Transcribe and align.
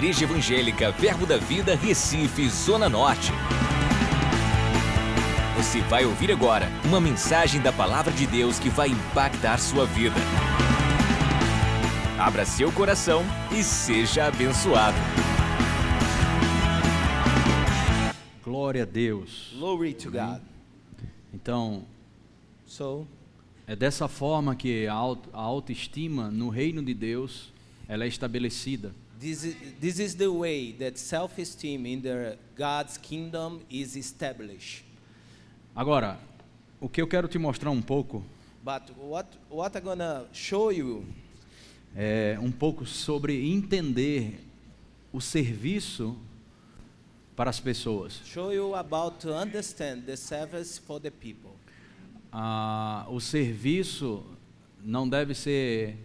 Igreja 0.00 0.24
Evangélica 0.24 0.90
Verbo 0.92 1.26
da 1.26 1.36
Vida, 1.36 1.76
Recife, 1.76 2.48
Zona 2.48 2.88
Norte. 2.88 3.30
Você 5.58 5.82
vai 5.82 6.06
ouvir 6.06 6.32
agora 6.32 6.70
uma 6.86 6.98
mensagem 6.98 7.60
da 7.60 7.70
Palavra 7.70 8.10
de 8.10 8.26
Deus 8.26 8.58
que 8.58 8.70
vai 8.70 8.88
impactar 8.88 9.58
sua 9.58 9.84
vida. 9.84 10.16
Abra 12.18 12.46
seu 12.46 12.72
coração 12.72 13.22
e 13.52 13.62
seja 13.62 14.24
abençoado. 14.24 14.96
Glória 18.42 18.84
a 18.84 18.86
Deus. 18.86 19.52
Glory 19.58 19.92
to 19.92 20.10
God. 20.10 20.40
Então, 21.34 21.84
So, 22.66 23.06
é 23.66 23.76
dessa 23.76 24.08
forma 24.08 24.56
que 24.56 24.86
a 24.86 24.94
auto- 24.94 25.28
a 25.34 25.40
autoestima 25.42 26.30
no 26.30 26.48
reino 26.48 26.82
de 26.82 26.94
Deus 26.94 27.52
ela 27.86 28.04
é 28.04 28.08
estabelecida. 28.08 28.94
This 29.20 29.44
is, 29.44 29.56
this 29.80 29.98
is 29.98 30.14
the 30.16 30.30
way 30.30 30.72
that 30.72 30.98
self-esteem 30.98 31.84
in 31.86 32.00
the 32.00 32.36
God's 32.56 32.96
kingdom 32.98 33.60
is 33.70 33.96
established. 33.96 34.84
Agora, 35.76 36.18
o 36.80 36.88
que 36.88 37.00
eu 37.00 37.06
quero 37.06 37.28
te 37.28 37.38
mostrar 37.38 37.70
um 37.70 37.82
pouco 37.82 38.24
But 38.62 38.90
what 38.98 39.26
what 39.48 39.76
I'm 39.76 39.82
gonna 39.84 40.26
show 40.32 40.70
you 40.72 41.04
é 41.96 42.38
um 42.40 42.50
pouco 42.52 42.84
sobre 42.86 43.50
entender 43.52 44.38
o 45.12 45.20
serviço 45.20 46.16
para 47.36 47.50
as 47.50 47.58
pessoas. 47.60 48.20
show 48.24 48.52
you 48.52 48.74
about 48.74 49.18
to 49.20 49.32
understand 49.32 50.02
the 50.06 50.16
service 50.16 50.78
for 50.78 51.00
the 51.00 51.10
people. 51.10 51.52
Ah, 52.32 53.06
o 53.08 53.18
serviço 53.20 54.24
não 54.82 55.08
deve 55.08 55.34
ser 55.34 55.96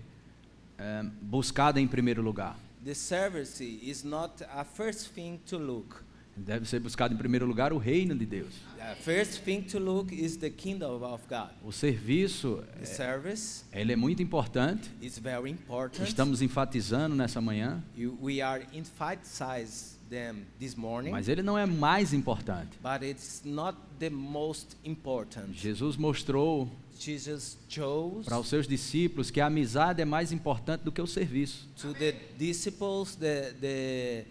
é, 0.78 1.04
buscado 1.22 1.80
em 1.80 1.88
primeiro 1.88 2.22
lugar. 2.22 2.58
The 2.86 2.94
service 2.94 3.60
is 3.62 4.04
not 4.04 4.44
a 4.54 4.64
first 4.64 5.10
thing 5.14 5.40
to 5.48 5.58
look. 5.58 6.04
Deve 6.38 6.66
ser 6.68 6.80
buscado 6.82 7.14
em 7.14 7.18
primeiro 7.18 7.46
lugar 7.46 7.72
o 7.74 7.78
reino 7.78 8.14
de 8.14 8.26
Deus. 8.26 8.54
The 8.78 8.96
first 9.02 9.42
thing 9.44 9.62
to 9.64 9.80
look 9.80 10.14
is 10.14 10.36
the 10.38 10.50
kingdom 10.50 11.02
of 11.02 11.24
God. 11.30 11.50
O 11.64 11.72
serviço, 11.72 12.62
The 12.78 12.86
service 12.86 13.64
ele 13.72 13.94
é 13.94 13.96
muito 13.96 14.22
importante. 14.22 14.92
is 15.02 15.18
very 15.18 15.50
important. 15.50 16.04
Estamos 16.04 16.42
enfatizando 16.42 17.16
nessa 17.16 17.40
manhã, 17.42 17.82
You- 17.98 18.18
we 18.22 18.42
are 18.42 18.68
emphasize 18.74 19.96
them 20.10 20.46
this 20.60 20.76
morning, 20.76 21.10
mas 21.12 21.28
ele 21.30 21.42
não 21.42 21.58
é 21.58 21.66
mais 21.66 22.14
importante. 22.14 22.78
but 22.84 23.02
it's 23.02 23.42
not 23.46 23.78
the 23.98 24.10
most 24.10 24.76
important. 24.84 25.54
Jesus 25.54 25.96
mostrou 25.96 26.70
para 28.26 28.40
os 28.40 28.48
seus 28.48 28.68
discípulos 28.68 29.30
que 29.30 29.40
a 29.42 29.48
amizade 29.48 30.02
é 30.02 30.06
mais 30.06 30.32
importante 30.32 30.82
do 30.82 30.92
que 30.92 31.02
o 31.02 31.08
serviço. 31.08 31.68
to 31.80 31.94
the 31.94 32.14
disciples 32.38 33.16
the 33.16 33.54
the 33.60 34.26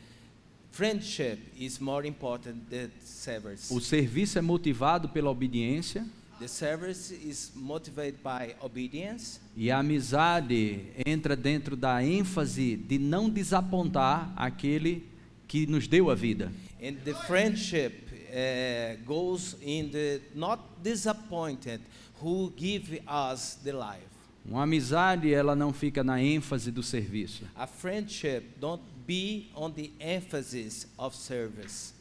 friendship 0.72 1.38
is 1.56 1.78
more 1.78 2.06
important 2.08 2.56
than 2.70 2.88
service. 3.04 3.72
O 3.72 3.80
serviço 3.80 4.38
é 4.38 4.42
motivado 4.42 5.08
pela 5.08 5.30
obediência 5.30 6.04
The 6.40 6.48
service 6.48 7.14
is 7.14 7.52
motivated 7.54 8.18
by 8.24 8.56
obedience, 8.60 9.38
e 9.56 9.70
a 9.70 9.78
amizade 9.78 10.88
entra 11.06 11.36
dentro 11.36 11.76
da 11.76 12.02
ênfase 12.02 12.74
de 12.76 12.98
não 12.98 13.30
desapontar 13.30 14.32
aquele 14.36 15.06
que 15.46 15.64
nos 15.64 15.86
deu 15.86 16.10
a 16.10 16.14
vida. 16.14 16.50
and 16.82 16.96
the 17.04 17.14
friendship 17.28 17.92
uh, 18.30 18.96
goes 19.06 19.56
in 19.62 19.88
the 19.90 20.20
not 20.34 20.60
disappointed 20.82 21.80
who 22.22 22.52
give 22.56 23.00
us 23.06 23.56
the 23.62 23.72
life. 23.72 24.14
Uma 24.44 24.64
amizade, 24.64 25.32
ela 25.32 25.56
não 25.56 25.72
fica 25.72 26.04
na 26.04 26.20
ênfase 26.20 26.70
do 26.70 26.82
serviço. 26.82 27.44
A 27.56 27.66
friendship 27.66 28.42
don't 28.60 28.82
be 29.06 29.46
on 29.54 29.70
the 29.70 29.90
emphasis 29.98 30.86
of 30.98 31.16
service. 31.16 31.94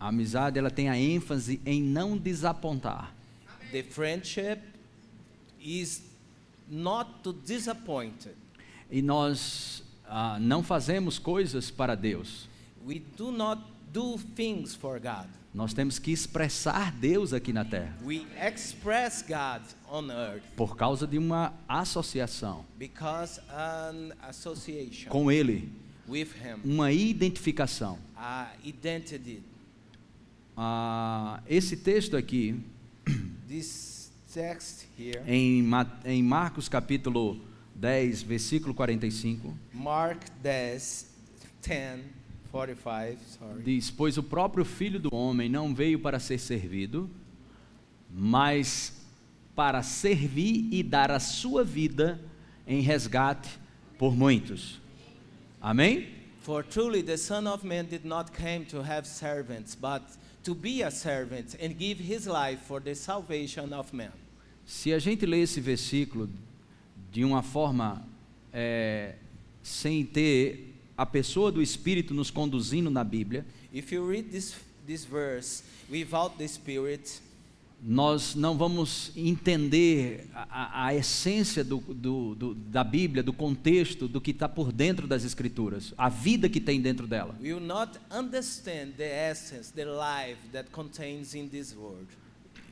A 0.00 0.08
amizade, 0.08 0.58
ela 0.58 0.70
tem 0.70 0.88
a 0.88 0.96
ênfase 0.96 1.60
em 1.66 1.82
não 1.82 2.16
desapontar. 2.16 3.12
The 3.70 3.82
friendship 3.82 4.60
is 5.60 6.02
not 6.68 7.10
to 7.22 7.32
disappoint. 7.32 8.28
E 8.90 9.02
nós 9.02 9.82
ah, 10.06 10.38
não 10.40 10.62
fazemos 10.62 11.18
coisas 11.18 11.70
para 11.70 11.94
Deus. 11.94 12.48
We 12.86 13.02
do 13.16 13.30
not 13.30 13.62
do 13.92 14.18
things 14.34 14.74
for 14.74 14.98
God. 14.98 15.28
Nós 15.58 15.74
temos 15.74 15.98
que 15.98 16.12
expressar 16.12 16.92
Deus 16.92 17.32
aqui 17.32 17.52
na 17.52 17.64
terra. 17.64 17.92
We 18.04 18.24
express 18.40 19.22
God 19.22 19.62
on 19.90 20.08
earth 20.08 20.44
Por 20.54 20.76
causa 20.76 21.04
de 21.04 21.18
uma 21.18 21.52
associação 21.68 22.64
because 22.78 23.40
an 23.50 24.12
association 24.22 25.10
com 25.10 25.32
Ele, 25.32 25.68
with 26.08 26.28
Him, 26.40 26.60
uma 26.64 26.92
identificação. 26.92 27.98
a 28.16 28.52
identity. 28.64 29.42
Ah, 30.56 31.42
esse 31.48 31.76
texto 31.76 32.16
aqui, 32.16 32.64
This 33.48 34.12
text 34.32 34.86
here, 34.96 35.20
em, 35.26 35.68
em 36.04 36.22
Marcos 36.22 36.68
capítulo 36.68 37.40
10, 37.74 38.22
versículo 38.22 38.72
45, 38.72 39.52
Mark 39.74 40.22
10, 40.40 41.06
10, 41.66 42.00
45, 42.50 43.18
sorry. 43.38 43.62
diz: 43.62 43.90
Pois 43.90 44.16
o 44.18 44.22
próprio 44.22 44.64
Filho 44.64 44.98
do 44.98 45.14
Homem 45.14 45.48
não 45.48 45.74
veio 45.74 45.98
para 45.98 46.18
ser 46.18 46.38
servido, 46.38 47.08
mas 48.10 48.92
para 49.54 49.82
servir 49.82 50.68
e 50.70 50.82
dar 50.82 51.10
a 51.10 51.18
sua 51.18 51.64
vida 51.64 52.20
em 52.66 52.80
resgate 52.80 53.58
por 53.98 54.14
muitos. 54.14 54.80
Amém? 55.60 56.08
For 56.40 56.64
truly 56.64 57.02
the 57.02 57.16
Son 57.16 57.46
of 57.46 57.66
Man 57.66 57.84
did 57.84 58.04
not 58.04 58.30
come 58.32 58.64
to 58.66 58.80
have 58.80 59.06
servants, 59.06 59.74
but 59.74 60.02
to 60.44 60.54
be 60.54 60.82
a 60.82 60.90
servant 60.90 61.54
and 61.60 61.76
give 61.76 62.00
his 62.02 62.26
life 62.26 62.60
for 62.66 62.80
the 62.80 62.94
salvation 62.94 63.74
of 63.74 63.94
men. 63.94 64.12
Se 64.64 64.92
a 64.92 64.98
gente 64.98 65.26
lê 65.26 65.40
esse 65.40 65.60
versículo 65.60 66.28
de 67.10 67.24
uma 67.24 67.42
forma 67.42 68.06
é, 68.52 69.16
sem 69.62 70.04
ter 70.04 70.67
a 70.98 71.06
pessoa 71.06 71.50
do 71.52 71.62
Espírito 71.62 72.12
nos 72.12 72.30
conduzindo 72.30 72.90
na 72.90 73.02
Bíblia, 73.04 73.46
If 73.72 73.92
you 73.92 74.04
read 74.06 74.30
this, 74.30 74.54
this 74.86 75.04
verse 75.04 75.62
without 75.90 76.36
the 76.36 76.46
Spirit, 76.48 77.20
nós 77.80 78.34
não 78.34 78.56
vamos 78.58 79.12
entender 79.16 80.26
a, 80.34 80.86
a- 80.86 80.94
essência 80.96 81.62
do, 81.62 81.78
do- 81.78 82.34
do- 82.34 82.54
da 82.54 82.82
Bíblia, 82.82 83.22
do 83.22 83.32
contexto, 83.32 84.08
do 84.08 84.20
que 84.20 84.32
está 84.32 84.48
por 84.48 84.72
dentro 84.72 85.06
das 85.06 85.24
Escrituras, 85.24 85.94
a 85.96 86.08
vida 86.08 86.48
que 86.48 86.60
tem 86.60 86.80
dentro 86.80 87.06
dela. 87.06 87.36
we 87.40 87.52
will 87.54 87.60
not 87.64 87.96
understand 88.10 88.94
the 88.96 89.04
essence, 89.30 89.72
the 89.72 89.84
life 89.84 90.38
that 90.52 90.68
contains 90.72 91.34
in 91.36 91.46
this 91.48 91.72
word. 91.76 92.06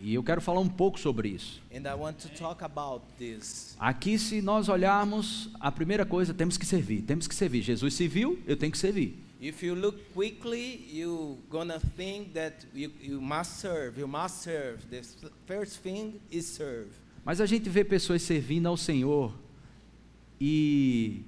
E 0.01 0.15
eu 0.15 0.23
quero 0.23 0.41
falar 0.41 0.61
um 0.61 0.69
pouco 0.69 1.01
sobre 1.01 1.29
isso. 1.31 1.61
And 1.75 1.89
I 1.89 1.95
want 1.95 2.19
to 2.19 2.29
talk 2.29 2.63
about 2.63 3.05
this. 3.19 3.75
Aqui, 3.79 4.19
se 4.19 4.43
nós 4.43 4.69
olharmos, 4.69 5.49
a 5.59 5.73
primeira 5.73 6.05
coisa, 6.05 6.35
temos 6.35 6.57
que 6.59 6.67
servir, 6.67 7.03
temos 7.03 7.27
que 7.27 7.35
servir. 7.35 7.63
Jesus 7.63 7.95
serviu, 7.95 8.39
eu 8.47 8.57
tenho 8.57 8.73
que 8.73 8.79
servir. 8.79 9.17
If 9.41 9.63
you 9.63 9.75
look 9.75 9.99
quickly, 10.15 10.89
you're 10.91 11.37
gonna 11.51 11.79
think 11.97 12.33
that 12.33 12.67
you, 12.75 12.91
you 13.01 13.21
must 13.21 13.61
serve, 13.61 14.01
you 14.01 14.09
must 14.09 14.43
serve. 14.43 14.87
The 14.89 15.03
first 15.47 15.83
thing 15.83 16.21
is 16.31 16.47
serve. 16.47 16.91
Mas 17.25 17.41
a 17.41 17.47
gente 17.47 17.69
vê 17.69 17.85
pessoas 17.85 18.23
servindo 18.23 18.67
ao 18.67 18.77
Senhor 18.77 19.35
e 20.41 21.23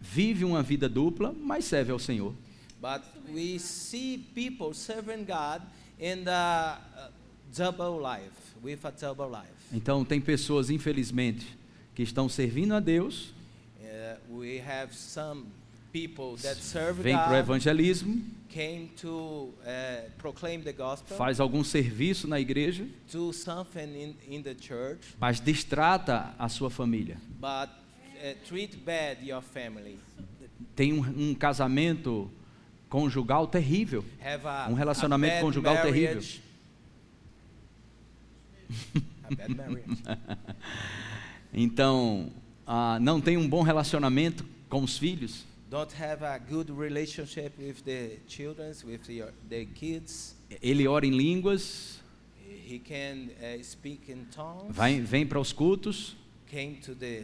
vive 0.00 0.44
uma 0.44 0.62
vida 0.62 0.88
dupla, 0.88 1.34
mas 1.38 1.64
serve 1.64 1.92
ao 1.92 1.98
Senhor. 1.98 2.34
But 2.80 3.02
we 3.32 3.58
see 3.58 4.18
people 4.34 4.74
serving 4.74 5.24
God 5.24 5.62
in 6.00 6.24
the 6.24 6.30
uh, 6.30 7.10
double 7.56 8.00
life, 8.00 8.54
with 8.62 8.84
a 8.84 8.90
double 8.90 9.30
life. 9.30 9.52
Então 9.72 10.04
tem 10.04 10.20
pessoas, 10.20 10.70
infelizmente, 10.70 11.46
que 11.94 12.02
estão 12.02 12.28
servindo 12.28 12.74
a 12.74 12.80
Deus, 12.80 13.32
Uh, 13.80 14.16
we 14.36 14.58
have 14.58 14.92
some 14.92 15.46
people 15.92 16.36
that 16.42 16.56
serve 16.56 17.00
vêm 17.00 17.14
para 17.14 17.32
o 17.32 17.36
evangelismo, 17.36 18.20
came 18.48 18.88
to 19.00 19.08
uh, 19.08 20.10
proclaim 20.18 20.60
the 20.60 20.72
gospel, 20.72 21.16
faz 21.16 21.38
algum 21.38 21.62
serviço 21.62 22.26
na 22.26 22.40
igreja, 22.40 22.84
do 23.12 23.32
something 23.32 23.80
in, 23.94 24.16
in 24.28 24.42
the 24.42 24.54
church, 24.60 25.14
mas 25.20 25.38
distrata 25.40 26.34
a 26.38 26.48
sua 26.48 26.68
família. 26.70 27.16
but 27.40 27.70
uh, 27.70 28.34
treat 28.48 28.76
bad 28.84 29.24
your 29.24 29.40
family. 29.40 29.98
Tem 30.74 30.92
um, 30.92 31.30
um 31.30 31.34
casamento 31.34 32.28
conjugal 32.94 33.48
terrível. 33.48 34.04
A, 34.44 34.68
Um 34.70 34.74
relacionamento 34.74 35.40
conjugal 35.40 35.82
terrível. 35.82 36.22
Então, 41.56 42.32
ah, 42.66 42.98
não 43.00 43.20
tem 43.20 43.36
um 43.36 43.48
bom 43.48 43.62
relacionamento 43.62 44.44
com 44.68 44.82
os 44.82 44.98
filhos. 44.98 45.44
Don't 45.70 45.94
have 46.02 46.24
a 46.24 46.36
good 46.36 46.72
relationship 46.72 47.52
with 47.56 47.82
the 47.84 48.18
children, 48.26 48.72
with 48.84 49.08
your, 49.08 49.30
the 49.48 49.64
kids. 49.66 50.34
Ele 50.60 50.88
ora 50.88 51.06
em 51.06 51.10
línguas, 51.10 52.00
He 52.44 52.80
can 52.80 53.28
uh, 53.40 53.62
speak 53.62 54.10
in 54.10 54.24
tongues. 54.34 54.74
vai, 54.74 55.00
vem 55.00 55.24
para 55.24 55.38
os 55.38 55.52
cultos, 55.52 56.16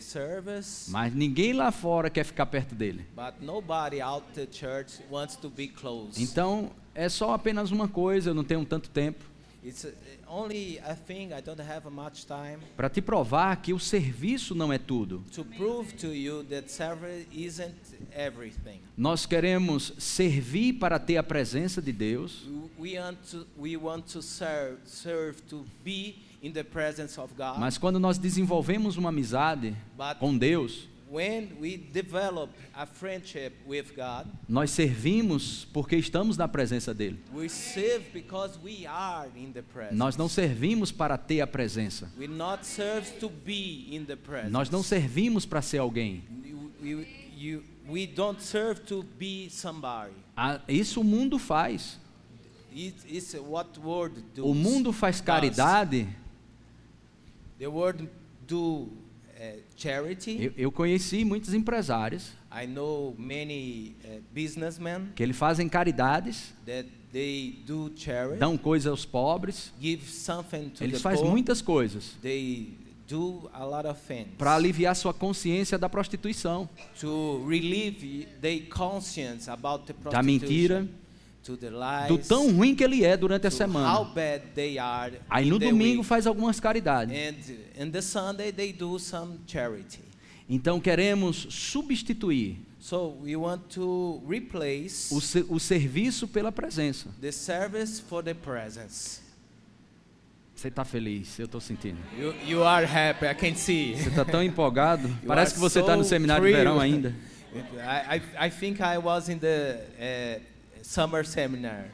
service, 0.01 0.91
Mas 0.91 1.15
ninguém 1.15 1.53
lá 1.53 1.71
fora 1.71 2.11
quer 2.11 2.25
ficar 2.25 2.47
perto 2.47 2.75
dele. 2.75 3.05
but 3.15 3.35
nobody 3.41 4.01
out 4.01 4.25
the 4.35 4.47
church 4.51 5.01
wants 5.11 5.37
to 5.37 5.49
be 5.51 5.69
close. 5.69 6.21
Então, 6.23 6.71
é 6.95 7.09
só 7.09 7.33
apenas 7.35 7.71
uma 7.71 7.89
coisa, 7.89 8.31
eu 8.31 8.35
não 8.35 8.45
tenho 8.45 8.65
tanto 8.65 8.91
tempo. 8.91 9.31
It's 9.63 9.85
uh, 9.85 9.93
only 10.27 10.79
a 10.79 10.95
thing 10.95 11.35
I 11.35 11.43
don't 11.43 11.61
have 11.61 11.87
much 11.91 12.25
time 12.25 12.57
Para 12.79 12.89
te 12.89 13.03
provar 13.03 13.55
que 13.61 13.75
o 13.75 13.79
serviço 13.79 14.55
não 14.55 14.73
é 14.73 14.79
tudo. 14.79 15.23
to 15.35 15.45
prove 15.45 15.93
to 15.99 16.15
you 16.15 16.43
that 16.45 16.73
service 16.73 17.27
isn't 17.31 17.75
everything. 18.17 18.81
Nós 18.97 19.27
queremos 19.27 19.93
servir 19.99 20.75
para 20.79 20.99
ter 20.99 21.19
a 21.19 21.23
presença 21.23 21.83
de 21.83 21.93
Deus, 21.93 22.49
We 22.79 22.99
want 22.99 23.19
to, 23.33 23.47
we 23.59 23.77
want 23.77 24.11
to 24.15 24.23
serve, 24.23 24.79
serve 24.87 25.43
to 25.43 25.67
be 25.85 26.15
in 26.43 26.53
the 26.53 26.63
presence 26.65 27.19
of 27.21 27.35
God. 27.37 27.59
mas 27.59 27.77
quando 27.79 27.99
nós 27.99 28.19
desenvolvemos 28.19 28.97
uma 28.97 29.09
amizade 29.11 29.77
But 29.97 30.19
com 30.19 30.37
Deus, 30.37 30.89
when 31.11 31.51
we 31.61 31.77
develop 31.77 32.51
a 32.75 32.87
friendship 32.87 33.53
with 33.67 33.87
God, 33.97 34.27
nós 34.49 34.71
servimos 34.71 35.67
porque 35.73 35.97
estamos 35.97 36.37
na 36.37 36.47
presença 36.49 36.95
dele. 36.95 37.19
we 37.35 37.49
serve 37.49 38.05
because 38.13 38.59
we 38.65 38.87
are 38.87 39.29
in 39.37 39.53
the 39.53 39.63
presence. 39.63 39.97
Nós 39.97 40.17
não 40.17 40.29
servimos 40.29 40.91
para 40.93 41.19
ter 41.19 41.41
a 41.41 41.47
presença. 41.47 42.11
we 42.19 42.27
not 42.29 42.65
serve 42.67 43.11
to 43.19 43.29
be 43.29 43.89
in 43.91 44.05
the 44.05 44.17
presence. 44.17 44.51
Nós 44.53 44.71
não 44.71 44.83
servimos 44.83 45.45
para 45.45 45.61
ser 45.61 45.79
alguém. 45.79 46.23
You- 46.83 47.65
we 47.89 48.07
don't 48.07 48.41
serve 48.43 48.83
to 48.83 49.03
be 49.19 49.49
somebody. 49.51 50.13
Ah, 50.37 50.61
Isso 50.69 51.01
o 51.01 51.05
mundo 51.05 51.39
faz. 51.39 51.99
It. 52.73 52.95
O 54.41 54.55
mundo 54.55 54.93
faz 54.93 55.21
caridade. 55.21 56.07
The 57.61 57.67
word 57.67 58.09
do 58.49 58.89
uh, 59.39 59.61
charity. 59.77 60.45
Eu, 60.45 60.53
eu 60.57 60.73
conheci 60.73 61.27
muitos 61.27 61.53
empresários 61.53 62.33
I 62.51 62.67
know 62.67 63.15
many 63.19 63.95
uh, 64.03 64.23
businessmen 64.35 65.13
que 65.15 65.23
eles 65.23 65.37
fazem 65.37 65.69
caridades, 65.69 66.55
that 66.65 66.89
they 67.13 67.59
do 67.67 67.93
charity. 67.95 68.39
dão 68.39 68.57
coisa 68.57 68.89
aos 68.89 69.05
pobres. 69.05 69.75
give 69.79 70.03
something 70.11 70.71
to 70.71 70.83
Eles 70.83 71.03
fazem 71.03 71.29
muitas 71.29 71.61
coisas 71.61 72.17
They 72.23 72.79
do 73.07 73.51
a 73.53 73.63
lot 73.63 73.87
of 73.87 74.01
things 74.01 74.31
para 74.39 74.55
aliviar 74.55 74.97
sua 74.97 75.13
consciência 75.13 75.77
da 75.77 75.89
prostituição, 75.89 76.67
to 76.99 77.45
relieve 77.47 78.27
their 78.41 78.67
conscience 78.71 79.51
about 79.51 79.85
the 79.85 79.95
da 80.11 80.23
mentira, 80.23 80.89
do 82.09 82.19
tão 82.19 82.53
ruim 82.53 82.75
que 82.75 82.85
ele 82.85 83.05
é 83.05 83.17
durante 83.17 83.47
a 83.47 83.51
semana. 83.51 84.07
Aí 85.29 85.49
no 85.49 85.59
domingo 85.59 86.03
faz 86.03 86.27
algumas 86.27 86.61
caridades. 86.61 87.17
Então 90.49 90.81
queremos 90.81 91.47
substituir 91.51 92.71
So 92.81 93.19
we 93.23 93.37
want 93.37 93.69
to 93.75 94.23
replace 94.27 95.13
o, 95.13 95.55
o 95.55 95.61
serviço 95.61 96.27
pela 96.27 96.51
presença. 96.51 97.11
the 97.21 97.31
service 97.31 98.01
for 98.01 98.23
the 98.23 98.33
presence. 98.33 99.21
Você 100.55 100.69
está 100.69 100.85
feliz, 100.85 101.39
eu 101.39 101.45
estou 101.45 101.61
sentindo. 101.61 101.99
You, 102.19 102.35
you 102.47 102.65
happy. 102.65 103.27
Você 103.55 104.09
está 104.09 104.25
tão 104.25 104.43
empolgado. 104.43 105.09
You 105.23 105.27
Parece 105.27 105.53
are 105.53 105.55
que 105.55 105.61
você 105.61 105.81
está 105.81 105.95
no 105.97 106.05
so 106.05 106.09
seminário 106.11 106.47
de 106.47 106.53
verão 106.53 106.79
thrilled. 106.79 107.07
ainda. 107.07 107.15
I, 107.81 108.17
I, 108.17 108.47
I 108.47 108.51
think 108.51 108.81
I 108.81 108.97
was 108.99 109.29
in 109.29 109.39
the 109.39 109.81
uh, 109.99 110.41
summer 110.91 111.25
seminar 111.25 111.89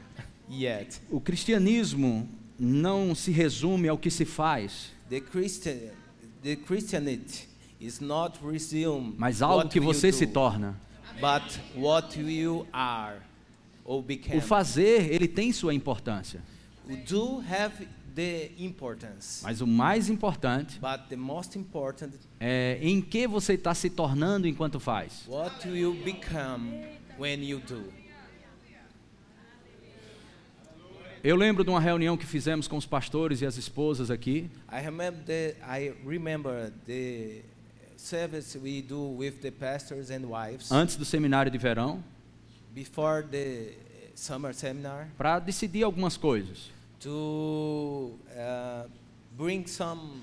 yet. 0.49 0.99
O 1.11 1.21
cristianismo 1.21 2.27
não 2.59 3.13
se 3.13 3.29
resume 3.31 3.87
ao 3.87 3.97
que 3.97 4.09
se 4.09 4.25
faz, 4.25 4.91
The 5.07 5.21
Christian, 5.21 5.91
the 6.41 6.55
Christianity 6.55 7.47
is 7.79 7.99
not 7.99 8.39
resume 8.43 9.13
mas 9.15 9.43
algo 9.43 9.69
que 9.69 9.79
você 9.79 10.09
do, 10.09 10.17
se 10.17 10.25
torna. 10.25 10.75
but 11.21 11.59
what 11.75 12.19
you 12.19 12.65
are 12.73 13.17
or 13.85 14.01
become. 14.01 14.37
O 14.37 14.41
fazer, 14.41 15.13
ele 15.13 15.27
tem 15.27 15.51
sua 15.53 15.75
importância, 15.75 16.41
You 16.89 16.97
do 17.05 17.39
have 17.41 17.87
the 18.15 18.51
importance, 18.57 19.43
mas 19.43 19.61
o 19.61 19.67
mais 19.67 20.09
importante 20.09 20.79
but 20.79 21.07
the 21.07 21.15
most 21.15 21.55
important, 21.55 22.09
é 22.39 22.79
em 22.81 22.99
que 22.99 23.27
você 23.27 23.53
está 23.53 23.75
se 23.75 23.91
tornando 23.91 24.47
enquanto 24.47 24.79
faz. 24.79 25.23
what 25.27 25.67
you 25.67 25.93
become 26.03 26.83
when 27.19 27.43
you 27.43 27.59
do. 27.59 27.83
Eu 31.23 31.35
lembro 31.35 31.63
de 31.63 31.69
uma 31.69 31.79
reunião 31.79 32.15
que 32.15 32.25
fizemos 32.25 32.67
com 32.67 32.77
os 32.77 32.85
pastores 32.85 33.41
e 33.41 33.45
as 33.45 33.57
esposas 33.57 34.09
aqui, 34.11 34.49
I 34.71 34.79
remember 34.81 35.19
the, 35.25 35.55
I 35.63 35.93
remember 36.05 36.71
the 36.85 37.41
service 37.95 38.57
we 38.57 38.81
do 38.81 39.15
with 39.17 39.33
the 39.41 39.51
pastors 39.51 40.09
and 40.11 40.21
wives 40.27 40.71
antes 40.71 40.95
do 40.95 41.03
seminário 41.03 41.51
de 41.51 41.57
verão, 41.57 42.03
before 42.73 43.23
the 43.23 43.73
summer 44.15 44.53
seminar 44.53 45.09
para 45.17 45.39
decidir 45.39 45.83
algumas 45.83 46.15
coisas. 46.15 46.71
to 46.99 48.17
uh, 48.35 48.87
bring 49.35 49.65
some 49.67 50.21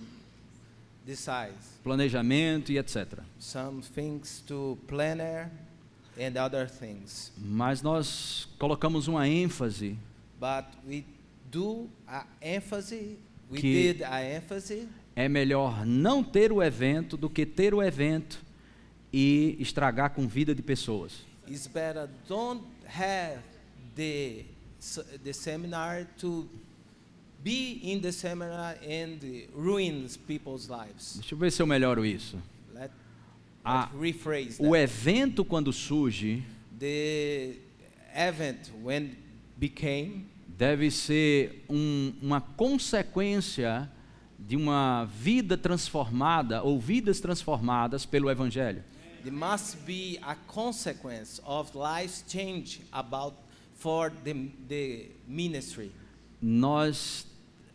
decides 1.05 1.79
planejamento 1.83 2.71
e 2.73 2.79
etc. 2.79 3.19
some 3.39 3.83
things 3.83 4.41
to 4.47 4.79
planner 4.87 5.51
and 6.19 6.39
other 6.39 6.69
things 6.71 7.33
Mas 7.37 7.83
nós 7.83 8.49
colocamos 8.59 9.09
uma 9.09 9.27
ênfase 9.29 9.97
but 10.45 10.67
we 10.87 11.05
do 11.51 11.89
a 12.07 12.25
emphasis 12.43 13.17
we 13.51 13.59
Que- 13.59 13.93
did 13.95 14.03
a 14.03 14.21
emphasis 14.23 14.87
é 15.17 15.27
melhor 15.27 15.87
não 15.87 16.23
ter 16.23 16.53
o 16.53 16.61
evento 16.63 17.17
do 17.17 17.31
que 17.31 17.47
ter 17.47 17.73
o 17.73 17.81
evento 17.83 18.43
e 19.13 19.57
estragar 19.59 20.11
com 20.11 20.27
vida 20.29 20.55
de 20.55 20.61
pessoas. 20.63 21.25
it's 21.49 21.67
better 21.67 22.09
don't 22.29 22.63
have 22.87 23.39
the 23.97 24.45
the 25.23 25.33
seminar 25.33 26.07
to 26.19 26.47
be 27.43 27.81
in 27.83 28.01
the 28.01 28.13
seminar 28.13 28.77
and 28.83 29.19
ruins 29.55 30.17
people's 30.17 30.69
lives 30.69 31.15
Deixa 31.21 31.35
eu 31.35 31.39
ver 31.39 31.51
se 31.53 31.63
eu 31.63 31.67
melhoro 31.67 32.05
isso. 32.05 32.37
let, 32.75 32.91
let's 33.65 33.93
rephrase 33.99 34.57
O 34.61 34.77
evento 34.77 35.43
quando 35.45 35.73
surge 35.73 36.43
the 36.79 37.55
event 38.15 38.71
when 38.83 39.17
became 39.59 40.27
deve 40.57 40.91
ser 40.91 41.65
um- 41.69 42.13
uma 42.23 42.41
consequência 42.41 43.91
de 44.39 44.57
uma 44.57 45.05
vida 45.07 45.57
transformada 45.57 46.63
ou 46.63 46.79
vidas 46.79 47.21
transformadas 47.21 48.05
pelo 48.07 48.31
evangelho. 48.31 48.83
there 49.23 49.35
must 49.35 49.79
be 49.87 50.19
a 50.23 50.35
consequence 50.47 51.41
of 51.47 51.73
life 51.75 52.25
change 52.29 52.83
about 52.93 53.35
for 53.75 54.11
the, 54.23 54.35
the 54.69 55.11
ministry 55.27 55.91
Nós 56.43 57.27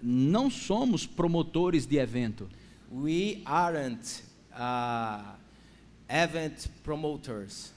não 0.01 0.49
somos 0.49 1.05
promotores 1.07 1.85
de 1.87 1.97
evento. 1.97 2.47
we 2.91 3.41
aren't 3.45 4.23
uh, 4.53 5.33
event 6.07 6.67
promoters 6.83 7.73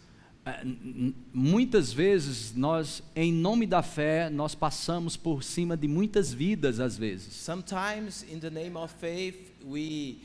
Muitas 1.32 1.92
vezes 1.92 2.52
nós, 2.54 3.02
em 3.14 3.32
nome 3.32 3.66
da 3.66 3.82
fé, 3.82 4.28
nós 4.28 4.54
passamos 4.54 5.16
por 5.16 5.42
cima 5.42 5.76
de 5.76 5.86
muitas 5.86 6.32
vidas 6.32 6.80
às 6.80 6.96
vezes. 6.98 7.34
sometimes 7.34 8.24
in 8.30 8.38
the 8.40 8.50
name 8.50 8.76
of 8.76 8.92
faith 9.00 9.36
we 9.64 10.16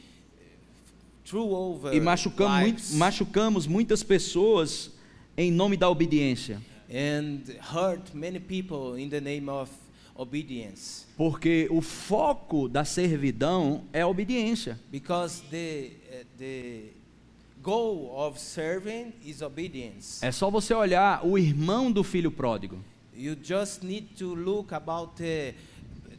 threw 1.23 1.51
over 1.53 1.93
E 1.93 1.99
machucamos, 1.99 2.59
muito- 2.61 2.77
lives 2.77 2.93
machucamos 2.95 3.67
muitas 3.67 4.01
pessoas 4.03 4.91
em 5.37 5.51
nome 5.51 5.77
da 5.77 5.87
obediência. 5.89 6.59
and 6.89 7.41
hurt 7.71 8.13
many 8.13 8.39
people 8.39 8.99
in 8.99 9.09
the 9.09 9.19
name 9.21 9.47
of 9.49 9.69
obedience 10.15 11.05
Porque 11.15 11.67
o 11.69 11.79
foco 11.81 12.67
da 12.67 12.83
servidão 12.83 13.83
é 13.93 14.01
a 14.01 14.07
obediência. 14.07 14.79
because 14.91 15.43
the 15.51 15.91
uh, 16.09 16.25
the 16.39 16.81
goal 17.71 18.09
of 18.15 18.39
serving 18.39 19.11
is 19.25 19.41
obedience 19.41 20.25
É 20.25 20.31
só 20.31 20.49
você 20.49 20.73
olhar 20.73 21.25
o 21.25 21.37
irmão 21.37 21.91
do 21.91 22.01
filho 22.01 22.31
pródigo. 22.31 22.77
you 23.13 23.35
just 23.43 23.83
need 23.83 24.07
to 24.17 24.33
look 24.33 24.73
about 24.73 25.11
the 25.17 25.53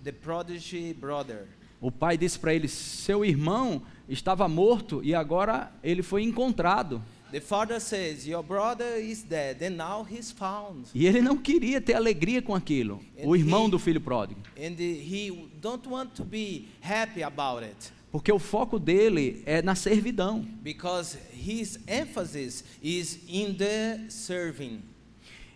the 0.05 0.13
prodigy 0.13 0.93
brother 0.93 1.47
O 1.81 1.91
pai 1.93 2.19
disse 2.19 2.37
para 2.39 2.53
ele: 2.53 2.67
Seu 2.69 3.25
irmão 3.25 3.81
estava 4.09 4.47
morto 4.49 5.01
e 5.03 5.15
agora 5.15 5.73
ele 5.83 6.03
foi 6.03 6.23
encontrado. 6.25 7.01
the 7.31 7.41
father 7.41 7.81
says 7.81 8.27
your 8.27 8.43
brother 8.43 8.99
is 9.03 9.23
dead 9.23 9.63
and 9.63 9.77
now 9.77 10.05
he's 10.11 10.31
found 10.31 10.87
E 10.95 11.07
ele 11.07 11.23
não 11.23 11.37
queria 11.39 11.81
ter 11.81 11.95
alegria 11.95 12.43
com 12.43 12.55
aquilo. 12.55 13.01
O 13.25 13.35
irmão 13.35 13.71
do 13.71 13.79
filho 13.79 14.01
pródigo. 14.03 14.41
and 14.59 14.75
he 14.79 15.49
don't 15.63 15.89
want 15.89 16.11
to 16.15 16.25
be 16.25 16.67
happy 16.83 17.23
about 17.23 17.63
it 17.65 17.93
Porque 18.11 18.33
o 18.33 18.39
foco 18.39 18.79
dele 18.79 19.43
é 19.45 19.61
na 19.63 19.75
servidão. 19.75 20.47
because 20.63 21.19
his 21.33 21.79
emphasis 21.87 22.65
is 22.83 23.19
in 23.29 23.55
the 23.55 24.07
serving 24.09 24.81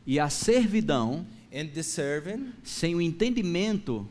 E 0.07 0.19
a 0.21 0.29
servidão, 0.29 1.25
and 1.55 1.69
the 1.69 1.83
serving 1.83 2.53
sem 2.65 2.95
o 2.95 3.01
entendimento 3.01 4.07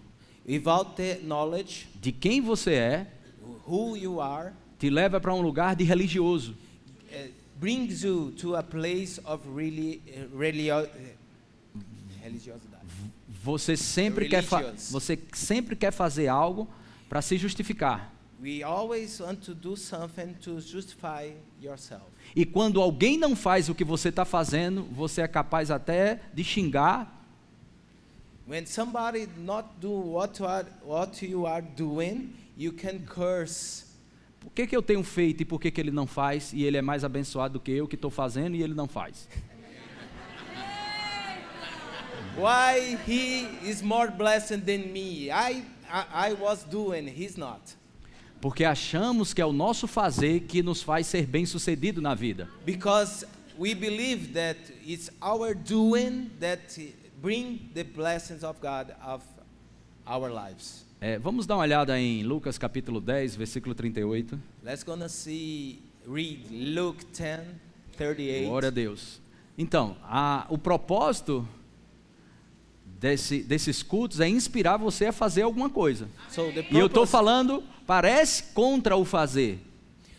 without 0.48 0.96
the 0.96 1.20
knowledge 1.24 1.88
de 2.02 2.12
quem 2.12 2.42
você 2.42 2.74
é, 2.74 3.08
who 3.68 3.96
you 3.98 4.20
are 4.22 4.54
te 4.80 4.90
leva 4.90 5.20
para 5.20 5.34
um 5.36 5.42
lugar 5.42 5.76
de 5.76 5.84
religioso. 5.84 6.56
uh, 7.12 7.30
brings 7.60 8.02
you 8.04 8.32
to 8.32 8.56
a 8.56 8.64
place 8.64 9.20
of 9.26 9.44
really, 9.56 10.02
uh, 10.08 10.38
relio- 10.38 10.84
uh, 10.86 11.80
religiosidade. 12.24 12.82
Você 13.44 13.76
sempre 13.78 14.28
quer 14.30 14.44
você 14.92 15.20
sempre 15.34 15.76
quer 15.76 15.92
fazer 15.92 16.28
algo 16.28 16.68
para 17.10 17.22
se 17.22 17.38
justificar. 17.38 18.12
We 18.42 18.64
always 18.64 19.20
want 19.22 19.46
to 19.46 19.54
do 19.54 19.76
something 19.76 20.34
to 20.42 20.60
justify 20.60 21.34
yourself. 21.62 22.06
E 22.36 22.44
quando 22.44 22.82
alguém 22.82 23.16
não 23.16 23.36
faz 23.36 23.70
o 23.70 23.76
que 23.76 23.84
você 23.84 24.10
está 24.10 24.26
fazendo, 24.26 24.84
você 24.92 25.22
é 25.22 25.28
capaz 25.28 25.70
até 25.70 26.22
de 26.34 26.44
xingar, 26.44 27.20
When 28.48 28.66
somebody 28.66 29.30
not 29.38 29.70
do 29.80 29.92
what 29.92 30.42
you 30.42 30.48
are, 30.48 30.68
what 30.84 31.26
you 31.26 31.46
are 31.46 31.62
doing, 31.62 32.34
you 32.58 32.74
can 32.74 33.00
curse. 33.06 33.86
por 34.40 34.52
que, 34.52 34.66
que 34.66 34.76
eu 34.76 34.82
tenho 34.82 35.04
feito 35.04 35.42
e 35.42 35.46
por 35.46 35.62
que, 35.62 35.70
que 35.70 35.80
ele 35.80 35.92
não 35.92 36.08
faz, 36.08 36.52
e 36.52 36.64
ele 36.64 36.76
é 36.76 36.82
mais 36.82 37.04
abençoado 37.04 37.54
do 37.54 37.60
que 37.60 37.72
eu 37.72 37.88
que 37.88 37.96
estou 37.96 38.10
fazendo 38.10 38.56
e 38.56 38.64
ele 38.64 38.74
não 38.74 38.88
faz. 38.88 39.30
Why 42.36 42.98
he 43.08 43.70
is 43.70 43.82
more 43.84 44.10
blessed 44.10 44.66
than 44.66 44.92
me? 44.92 45.30
I, 45.30 45.64
I, 45.88 46.32
I 46.32 46.34
was 46.34 46.64
doing, 46.64 47.08
he's 47.08 47.38
not. 47.38 47.62
Porque 48.42 48.64
achamos 48.66 49.34
que 49.34 49.42
é 49.42 49.46
o 49.46 49.54
nosso 49.54 49.88
fazer 49.88 50.42
que 50.42 50.64
nos 50.64 50.82
faz 50.82 51.06
ser 51.08 51.26
bem-sucedido 51.28 52.02
na 52.02 52.16
vida. 52.16 52.50
Because 52.66 53.26
we 53.58 53.76
believe 53.76 54.34
that 54.34 54.58
it's 54.86 55.12
our 55.22 55.54
doing 55.54 56.32
that 56.40 56.62
bring 57.22 57.70
the 57.76 57.84
blessings 57.84 58.44
of 58.44 58.60
God 58.60 58.92
of 59.06 59.24
our 60.08 60.32
lives. 60.32 60.86
É, 61.00 61.18
vamos 61.20 61.46
dar 61.46 61.56
uma 61.58 61.64
olhada 61.64 62.00
em 62.00 62.24
Lucas 62.24 62.58
capítulo 62.58 63.00
10, 63.00 63.36
versículo 63.36 63.74
38. 63.76 64.40
Let's 64.64 64.84
gonna 64.84 65.08
see, 65.10 65.80
read 66.08 66.42
Luke 66.52 67.06
10, 67.16 67.42
38. 67.98 68.48
Glória 68.48 68.68
a 68.68 68.72
Deus. 68.72 69.22
Então, 69.58 69.96
a- 70.04 70.46
o 70.50 70.58
propósito 70.58 71.48
desse- 73.00 73.44
desses 73.44 73.82
cultos 73.84 74.20
é 74.20 74.28
inspirar 74.30 74.78
você 74.78 75.06
a 75.08 75.12
fazer 75.12 75.42
alguma 75.44 75.70
coisa. 75.70 76.08
So 76.30 76.52
E 76.72 76.78
eu 76.78 76.86
estou 76.88 77.06
falando, 77.06 77.64
parece 77.92 78.44
contra 78.54 78.96
o 78.96 79.04
fazer. 79.04 79.60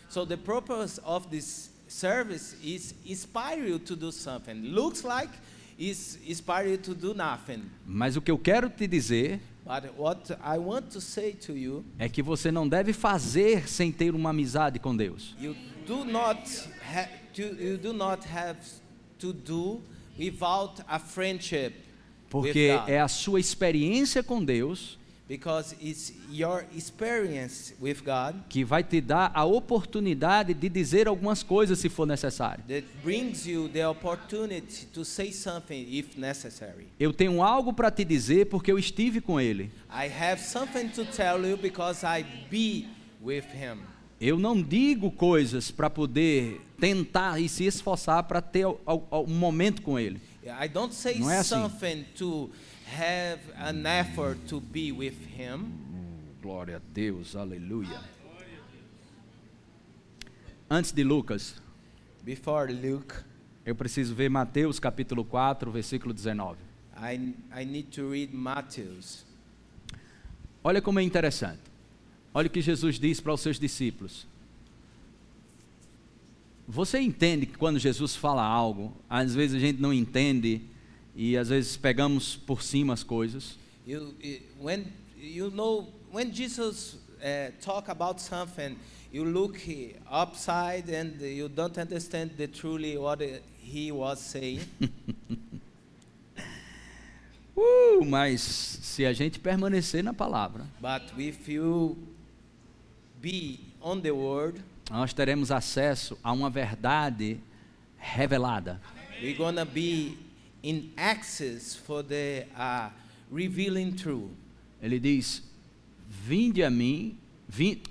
so 0.07 0.25
the 0.25 0.37
purpose 0.37 1.01
of 1.03 1.27
this 1.29 1.71
service 1.87 2.55
is 2.63 2.93
inspire 3.03 3.67
you 3.67 3.79
to 3.79 3.95
do 3.95 4.11
something. 4.11 4.53
Looks 4.53 5.03
like 5.03 5.31
is 5.79 6.19
inspire 6.27 6.67
you 6.69 6.77
to 6.77 6.93
do 6.93 7.15
nothing. 7.15 7.63
Mas 7.85 8.15
o 8.15 8.21
que 8.21 8.29
eu 8.29 8.37
quero 8.37 8.69
te 8.69 8.85
dizer 8.87 9.39
But 9.65 9.97
what 9.97 10.31
I 10.43 10.57
want 10.59 10.91
to 10.91 10.99
say 11.01 11.31
to 11.47 11.53
you, 11.53 11.83
é 11.97 12.09
que 12.09 12.21
você 12.21 12.51
não 12.51 12.67
deve 12.67 12.93
fazer 12.93 13.67
sem 13.67 13.91
ter 13.91 14.13
uma 14.13 14.29
amizade 14.29 14.77
com 14.77 14.95
Deus. 14.95 15.33
you 15.39 15.55
do 15.87 16.03
not 16.05 16.39
have 16.93 17.09
to, 17.33 17.41
you 17.41 17.77
do 17.77 17.91
not 17.93 18.27
have 18.27 18.59
to 19.17 19.33
do 19.33 19.81
without 20.19 20.83
a 20.87 20.99
friendship 20.99 21.73
Porque 22.29 22.69
with 22.71 22.77
God. 22.77 22.89
é 22.89 22.99
a 22.99 23.07
sua 23.07 23.39
experiência 23.39 24.21
com 24.21 24.43
Deus 24.43 24.99
because 25.27 25.75
it's 25.81 26.13
your 26.29 26.65
experience 26.75 27.73
with 27.81 28.01
God 28.03 28.35
que 28.49 28.63
vai 28.65 28.83
te 28.83 28.99
dar 28.99 29.31
a 29.33 29.45
oportunidade 29.45 30.53
de 30.53 30.67
dizer 30.69 31.07
algumas 31.07 31.41
coisas 31.41 31.79
se 31.79 31.89
for 31.89 32.05
necessário. 32.05 32.63
that 32.67 32.83
brings 33.03 33.45
you 33.47 33.69
the 33.69 33.87
opportunity 33.87 34.85
to 34.87 35.03
say 35.05 35.31
something 35.31 35.87
if 35.89 36.17
necessary. 36.17 36.87
Eu 36.99 37.13
tenho 37.13 37.41
algo 37.41 37.73
para 37.73 37.89
te 37.89 38.03
dizer 38.03 38.47
porque 38.47 38.71
eu 38.71 38.77
estive 38.77 39.21
com 39.21 39.39
Ele. 39.39 39.71
I 39.89 40.07
have 40.07 40.41
something 40.41 40.89
to 40.89 41.05
tell 41.05 41.45
you 41.45 41.57
because 41.57 42.05
I 42.05 42.23
be 42.49 42.87
with 43.21 43.45
him. 43.53 43.79
Eu 44.19 44.37
não 44.39 44.61
digo 44.61 45.11
coisas 45.11 45.69
para 45.71 45.89
poder 45.89 46.61
tentar 46.79 47.39
e 47.41 47.49
se 47.49 47.65
esforçar 47.65 48.23
para 48.23 48.41
ter 48.41 48.65
um 48.67 49.27
momento 49.27 49.81
com 49.81 49.97
Ele. 49.99 50.21
I 50.45 50.67
don't 50.67 50.93
say 50.93 51.19
Não 51.19 51.31
é 51.31 51.37
assim. 51.39 51.49
something 51.55 52.03
to 52.17 52.49
have 52.93 53.39
an 53.57 53.85
effort 53.85 54.37
to 54.47 54.59
be 54.59 54.91
with 54.91 55.17
him. 55.35 55.73
Glória 56.41 56.77
a 56.77 56.81
Deus, 56.93 57.35
aleluia. 57.35 57.99
Antes 60.69 60.91
de 60.91 61.03
Lucas, 61.03 61.55
Before 62.23 62.71
Luke, 62.71 63.15
eu 63.65 63.75
preciso 63.75 64.15
ver 64.15 64.29
Mateus 64.29 64.79
capítulo 64.79 65.25
4, 65.25 65.71
versículo 65.71 66.13
19. 66.13 66.57
I, 66.95 67.33
I 67.53 67.65
need 67.65 67.89
to 67.95 68.09
read 68.09 68.33
Matthews. 68.33 69.25
Olha 70.63 70.81
como 70.81 70.99
é 70.99 71.03
interessante. 71.03 71.61
Olha 72.33 72.47
o 72.47 72.49
que 72.49 72.61
Jesus 72.61 72.99
diz 72.99 73.19
para 73.19 73.33
os 73.33 73.41
seus 73.41 73.59
discípulos. 73.59 74.25
Você 76.67 76.99
entende 76.99 77.45
que 77.45 77.57
quando 77.57 77.77
Jesus 77.77 78.15
fala 78.15 78.43
algo, 78.43 78.95
às 79.09 79.35
vezes 79.35 79.57
a 79.57 79.59
gente 79.59 79.81
não 79.81 79.91
entende 79.91 80.61
e 81.15 81.37
às 81.37 81.49
vezes 81.49 81.77
pegamos 81.77 82.35
por 82.35 82.61
cima 82.61 82.93
as 82.93 83.03
coisas. 83.03 83.57
You, 83.85 84.13
when 84.59 84.85
you 85.17 85.49
know 85.51 85.87
when 86.11 86.31
Jesus 86.31 86.97
uh, 87.21 87.51
talk 87.61 87.89
about 87.89 88.21
something, 88.21 88.77
you 89.11 89.23
look 89.25 89.57
upside 90.09 90.89
and 90.89 91.19
you 91.21 91.49
don't 91.49 91.77
understand 91.77 92.31
the 92.37 92.47
truly 92.47 92.97
what 92.97 93.21
he 93.61 93.91
was 93.91 94.19
saying. 94.19 94.61
Uh, 97.55 98.03
mas 98.03 98.41
se 98.41 99.05
a 99.05 99.13
gente 99.13 99.39
permanecer 99.39 100.03
na 100.03 100.11
palavra, 100.11 100.65
but 100.81 101.03
if 101.19 101.47
you 101.47 101.95
be 103.21 103.59
on 103.79 104.01
the 104.01 104.09
word, 104.09 104.59
nós 104.89 105.13
teremos 105.13 105.51
acesso 105.51 106.17
a 106.23 106.31
uma 106.31 106.49
verdade 106.49 107.39
revelada. 107.99 108.81
we're 109.21 109.37
gonna 109.37 109.63
be 109.63 110.17
in 110.63 110.91
access 110.97 111.75
for 111.75 112.01
the 112.01 112.45
uh, 112.57 112.89
revealing 113.29 113.93
truth. 113.95 114.31
Ele 114.81 114.99
diz: 114.99 115.43
Vinde 116.09 116.63
a 116.63 116.69
mim, 116.69 117.17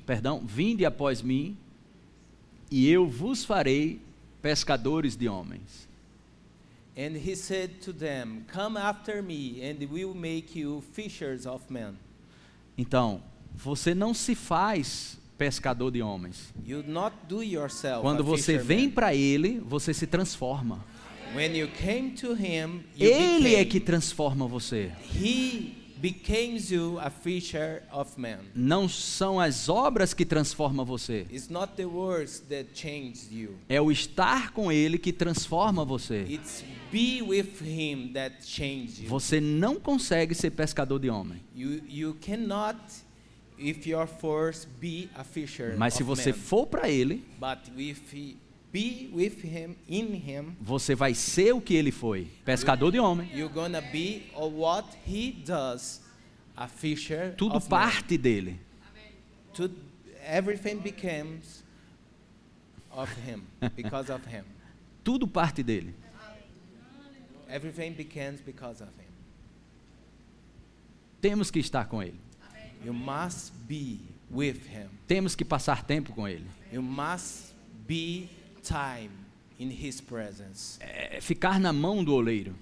perdão, 0.07 0.41
vinde 0.45 0.85
após 0.85 1.23
mim, 1.23 1.57
e 2.71 2.89
eu 2.89 3.07
vos 3.07 3.45
farei 3.45 4.01
pescadores 4.41 5.17
de 5.17 5.29
homens. 5.29 5.87
And 6.97 7.17
he 7.17 7.35
said 7.35 7.81
to 7.83 7.93
them, 7.93 8.45
Come 8.53 8.77
after 8.77 9.23
me, 9.23 9.63
and 9.63 9.79
we'll 9.91 10.15
make 10.15 10.59
you 10.59 10.83
fishers 10.93 11.47
of 11.47 11.65
men. 11.71 11.95
Então, 12.77 13.23
você 13.55 13.95
não 13.95 14.13
se 14.13 14.35
faz 14.35 15.19
pescador 15.39 15.91
de 15.91 16.03
homens. 16.03 16.53
You 16.65 16.83
not 16.87 17.17
do 17.29 17.43
yourself. 17.43 18.03
Quando 18.03 18.23
você 18.23 18.59
vem 18.59 18.91
para 18.91 19.15
ele, 19.15 19.59
você 19.61 19.95
se 19.95 20.07
transforma. 20.07 20.85
When 21.35 21.55
you 21.57 21.69
came 21.69 22.11
to 22.21 22.35
him, 22.35 22.85
Ele 22.99 23.55
é 23.55 23.65
became, 23.65 23.65
que 23.67 23.81
transforma 23.81 24.47
você. 24.47 24.93
he 25.19 25.75
becomes 25.99 26.71
you 26.71 26.99
a 27.01 27.09
fisher 27.11 27.83
of 27.93 28.21
men. 28.21 28.39
Não 28.55 28.87
são 28.89 29.41
as 29.41 29.69
obras 29.69 30.13
que 30.13 30.27
transformam 30.27 30.85
você. 30.85 31.27
It's 31.33 31.49
not 31.49 31.75
the 31.77 31.87
words 31.87 32.41
that 32.51 32.71
change 32.75 33.29
you. 33.31 33.57
É 33.69 33.81
o 33.81 33.91
estar 33.91 34.53
com 34.53 34.71
ele 34.71 34.99
que 34.99 35.13
transforma 35.13 35.85
você. 35.85 36.27
It's 36.29 36.63
be 36.91 37.23
with 37.23 37.63
him 37.63 38.13
that 38.13 38.45
changes 38.45 38.99
you. 39.01 39.09
Você 39.09 39.41
não 39.41 39.77
consegue 39.77 40.35
ser 40.35 40.51
pescador 40.51 40.99
de 40.99 41.09
homem. 41.09 41.41
You 41.57 41.81
you 41.89 42.15
cannot, 42.21 42.79
if 43.59 43.87
you're 43.87 44.07
forced, 44.07 44.69
be 44.81 45.09
a 45.15 45.25
fisher 45.25 45.77
Mas 45.79 45.95
se 45.95 46.03
você 46.03 46.31
men. 46.33 46.39
for 46.39 46.67
para 46.67 46.91
ele, 46.91 47.25
But 47.41 47.61
if 47.79 48.13
he 48.13 48.37
be 48.73 49.11
with 49.13 49.45
him, 49.45 49.77
in 49.87 50.15
him, 50.15 50.57
você 50.61 50.95
vai 50.95 51.15
ser 51.15 51.53
o 51.53 51.61
que 51.61 51.75
ele 51.75 51.93
foi, 51.93 52.29
pescador 52.45 52.91
de 52.91 52.99
homem. 52.99 53.31
you're 53.35 53.53
gonna 53.53 53.81
be 53.81 54.31
or 54.35 54.51
what 54.51 54.89
he 55.07 55.33
does, 55.45 56.01
a 56.57 56.67
fisher 56.67 57.35
Tudo 57.37 57.57
of 57.57 57.69
parte 57.69 58.17
dele. 58.17 58.59
To, 59.55 59.71
everything 60.25 60.77
becomes 60.79 61.63
of 62.91 63.11
him 63.27 63.47
because 63.77 64.11
of 64.11 64.25
him. 64.27 64.45
Tudo 65.05 65.27
parte 65.27 65.63
dele. 65.63 65.95
Everything 67.49 67.93
because 67.93 68.81
of 68.83 68.89
him. 68.89 69.13
Temos 71.21 71.51
que 71.51 71.61
estar 71.61 71.85
com 71.87 72.03
ele. 72.03 72.19
You 72.83 72.95
must 72.95 73.53
be 73.69 74.01
with 74.31 74.67
him. 74.67 74.89
Temos 75.07 75.37
que 75.37 75.45
passar 75.45 75.85
tempo 75.85 76.15
com 76.15 76.27
ele. 76.27 76.47
You 76.73 76.81
must 76.81 77.55
be 77.87 78.31
time 78.63 79.11
in 79.59 79.69
his 79.71 80.01
presence. 80.01 80.79
É 80.81 81.21
ficar 81.21 81.59
na 81.61 81.73
mão 81.73 82.03
do 82.03 82.15
oleiro. 82.15 82.55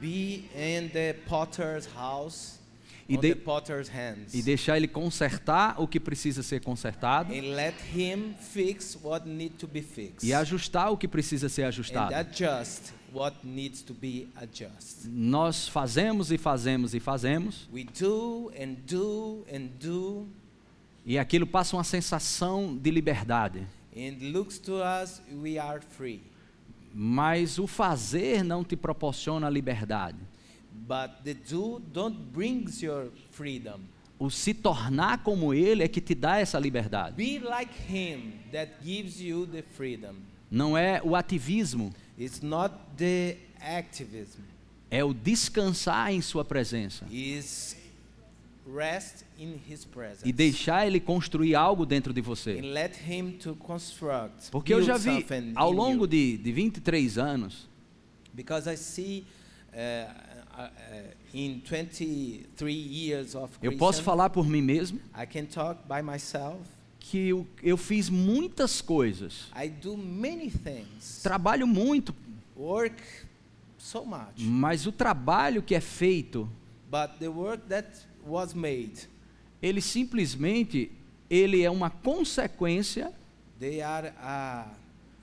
Be 0.00 0.44
in 0.54 0.88
the 0.88 1.14
potter's 1.26 1.86
house, 1.94 2.58
E 3.08 3.16
de- 3.16 3.34
the 3.34 3.40
potter's 3.40 3.88
hands. 3.88 4.34
E 4.34 4.42
deixar 4.42 4.76
ele 4.76 4.88
consertar 4.88 5.80
o 5.80 5.86
que 5.88 5.98
precisa 6.00 6.42
ser 6.42 6.60
consertado. 6.60 7.32
and 7.32 7.54
let 7.54 7.74
him 7.94 8.34
fix 8.40 8.98
what 9.02 9.26
need 9.28 9.54
to 9.56 9.66
be 9.66 9.80
fixed. 9.80 10.26
E 10.28 10.34
ajustar 10.34 10.90
o 10.92 10.96
que 10.98 11.06
precisa 11.08 11.48
ser 11.48 11.62
and 11.64 11.68
ajustado. 11.68 12.14
adjust 12.14 12.92
what 13.14 13.36
needs 13.44 13.80
to 13.80 13.94
be 13.94 14.28
adjusted. 14.36 15.08
Nós 15.08 15.68
fazemos 15.68 16.30
e 16.30 16.36
fazemos 16.36 16.92
e 16.94 17.00
fazemos. 17.00 17.66
We 17.72 17.84
do 17.84 18.52
and 18.60 18.74
do 18.86 19.46
and 19.50 19.68
do 19.80 20.26
E 21.06 21.16
aquilo 21.18 21.46
passa 21.46 21.76
uma 21.76 21.84
sensação 21.84 22.76
de 22.76 22.90
liberdade. 22.90 23.64
And 23.96 24.32
looks 24.32 24.58
to 24.58 24.74
us 24.82 25.20
we 25.42 25.58
are 25.58 25.80
free. 25.80 26.22
Mas 26.94 27.58
o 27.58 27.66
fazer 27.66 28.42
não 28.44 28.62
te 28.64 28.76
proporciona 28.76 29.48
liberdade. 29.50 30.18
But 30.72 31.22
the 31.24 31.34
do 31.34 31.80
don't 31.92 32.16
brings 32.32 32.82
your 32.82 33.10
freedom. 33.30 33.80
O 34.18 34.30
se 34.30 34.54
tornar 34.54 35.22
como 35.22 35.52
ele 35.52 35.82
é 35.82 35.88
que 35.88 36.00
te 36.00 36.14
dá 36.14 36.38
essa 36.38 36.58
liberdade. 36.58 37.16
Be 37.16 37.38
like 37.38 37.72
him 37.88 38.32
that 38.52 38.72
gives 38.82 39.20
you 39.20 39.46
the 39.46 39.62
freedom. 39.62 40.14
Não 40.50 40.76
é 40.76 41.00
o 41.02 41.14
ativismo, 41.16 41.92
It's 42.18 42.40
not 42.40 42.74
the 42.96 43.36
activism. 43.60 44.40
é 44.90 45.04
o 45.04 45.12
descansar 45.12 46.12
em 46.12 46.22
sua 46.22 46.44
presença 46.44 47.04
It's 47.10 47.76
rest. 48.74 49.25
E 50.24 50.32
deixar 50.32 50.86
ele 50.86 50.98
construir 51.00 51.54
algo 51.54 51.84
dentro 51.84 52.12
de 52.12 52.20
você. 52.20 52.58
and 52.58 52.72
let 52.72 52.92
him 53.08 53.32
to 53.32 53.54
construct. 53.56 54.50
Porque 54.50 54.72
eu 54.72 54.82
já 54.82 54.96
vi 54.96 55.24
ao 55.54 55.70
longo 55.70 56.06
de, 56.06 56.38
de 56.38 56.52
23 56.52 57.18
anos, 57.18 57.68
because 58.32 58.68
I 58.70 58.76
see 58.76 59.24
uh, 59.72 60.10
uh, 60.58 61.14
in 61.34 61.60
23 61.60 62.46
years 62.72 63.34
of 63.34 63.52
eu 63.62 63.76
posso 63.76 64.02
falar 64.02 64.30
por 64.30 64.46
mim 64.48 64.62
mesmo 64.62 64.98
I 65.14 65.26
can 65.26 65.44
talk 65.44 65.80
by 65.88 66.02
myself. 66.02 66.60
que 66.98 67.28
eu, 67.28 67.46
eu 67.62 67.76
fiz 67.76 68.08
muitas 68.10 68.80
coisas, 68.80 69.48
I 69.54 69.68
do 69.68 69.96
many 69.96 70.50
things. 70.50 71.20
trabalho 71.22 71.66
muito, 71.66 72.14
work 72.56 73.00
so 73.78 74.04
much. 74.04 74.38
mas 74.38 74.86
o 74.86 74.92
trabalho 74.92 75.62
que 75.62 75.74
é 75.74 75.80
feito, 75.80 76.48
But 76.90 77.18
the 77.18 77.28
work 77.28 77.64
that 77.68 77.88
was 78.24 78.54
made, 78.54 79.08
ele 79.62 79.80
simplesmente 79.80 80.90
ele 81.28 81.62
é 81.62 81.70
uma 81.70 81.90
consequência 81.90 83.12
they 83.58 83.80
are 83.80 84.12
a 84.20 84.66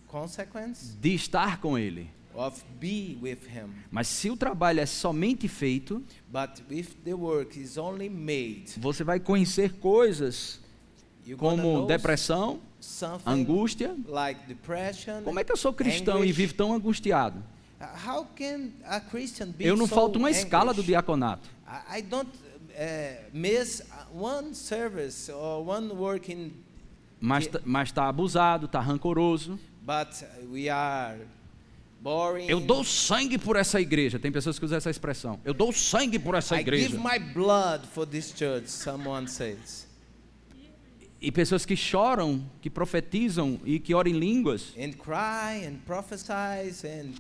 consequence 0.08 0.96
de 1.00 1.14
estar 1.16 1.60
com 1.60 1.78
ele. 1.78 2.10
of 2.36 2.64
be 2.80 3.18
with 3.22 3.40
him. 3.48 3.70
Mas 3.92 4.08
se 4.08 4.30
o 4.30 4.36
trabalho 4.36 4.80
é 4.80 4.86
somente 4.86 5.48
feito, 5.48 6.04
But 6.28 6.62
if 6.70 6.96
the 7.04 7.14
work 7.14 7.60
is 7.60 7.78
only 7.78 8.10
made, 8.10 8.74
você 8.78 9.04
vai 9.04 9.20
conhecer 9.20 9.74
coisas 9.74 10.60
como 11.38 11.86
depressão, 11.86 12.60
angústia. 13.26 13.96
like 14.08 14.46
depression. 14.48 15.22
Como 15.24 15.40
é 15.40 15.44
que 15.44 15.52
eu 15.52 15.58
sou 15.58 15.74
cristão 15.74 16.18
e 16.18 16.24
anguish. 16.24 16.36
vivo 16.36 16.54
tão 16.56 16.74
angustiado? 16.74 17.44
How 18.06 18.26
can 18.36 18.70
a 18.86 19.00
Christian 19.00 19.52
be 19.52 19.66
Eu 19.66 19.76
não 19.76 19.88
so 19.88 19.96
falto 19.96 20.18
uma 20.18 20.32
escala 20.32 20.74
do 20.74 20.82
diaconato. 20.82 21.50
I, 21.68 22.00
I 22.00 22.02
don't 22.02 22.30
uh, 22.30 23.24
miss 23.34 23.82
uh, 23.82 24.03
one 24.14 24.54
service 24.54 25.32
or 25.32 25.64
one 25.68 25.94
work 25.94 26.32
in, 26.32 26.52
Mas 27.20 27.48
mas 27.66 27.90
está 27.90 28.08
abusado, 28.08 28.66
está 28.66 28.80
rancoroso. 28.80 29.58
but 29.86 30.10
we 30.52 30.70
are 30.70 31.18
boring. 32.02 32.48
Eu 32.50 32.60
dou 32.60 32.84
sangue 32.84 33.38
por 33.38 33.56
essa 33.56 33.80
igreja. 33.80 34.20
Tem 34.20 34.32
pessoas 34.32 34.60
que 34.60 34.66
usam 34.66 34.78
essa 34.78 34.90
expressão. 34.90 35.40
Eu 35.46 35.54
dou 35.54 35.72
sangue 35.72 36.20
por 36.20 36.36
essa 36.36 36.58
I 36.58 36.60
igreja. 36.62 36.90
give 36.90 36.98
my 37.02 37.18
blood 37.20 37.86
for 37.88 38.06
this 38.06 38.34
church. 38.38 38.70
Someone 38.70 39.28
says, 39.28 39.88
E 41.22 41.32
pessoas 41.32 41.66
que 41.66 41.76
choram, 41.78 42.44
que 42.62 42.70
profetizam 42.70 43.58
e 43.64 43.80
que 43.80 43.94
oram 43.94 44.12
em 44.12 44.20
línguas, 44.20 44.74
and 44.78 44.92
cry 44.94 45.66
and 45.66 45.78
prophesize 45.86 46.86
and 46.86 47.12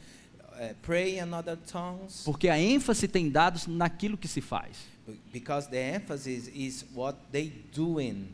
uh, 0.60 0.76
pray 0.82 1.18
in 1.20 1.34
other 1.34 1.56
tongues. 1.56 2.24
porque 2.26 2.50
a 2.50 2.60
ênfase 2.60 3.08
tem 3.08 3.30
dado 3.30 3.62
naquilo 3.70 4.18
que 4.18 4.28
se 4.28 4.42
faz. 4.42 4.92
Be- 5.08 5.20
Because 5.32 5.68
the 5.70 5.78
emphasis 5.78 6.50
is 6.54 6.86
what 6.94 7.18
they 7.32 7.52
doing, 7.74 8.28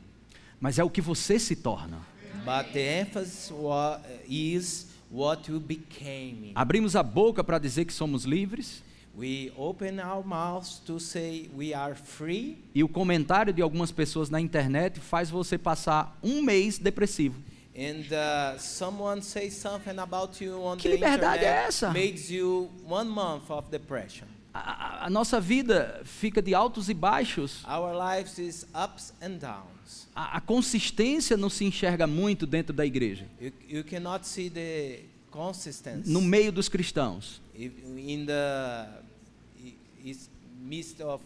Mas 0.59 0.77
é 0.77 0.83
o 0.83 0.89
que 0.89 1.01
você 1.01 1.39
se 1.39 1.55
torna. 1.55 1.99
but 2.45 2.71
the 2.73 2.79
emphasis 3.01 3.51
wa- 3.51 3.99
is 4.27 4.87
what 5.11 5.49
you 5.51 5.59
became. 5.59 6.51
Abrimos 6.55 6.95
a 6.95 7.03
boca 7.03 7.43
para 7.43 7.57
dizer 7.59 7.85
que 7.85 7.93
somos 7.93 8.23
livres, 8.25 8.83
We 9.15 9.51
open 9.57 9.99
our 9.99 10.23
mouths 10.23 10.79
to 10.85 10.97
say 10.99 11.49
we 11.53 11.73
are 11.73 11.93
free, 11.95 12.57
e 12.73 12.83
o 12.83 12.87
comentário 12.87 13.51
de 13.51 13.61
algumas 13.61 13.91
pessoas 13.91 14.29
na 14.29 14.39
internet 14.39 14.99
faz 14.99 15.29
você 15.29 15.57
passar 15.57 16.17
um 16.23 16.41
mês 16.41 16.77
depressivo. 16.77 17.35
and 17.75 18.03
uh, 18.13 18.57
someone 18.59 19.21
says 19.21 19.53
something 19.55 19.97
about 19.99 20.41
you 20.43 20.61
on 20.63 20.77
Que 20.77 20.89
the 20.89 20.95
liberdade 20.95 21.43
é 21.43 21.49
internet 21.49 21.67
essa? 21.67 21.91
makes 21.91 22.29
you 22.29 22.69
one 22.87 23.09
month 23.09 23.49
of 23.49 23.69
depression. 23.71 24.27
A, 25.05 25.09
nossa 25.09 25.39
vida 25.39 26.01
fica 26.05 26.41
de 26.41 26.53
altos 26.53 26.89
e 26.89 26.93
baixos. 26.93 27.63
Our 27.65 27.93
lives 27.93 28.37
is 28.37 28.65
ups 28.73 29.13
and 29.21 29.37
downs. 29.37 30.07
A, 30.15 30.37
a 30.37 30.41
consistência 30.41 31.35
não 31.37 31.49
se 31.49 31.65
enxerga 31.65 32.05
muito 32.07 32.45
dentro 32.45 32.73
da 32.73 32.85
igreja, 32.85 33.27
You, 33.39 33.51
you 33.67 33.83
cannot 33.83 34.27
see 34.27 34.49
the 34.49 35.03
consistency 35.31 36.09
no 36.11 36.21
meio 36.21 36.51
dos 36.51 36.67
cristãos. 36.69 37.41
in 37.55 38.25
the 38.25 38.87
midst 40.61 41.01
of 41.01 41.23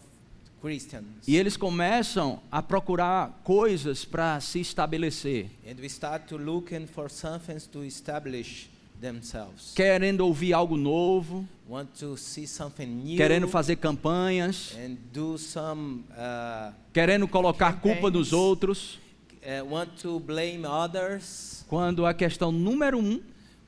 Christians. 0.60 1.04
E 1.26 1.36
eles 1.36 1.56
começam 1.56 2.40
a 2.50 2.62
procurar 2.62 3.40
coisas 3.44 4.04
para 4.04 4.40
se 4.40 4.60
estabelecer, 4.60 5.50
And 5.66 5.74
we 5.80 5.86
start 5.86 6.26
to 6.28 6.36
looking 6.38 6.86
for 6.86 7.10
something 7.10 7.58
to 7.70 7.84
establish 7.84 8.68
themselves. 9.00 9.72
querendo 9.74 10.20
ouvir 10.22 10.54
algo 10.54 10.76
novo, 10.76 11.46
Want 11.66 11.98
to 12.00 12.14
see 12.16 12.46
something 12.46 12.86
new. 12.86 13.16
querendo 13.16 13.48
fazer 13.48 13.76
campanhas, 13.76 14.74
and 14.76 14.96
do 15.12 15.38
some 15.38 16.04
uh, 16.10 16.72
querendo 16.92 17.26
colocar 17.26 17.80
culpa 17.80 18.10
nos 18.10 18.32
outros, 18.34 18.98
uh, 19.42 19.64
want 19.70 19.88
to 20.02 20.20
blame 20.20 20.66
others 20.66 21.64
quando 21.66 22.04
a 22.04 22.12
questão 22.12 22.52
número 22.52 22.98
um 22.98 23.18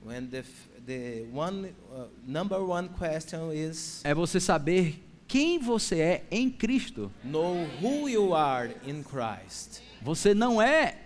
when 0.05 0.27
the 0.29 0.45
the 0.87 1.25
one 1.33 1.71
uh, 1.91 2.05
number 2.27 2.61
one 2.61 2.87
question 2.99 3.51
is 3.51 4.03
é 4.05 4.15
você 4.15 4.39
saber 4.41 5.03
quem 5.27 5.59
você 5.59 5.99
é 6.01 6.25
em 6.31 6.51
Cristo. 6.51 7.11
know 7.25 7.67
who 7.81 8.09
you 8.11 8.35
are 8.35 8.77
in 8.87 9.03
Christ. 9.03 9.81
Você 10.03 10.35
não 10.35 10.61
é 10.61 10.99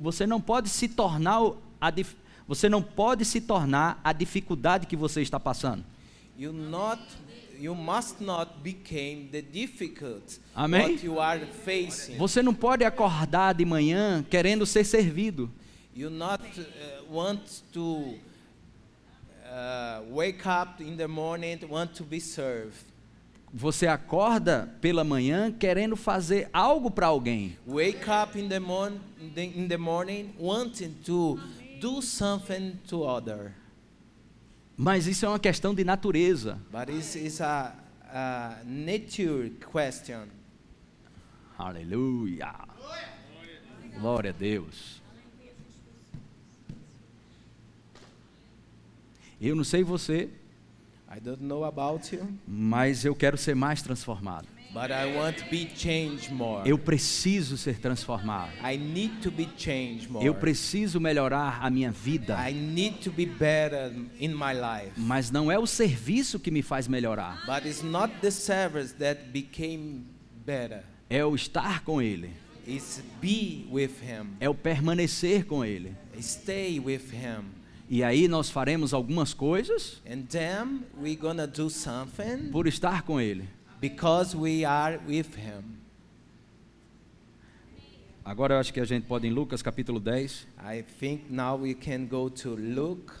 você 0.00 0.26
não 0.28 0.40
pode 0.40 0.68
se 0.68 0.86
tornar 0.86 1.40
a 1.80 1.90
dif- 1.90 2.16
você 2.48 2.68
não 2.68 2.82
pode 2.82 3.26
se 3.26 3.42
tornar 3.42 4.00
a 4.02 4.12
dificuldade 4.12 4.86
que 4.86 4.96
você 4.96 5.20
está 5.20 5.38
passando. 5.38 5.84
You 6.38 6.52
not 6.52 7.02
you 7.60 7.74
must 7.74 8.22
not 8.22 8.52
become 8.62 9.28
the 9.30 9.42
difficult 9.42 10.38
Amém? 10.54 10.92
what 10.92 11.04
you 11.04 11.20
are 11.20 11.44
facing. 11.64 12.16
Você 12.16 12.42
não 12.42 12.54
pode 12.54 12.84
acordar 12.84 13.52
de 13.52 13.64
manhã 13.64 14.24
querendo 14.30 14.64
ser 14.64 14.84
servido. 14.84 15.50
You 15.94 16.08
not 16.08 16.42
uh, 16.42 17.12
want 17.12 17.40
to 17.72 18.14
uh, 19.44 20.02
wake 20.10 20.46
up 20.46 20.82
in 20.82 20.96
the 20.96 21.08
morning 21.08 21.58
want 21.68 21.94
to 21.96 22.04
be 22.04 22.20
served. 22.20 22.86
Você 23.52 23.86
acorda 23.86 24.74
pela 24.80 25.02
manhã 25.02 25.50
querendo 25.50 25.96
fazer 25.96 26.48
algo 26.52 26.90
para 26.90 27.06
alguém. 27.06 27.56
Wake 27.66 28.04
up 28.08 28.38
in 28.38 28.48
the, 28.48 28.60
morn- 28.60 29.00
in 29.20 29.30
the, 29.30 29.44
in 29.44 29.68
the 29.68 29.78
morning 29.78 30.30
wanting 30.38 30.94
to 31.04 31.40
do 31.80 32.02
something 32.02 32.78
to 32.88 33.02
other. 33.02 33.52
Mas 34.76 35.06
isso 35.06 35.26
é 35.26 35.28
uma 35.28 35.38
questão 35.38 35.74
de 35.74 35.84
natureza. 35.84 36.60
But 36.70 36.88
it's, 36.88 37.16
it's 37.16 37.40
a, 37.40 37.74
a 38.12 38.58
nature 38.64 39.50
question. 39.72 40.28
Aleluia. 41.58 42.54
Glória 43.98 44.30
a 44.30 44.32
Deus. 44.32 45.02
Eu 49.40 49.54
não 49.54 49.64
sei 49.64 49.84
você, 49.84 50.28
I 51.10 51.20
don't 51.20 51.42
know 51.42 51.64
about 51.64 52.14
you, 52.14 52.28
mas 52.46 53.04
eu 53.04 53.14
quero 53.14 53.38
ser 53.38 53.54
mais 53.54 53.80
transformado. 53.82 54.46
But 54.72 54.90
I 54.90 55.16
want 55.16 55.38
to 55.38 55.44
be 55.50 55.68
changed 55.76 56.32
more. 56.32 56.68
Eu 56.68 56.78
preciso 56.78 57.56
ser 57.56 57.78
transformado. 57.78 58.50
I 58.62 58.76
need 58.76 59.20
to 59.22 59.30
be 59.30 59.48
changed 59.56 60.10
more. 60.10 60.24
Eu 60.24 60.34
preciso 60.34 61.00
melhorar 61.00 61.58
a 61.62 61.70
minha 61.70 61.90
vida. 61.90 62.36
I 62.38 62.52
need 62.52 62.98
to 63.04 63.10
be 63.10 63.26
better 63.26 63.92
in 64.18 64.28
my 64.28 64.52
life. 64.52 64.92
Mas 64.96 65.30
não 65.30 65.50
é 65.50 65.58
o 65.58 65.66
serviço 65.66 66.38
que 66.38 66.50
me 66.50 66.62
faz 66.62 66.86
melhorar. 66.88 67.44
But 67.46 67.64
it's 67.66 67.82
not 67.82 68.14
the 68.20 68.30
service 68.30 68.94
that 68.94 69.30
became 69.32 70.04
better. 70.44 70.82
É 71.10 71.24
o 71.24 71.34
estar 71.34 71.82
com 71.84 72.02
Ele. 72.02 72.30
It's 72.66 73.02
be 73.20 73.66
with 73.70 73.92
Him. 74.02 74.36
É 74.40 74.48
o 74.48 74.54
permanecer 74.54 75.46
com 75.46 75.64
Ele. 75.64 75.94
Stay 76.20 76.78
with 76.78 77.12
Him. 77.12 77.44
E 77.90 78.04
aí 78.04 78.28
nós 78.28 78.50
faremos 78.50 78.92
algumas 78.92 79.32
coisas 79.32 80.02
And 80.06 80.24
then 80.28 80.84
we're 81.00 81.16
gonna 81.16 81.46
do 81.46 81.70
something 81.70 82.50
por 82.52 82.66
estar 82.66 83.00
com 83.02 83.18
Ele. 83.18 83.48
Because 83.80 84.36
we 84.36 84.64
are 84.64 84.98
with 85.06 85.34
Him. 85.36 85.78
Agora 88.24 88.54
eu 88.54 88.58
acho 88.58 88.72
que 88.72 88.80
a 88.80 88.84
gente 88.84 89.06
pode 89.06 89.26
ir 89.26 89.30
em 89.30 89.32
Lucas 89.32 89.62
capítulo 89.62 89.98
10. 89.98 90.46
I 90.62 90.82
think 91.00 91.30
now 91.30 91.56
we 91.56 91.74
can 91.74 92.06
go 92.06 92.28
to 92.28 92.54
Luke 92.54 93.12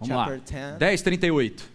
Vamos 0.00 0.16
lá. 0.16 0.24
chapter 0.24 0.40
10, 0.40 0.78
10, 0.78 1.02
38. 1.02 1.70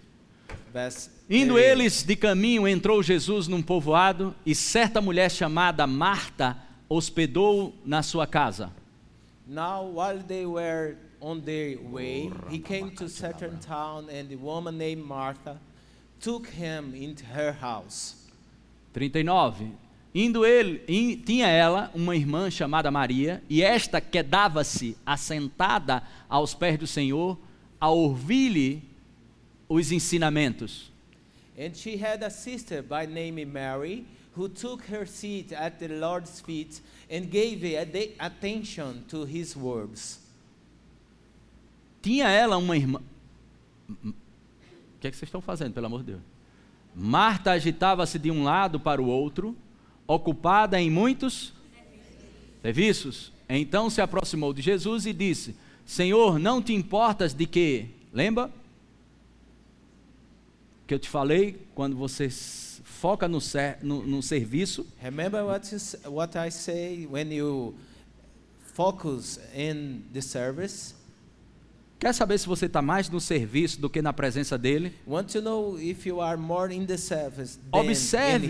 verse 0.74 1.10
Indo 1.30 1.54
38. 1.54 1.72
eles 1.72 2.04
de 2.04 2.16
caminho, 2.16 2.68
entrou 2.68 3.04
Jesus 3.04 3.48
num 3.48 3.62
povoado 3.62 4.36
e 4.44 4.56
certa 4.56 5.00
mulher 5.00 5.30
chamada 5.30 5.86
Marta 5.86 6.58
hospedou 6.90 7.74
na 7.86 8.02
sua 8.02 8.26
casa. 8.26 8.72
Now, 9.48 9.84
while 9.84 10.24
they 10.26 10.46
were 10.46 10.96
on 11.22 11.42
their 11.42 11.78
way, 11.92 12.32
he 12.50 12.58
came 12.60 12.90
to 12.92 13.08
certain 13.08 13.58
town, 13.60 14.10
and 14.10 14.32
a 14.34 14.38
woman 14.38 14.78
named 14.78 15.04
Martha 15.06 15.60
took 16.24 16.48
him 16.48 16.96
into 16.96 17.24
her 17.26 17.52
house. 17.52 18.16
39. 18.94 19.74
Indo 20.16 20.46
ele, 20.46 20.84
in- 20.88 21.18
tinha 21.18 21.48
ela 21.48 21.92
uma 21.94 22.16
irmã 22.16 22.50
chamada 22.50 22.92
Maria, 22.92 23.44
e 23.50 23.62
esta 23.64 24.00
quedava-se 24.00 24.96
assentada 25.06 26.04
aos 26.30 26.54
pés 26.54 26.78
do 26.78 26.86
Senhor, 26.88 27.38
a 27.80 27.90
ouvir-lhe 27.90 28.82
os 29.68 29.92
ensinamentos. 29.92 30.92
And 31.58 31.76
she 31.76 31.98
had 31.98 32.24
a 32.24 32.30
sister 32.30 32.82
by 32.82 33.06
name 33.06 33.44
Mary, 33.46 34.06
who 34.36 34.48
took 34.48 34.84
her 34.92 35.06
seat 35.06 35.52
at 35.52 35.80
the 35.80 35.88
Lord's 35.88 36.42
feet 36.42 36.82
and 37.10 37.30
gave 37.30 37.64
attention 38.20 39.04
to 39.10 39.26
his 39.26 39.56
words. 39.56 40.20
Tinha 42.02 42.28
ela 42.30 42.58
uma 42.58 42.76
irmã. 42.78 43.02
Que, 45.04 45.08
é 45.08 45.12
que 45.12 45.18
vocês 45.18 45.28
estão 45.28 45.42
fazendo, 45.42 45.74
pelo 45.74 45.86
amor 45.88 46.00
de 46.00 46.14
Deus? 46.14 46.22
Marta 46.96 47.52
agitava-se 47.52 48.18
de 48.18 48.32
um 48.32 48.42
lado 48.42 48.80
para 48.80 49.02
o 49.02 49.06
outro, 49.06 49.54
ocupada 50.08 50.80
em 50.80 50.90
muitos 50.90 51.52
serviços. 52.62 53.34
Então 53.50 53.90
se 53.90 54.00
aproximou 54.00 54.54
de 54.54 54.62
Jesus 54.62 55.06
e 55.06 55.12
disse: 55.12 55.58
Senhor, 55.86 56.40
não 56.40 56.62
te 56.62 56.72
importas 56.74 57.34
de 57.34 57.46
que? 57.46 57.88
Lembra? 58.14 58.50
Que 60.88 60.94
eu 60.94 61.00
te 61.00 61.10
falei 61.10 61.60
quando 61.76 61.98
você 61.98 62.30
foca 62.30 63.28
no, 63.28 63.42
ser- 63.42 63.80
no- 63.82 64.08
no 64.08 64.24
serviço, 64.24 64.88
Remember 65.02 65.44
what, 65.44 65.70
you, 65.76 66.12
what 66.14 66.38
I 66.38 66.50
say 66.50 67.06
when 67.12 67.34
you 67.34 67.76
focus 68.74 69.38
in 69.54 70.02
the 70.14 70.22
service? 70.22 70.96
Quer 72.04 72.14
saber 72.14 72.38
se 72.38 72.46
você 72.48 72.66
está 72.66 72.82
mais 72.82 73.10
no 73.10 73.20
serviço 73.22 73.80
do 73.80 73.90
que 73.90 74.02
na 74.02 74.12
presença 74.12 74.58
dele? 74.58 74.94
Observe- 77.72 78.48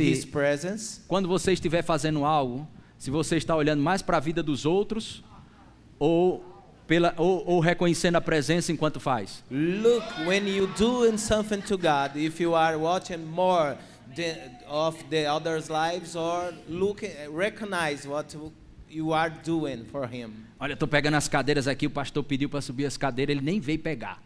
quando 1.07 1.27
você 1.27 1.53
estiver 1.53 1.83
fazendo 1.83 2.25
algo, 2.25 2.67
se 2.97 3.11
você 3.11 3.37
está 3.37 3.55
olhando 3.55 3.81
mais 3.83 4.01
para 4.01 4.17
a 4.17 4.19
vida 4.19 4.41
dos 4.41 4.65
outros 4.65 5.23
ou, 5.99 6.43
pela, 6.87 7.13
ou, 7.17 7.43
ou 7.45 7.59
reconhecendo 7.59 8.15
a 8.15 8.21
presença 8.21 8.71
enquanto 8.71 8.99
faz. 8.99 9.43
Look 9.51 10.03
when 10.25 10.47
you 10.47 10.67
doing 10.77 11.17
something 11.17 11.61
to 11.61 11.77
God, 11.77 12.15
if 12.15 12.39
you 12.39 12.55
are 12.55 12.75
watching 12.77 13.17
more 13.23 13.77
the, 14.15 14.35
of 14.67 14.97
the 15.11 15.27
others' 15.27 15.69
lives 15.69 16.15
or 16.15 16.53
look 16.67 17.03
recognize 17.31 18.07
what 18.07 18.35
you 18.93 19.11
are 19.11 19.29
doing 19.43 19.85
for 19.85 20.07
him. 20.07 20.45
Olha, 20.59 20.73
estou 20.73 20.87
pegando 20.87 21.17
as 21.17 21.27
cadeiras 21.27 21.67
aqui, 21.67 21.87
o 21.87 21.89
pastor 21.89 22.23
pediu 22.23 22.47
para 22.49 22.61
subir 22.61 22.85
as 22.85 22.95
cadeiras, 22.95 23.35
ele 23.35 23.45
nem 23.45 23.59
veio 23.59 23.79
pegar. 23.79 24.21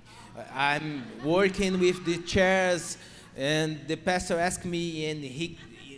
I'm 0.53 1.03
working 1.23 1.80
with 1.80 2.03
the 2.06 2.21
chairs 2.27 2.97
and 3.36 3.77
the 3.88 3.95
pastor 3.95 4.38
asked 4.39 4.65
me 4.65 5.10
and 5.10 5.23
he 5.23 5.58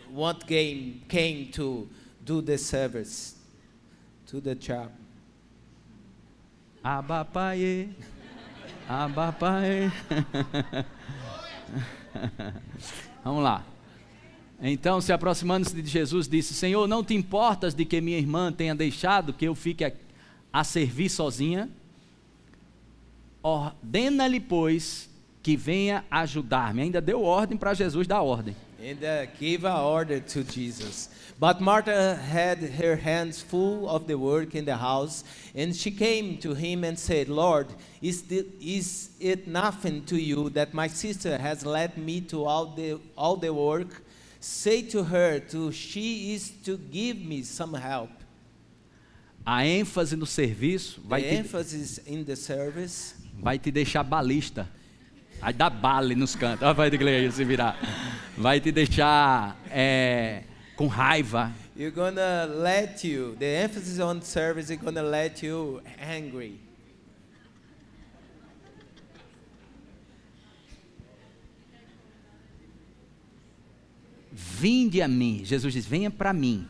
what 0.10 0.46
game 0.48 1.02
came 1.10 1.48
to 1.52 1.90
do 2.24 2.42
the 2.42 2.58
service 2.58 3.36
to 4.28 4.40
the 4.40 4.56
job. 4.56 4.92
Abapaê, 6.84 7.90
abapaê. 8.88 9.92
Vamos 13.24 13.44
lá. 13.44 13.64
Então, 14.62 15.00
se 15.00 15.14
aproximando-se 15.14 15.82
de 15.82 15.90
Jesus, 15.90 16.28
disse: 16.28 16.54
Senhor, 16.54 16.88
não 16.88 17.04
te 17.04 17.14
importas 17.14 17.74
de 17.74 17.86
que 17.86 18.02
minha 18.02 18.18
irmã 18.18 18.52
tenha 18.52 18.76
deixado 18.76 19.34
que 19.34 19.46
eu 19.46 19.56
fique 19.56 19.94
a, 20.52 20.64
servir 20.64 21.10
sozinha? 21.10 21.70
Ordena-lhe, 23.42 24.40
pois, 24.40 25.10
que 25.42 25.56
venha 25.56 26.04
ajudar-me. 26.12 26.82
Ainda 26.82 27.00
deu 27.00 27.24
ordem 27.24 27.58
para 27.58 27.74
Jesus 27.74 28.06
dar 28.06 28.22
ordem. 28.22 28.56
and 28.82 29.04
uh, 29.04 29.26
gave 29.40 29.66
a 29.66 29.82
order 29.82 30.20
to 30.20 30.44
Jesus. 30.44 31.10
But 31.40 31.62
Martha 31.62 32.16
had 32.16 32.60
her 32.60 32.96
hands 32.96 33.42
full 33.42 33.90
of 33.90 34.08
the 34.08 34.18
work 34.18 34.56
in 34.56 34.66
the 34.66 34.78
house, 34.78 35.24
and 35.56 35.76
she 35.76 35.92
came 35.92 36.38
to 36.38 36.54
him 36.54 36.84
and 36.84 36.98
said, 36.98 37.30
Lord, 37.30 37.68
is, 38.02 38.24
the, 38.24 38.46
is 38.62 39.10
it 39.20 39.48
nothing 39.48 40.04
to 40.06 40.22
you 40.22 40.50
that 40.52 40.74
my 40.74 40.88
sister 40.88 41.38
has 41.38 41.66
led 41.66 41.98
me 41.98 42.22
to 42.22 42.46
all 42.46 42.68
the, 42.68 43.00
all 43.18 43.36
the 43.36 43.54
work? 43.54 44.02
Say 44.40 44.84
to 44.84 45.04
her, 45.04 45.40
to 45.50 45.72
she 45.72 46.34
is 46.34 46.50
to 46.64 46.78
give 46.78 47.20
me 47.20 47.44
some 47.44 47.78
help. 47.78 48.12
A 49.46 49.64
ênfase 49.64 50.16
no 50.16 50.26
serviço 50.26 51.02
vai 51.04 51.22
the 51.22 51.44
te, 51.44 52.02
in 52.08 52.24
the 52.24 52.36
service 52.36 53.16
vai 53.40 53.58
te 53.58 53.72
deixar 53.72 54.04
balista. 54.04 54.68
Vai 55.42 55.54
dar 55.54 55.70
bale 55.70 56.16
nos 56.16 56.36
cantos. 56.36 56.64
Olha 56.64 56.74
vai 56.74 56.88
igreja 56.88 57.32
se 57.32 57.44
virar. 57.44 57.78
Vai 58.38 58.60
te 58.60 58.72
deixar 58.72 59.58
é, 59.70 60.44
com 60.76 60.88
raiva. 60.88 61.52
you're 61.80 61.92
gonna 61.92 62.46
let 62.46 63.06
you 63.06 63.38
the 63.40 63.46
emphasis 63.46 64.02
on 64.02 64.22
service 64.22 64.70
is 64.70 64.78
gonna 64.78 65.02
let 65.02 65.42
you 65.42 65.82
angry 65.98 66.60
Vinde 74.42 75.02
a 75.02 75.08
mim. 75.08 75.42
Jesus 75.44 75.74
diz: 75.74 75.86
venha 75.86 76.10
para 76.10 76.32
mim. 76.32 76.66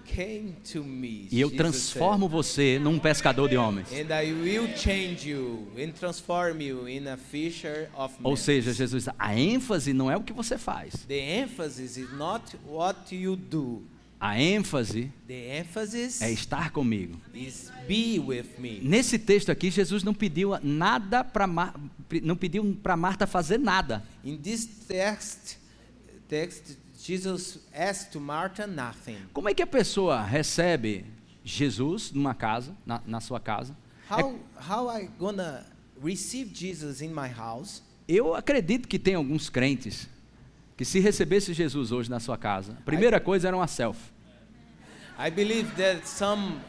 me 0.76 1.28
E 1.32 1.40
eu 1.40 1.50
Jesus 1.50 1.58
transformo 1.58 2.28
você 2.28 2.80
num 2.80 2.98
pescador 2.98 3.48
de 3.48 3.58
homens. 3.58 3.88
said, 3.92 4.00
Ou 8.24 8.36
seja, 8.36 8.74
Jesus, 8.74 9.08
a 9.18 9.40
ênfase 9.40 9.94
não 9.94 10.10
é 10.10 10.18
o 10.18 10.24
que 10.24 10.34
você 10.34 10.58
faz. 10.58 10.96
A 14.20 14.40
ênfase 14.40 15.12
é 16.22 16.32
estar 16.32 16.72
comigo. 16.72 17.20
Nesse 18.82 19.20
texto 19.20 19.52
aqui, 19.52 19.72
Jesus 19.72 20.04
não 20.04 20.14
pediu 20.14 20.52
nada 20.62 21.24
para 21.24 21.48
não 22.24 22.36
pediu 22.36 22.78
para 22.82 22.98
Marta 22.98 23.28
fazer 23.28 23.60
nada. 23.60 24.04
in 24.26 24.38
this 24.38 24.66
text 24.88 25.58
text 26.28 26.78
Jesus 27.10 27.58
asked 27.74 28.12
to 28.12 28.20
Martha 28.20 28.68
nothing 28.68 29.18
Como 29.34 29.50
é 29.50 29.54
que 29.56 29.64
a 29.64 29.68
pessoa 29.68 30.22
recebe 30.22 31.06
Jesus 31.44 32.12
numa 32.12 32.36
casa, 32.36 32.78
na, 32.86 33.02
na 33.04 33.20
sua 33.20 33.40
casa? 33.40 33.76
How 34.08 34.36
how 34.56 34.90
I 34.92 35.10
gonna 35.18 35.66
receive 36.00 36.52
Jesus 36.54 37.02
in 37.02 37.10
my 37.10 37.28
house? 37.28 37.82
Eu 38.08 38.36
acredito 38.36 38.88
que 38.88 39.00
tem 39.00 39.16
alguns 39.16 39.50
crentes 39.50 40.08
que 40.78 40.86
se 40.86 41.00
recebesse 41.00 41.52
Jesus 41.52 41.92
hoje 41.92 42.12
na 42.12 42.20
sua 42.20 42.38
casa, 42.38 42.74
a 42.74 42.82
primeira 42.84 43.20
coisa 43.20 43.48
era 43.48 43.58
uma 43.58 43.68
selfie. 43.68 44.12
I 45.18 45.32
believe 45.32 45.72
that 45.78 46.08
some 46.08 46.60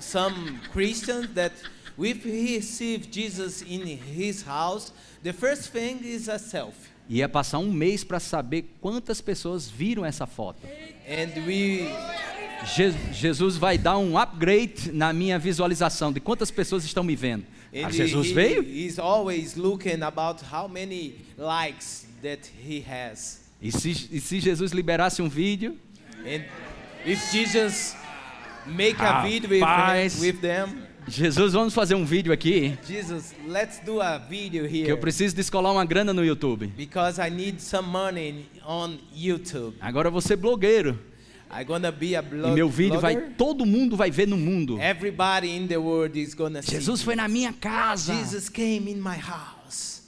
some 0.00 0.58
Christians 0.72 1.28
that 1.34 1.54
if 2.04 2.24
he 2.24 2.56
receive 2.56 3.10
Jesus 3.10 3.62
in 3.62 3.82
his 3.86 4.42
house, 4.42 4.92
the 5.22 5.32
first 5.32 5.70
thing 5.72 6.00
is 6.04 6.28
a 6.28 6.38
selfie. 6.38 6.90
Ia 7.08 7.28
passar 7.28 7.58
um 7.58 7.70
mês 7.72 8.04
para 8.04 8.20
saber 8.20 8.64
quantas 8.80 9.20
pessoas 9.20 9.68
viram 9.68 10.04
essa 10.04 10.26
foto. 10.26 10.60
And 11.08 11.44
we 11.46 11.88
Je- 12.64 12.94
Jesus 13.12 13.56
vai 13.56 13.76
dar 13.76 13.98
um 13.98 14.16
upgrade 14.16 14.92
na 14.92 15.12
minha 15.12 15.36
visualização 15.38 16.12
de 16.12 16.20
quantas 16.20 16.48
pessoas 16.50 16.84
estão 16.84 17.02
me 17.02 17.16
vendo. 17.16 17.44
and 17.74 17.86
Ah, 17.86 17.90
Jesus 17.90 18.28
he, 18.28 18.34
veio? 18.34 18.62
He's 18.62 18.98
always 19.00 19.56
looking 19.56 20.02
about 20.02 20.40
how 20.42 20.68
many 20.68 21.14
likes 21.36 22.06
that 22.22 22.48
he 22.64 22.80
has. 22.80 23.40
E 23.60 23.72
se, 23.72 23.90
e 24.12 24.20
se 24.20 24.38
Jesus 24.40 24.70
liberasse 24.72 25.20
um 25.20 25.28
vídeo? 25.28 25.76
And 26.24 26.44
if 27.04 27.32
Jesus 27.32 27.96
make 28.64 28.96
a 29.02 29.22
video 29.22 29.48
with, 29.50 30.20
with 30.20 30.40
them, 30.40 30.86
Jesus, 31.08 31.52
vamos 31.52 31.74
fazer 31.74 31.94
um 31.94 32.04
vídeo 32.04 32.32
aqui 32.32 32.78
Jesus, 32.86 33.34
let's 33.46 33.80
do 33.80 34.00
a 34.00 34.18
video 34.18 34.68
que 34.68 34.82
eu 34.82 34.86
here 34.88 34.96
preciso 34.96 35.34
descolar 35.34 35.72
uma 35.72 35.84
grana 35.84 36.12
no 36.12 36.24
YouTube. 36.24 36.66
because 36.76 37.20
I 37.20 37.28
need 37.28 37.60
some 37.60 37.88
money 37.88 38.46
on 38.64 38.98
YouTube. 39.14 39.74
Agora 39.80 40.10
ser 40.20 40.36
blogueiro. 40.36 40.98
I'm 41.50 41.66
gonna 41.66 41.92
be 41.92 42.16
a 42.16 42.20
E 42.20 42.22
blog, 42.22 42.54
meu 42.54 42.68
vídeo 42.68 42.98
vai, 42.98 43.14
blogger. 43.14 43.36
todo 43.36 43.66
mundo 43.66 43.94
vai 43.96 44.10
ver 44.10 44.26
no 44.26 44.36
mundo. 44.36 44.78
Everybody 44.80 45.50
in 45.50 45.66
the 45.66 45.76
world 45.76 46.18
is 46.18 46.34
gonna 46.34 46.62
see. 46.62 46.76
Jesus 46.76 47.02
foi 47.02 47.14
na 47.14 47.28
minha 47.28 47.52
casa. 47.52 48.14
Jesus 48.14 48.48
came 48.48 48.90
in 48.90 49.00
my 49.00 49.16
house. 49.18 50.02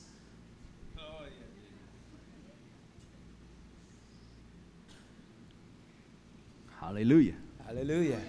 Aleluia. 6.80 7.34
Hallelujah. 7.66 8.20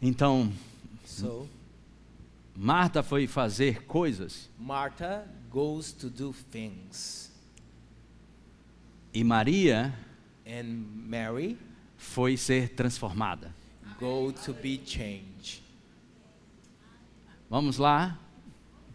Então, 0.00 0.52
So 1.04 1.48
Marta 2.56 3.02
foi 3.02 3.26
fazer 3.26 3.82
coisas 3.84 4.48
Martha 4.58 5.26
goes 5.50 5.92
to 5.92 6.08
do 6.08 6.34
things, 6.50 7.32
e 9.12 9.22
Maria 9.24 9.94
and 10.46 10.84
Mary 11.06 11.58
foi 11.96 12.36
ser 12.36 12.70
transformada. 12.70 13.54
go 13.98 14.32
to 14.32 14.52
be 14.52 14.80
changed. 14.84 15.62
Vamos 17.48 17.78
lá, 17.78 18.18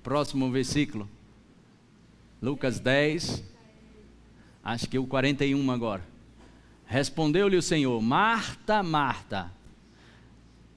próximo 0.03 0.51
versículo. 0.51 1.09
Lucas 2.41 2.79
10, 2.79 3.43
acho 4.63 4.89
que 4.89 4.97
o 4.99 5.05
41 5.07 5.71
agora. 5.71 6.03
Respondeu-lhe 6.85 7.57
o 7.57 7.61
Senhor: 7.61 8.01
Marta, 8.01 8.83
Marta, 8.83 9.51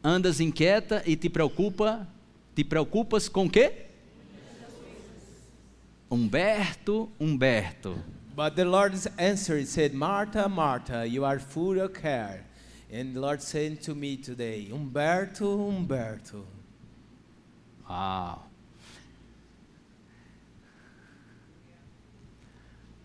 andas 0.03 0.41
inquieta 0.41 1.03
e 1.07 1.17
te 1.17 1.29
preocupa, 1.29 2.07
te 2.55 2.65
preocupas 2.65 3.29
com 3.29 3.49
quê? 3.49 3.87
Humberto, 6.11 7.11
Humberto. 7.19 7.97
But 8.35 8.57
the 8.57 8.65
Lord 8.65 8.95
answered, 9.19 9.67
said, 9.67 9.95
Martha, 9.95 10.49
Martha, 10.49 11.07
you 11.07 11.25
are 11.25 11.39
full 11.39 11.81
of 11.81 11.95
care. 11.95 12.45
And 12.91 13.15
the 13.15 13.21
Lord 13.21 13.43
said 13.43 13.83
to 13.83 13.95
me 13.95 14.17
today, 14.17 14.69
Humberto, 14.71 15.45
Humberto. 15.45 16.45
Uau. 17.89 18.43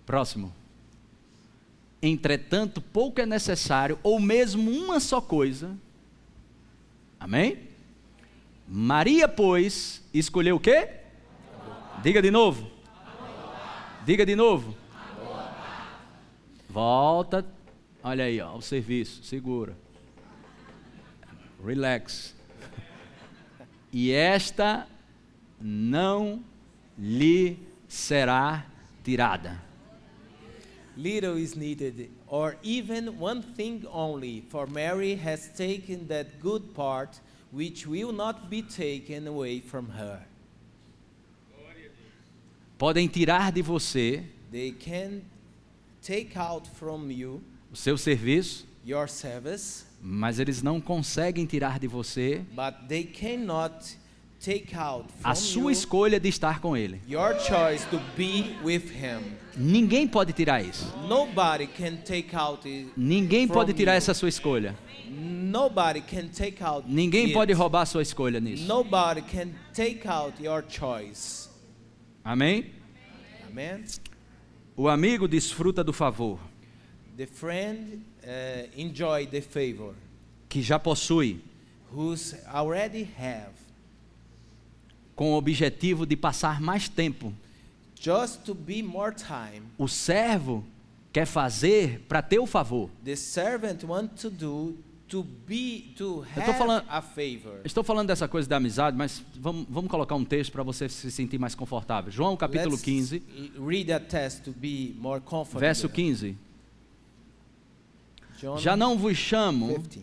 Próximo. 0.05 0.53
Entretanto, 2.01 2.81
pouco 2.81 3.19
é 3.19 3.25
necessário, 3.25 3.99
ou 4.03 4.19
mesmo 4.19 4.71
uma 4.71 4.99
só 4.99 5.19
coisa. 5.19 5.77
Amém? 7.19 7.67
Maria, 8.67 9.27
pois, 9.27 10.03
escolheu 10.13 10.57
o 10.57 10.59
quê? 10.59 10.89
Diga 12.03 12.21
de 12.21 12.29
novo. 12.29 12.69
Diga 14.05 14.25
de 14.25 14.35
novo. 14.35 14.75
Volta. 16.69 17.45
Olha 18.03 18.25
aí, 18.25 18.39
ó, 18.39 18.55
o 18.55 18.61
serviço. 18.61 19.23
Segura. 19.23 19.75
Relax. 21.65 22.35
E 23.91 24.11
esta 24.11 24.87
não 25.59 26.43
lhe 26.97 27.57
será 27.87 28.65
tirada. 29.03 29.61
Little 30.95 31.39
is 31.39 31.55
needed, 31.55 32.09
or 32.27 32.57
even 32.61 33.17
one 33.19 33.41
thing 33.41 33.85
only, 33.91 34.41
for 34.49 34.67
Mary 34.67 35.15
has 35.15 35.49
taken 35.55 36.07
that 36.07 36.39
good 36.39 36.73
part 36.73 37.19
which 37.51 37.87
will 37.87 38.11
not 38.11 38.49
be 38.49 38.61
taken 38.61 39.27
away 39.27 39.61
from 39.61 39.89
her. 39.89 40.19
Podem 42.77 43.07
tirar 43.07 43.51
de 43.51 43.63
você 43.63 44.23
They 44.51 44.71
can 44.71 45.23
take 46.01 46.37
out 46.37 46.67
from 46.67 47.09
you 47.11 47.41
o 47.71 47.75
seu 47.75 47.97
serviço, 47.97 48.65
your 48.85 49.09
service, 49.09 49.85
mas 50.01 50.39
eles 50.39 50.61
não 50.61 50.79
conseguem 50.79 51.45
tirar 51.45 51.79
de 51.79 51.87
você 51.87 52.45
but 52.55 52.87
they 52.87 53.03
cannot 53.03 53.97
a 55.23 55.35
sua 55.35 55.71
escolha 55.71 56.19
de 56.19 56.29
estar 56.29 56.59
com 56.59 56.75
Ele. 56.77 57.01
your 57.07 57.37
choice 57.39 57.85
to 57.89 57.99
be 58.15 58.55
with 58.63 58.91
Him. 58.91 59.35
Ninguém 59.55 60.07
pode 60.07 60.33
tirar 60.33 60.61
isso. 60.61 60.93
Nobody 61.07 61.67
can 61.67 61.97
take 61.97 62.35
out 62.35 62.67
it. 62.67 62.91
Ninguém 62.95 63.47
pode 63.47 63.73
tirar 63.73 63.95
essa 63.95 64.13
sua 64.13 64.29
escolha. 64.29 64.77
Nobody 65.09 66.01
can 66.01 66.27
take 66.27 66.63
out. 66.63 66.87
Ninguém 66.87 67.33
pode 67.33 67.53
roubar 67.53 67.81
a 67.81 67.85
sua 67.85 68.01
escolha 68.01 68.39
nisso. 68.39 68.65
Nobody 68.65 69.21
can 69.21 69.49
take 69.73 70.07
out 70.07 70.41
your 70.43 70.63
choice. 70.67 71.49
Amém? 72.23 72.71
Amen. 73.49 73.83
O 74.75 74.87
amigo 74.87 75.27
desfruta 75.27 75.83
do 75.83 75.91
favor 75.91 76.39
The 77.17 77.25
friend 77.25 78.05
uh, 78.23 78.67
enjoy 78.79 79.25
the 79.25 79.41
favor, 79.41 79.95
que 80.47 80.61
já 80.61 80.77
possui, 80.77 81.41
who's 81.91 82.35
already 82.53 83.09
have, 83.17 83.55
com 85.17 85.33
o 85.33 85.37
objetivo 85.37 86.05
de 86.05 86.15
passar 86.15 86.61
mais 86.61 86.87
tempo. 86.87 87.33
just 87.99 88.41
to 88.45 88.53
be 88.53 88.81
more 88.81 89.13
time. 89.13 89.63
O 89.77 89.87
servo 89.87 90.63
quer 91.11 91.25
fazer 91.25 92.05
para 92.07 92.21
ter 92.21 92.39
o 92.39 92.45
favor. 92.45 92.89
The 93.03 93.15
servant 93.17 93.83
want 93.83 94.11
to 94.21 94.29
do 94.29 94.75
to 95.09 95.23
be 95.47 95.93
to 95.97 96.23
have 96.35 96.53
falando- 96.57 96.85
a 96.87 97.01
favor. 97.01 97.61
Estou 97.65 97.83
falando 97.83 98.07
dessa 98.09 98.27
coisa 98.27 98.47
da 98.47 98.57
amizade, 98.57 98.95
mas 98.95 99.23
vamos, 99.35 99.65
vamos 99.69 99.89
colocar 99.89 100.13
um 100.15 100.23
texto 100.25 100.51
para 100.51 100.61
você 100.63 100.87
se 100.89 101.09
sentir 101.09 101.39
mais 101.39 101.55
confortável. 101.55 102.11
João 102.11 102.37
capítulo 102.37 102.71
Let's 102.71 102.83
15, 102.83 103.23
l- 103.35 103.51
read 103.67 103.91
a 103.91 103.99
text 103.99 104.43
to 104.43 104.51
be 104.51 104.93
more 104.99 105.19
comfortable. 105.21 105.61
verso 105.61 105.89
15. 105.89 106.37
John 108.39 108.57
Já 108.59 108.75
não 108.77 108.97
vos 108.97 109.17
chamo, 109.17 109.73
15. 109.79 110.01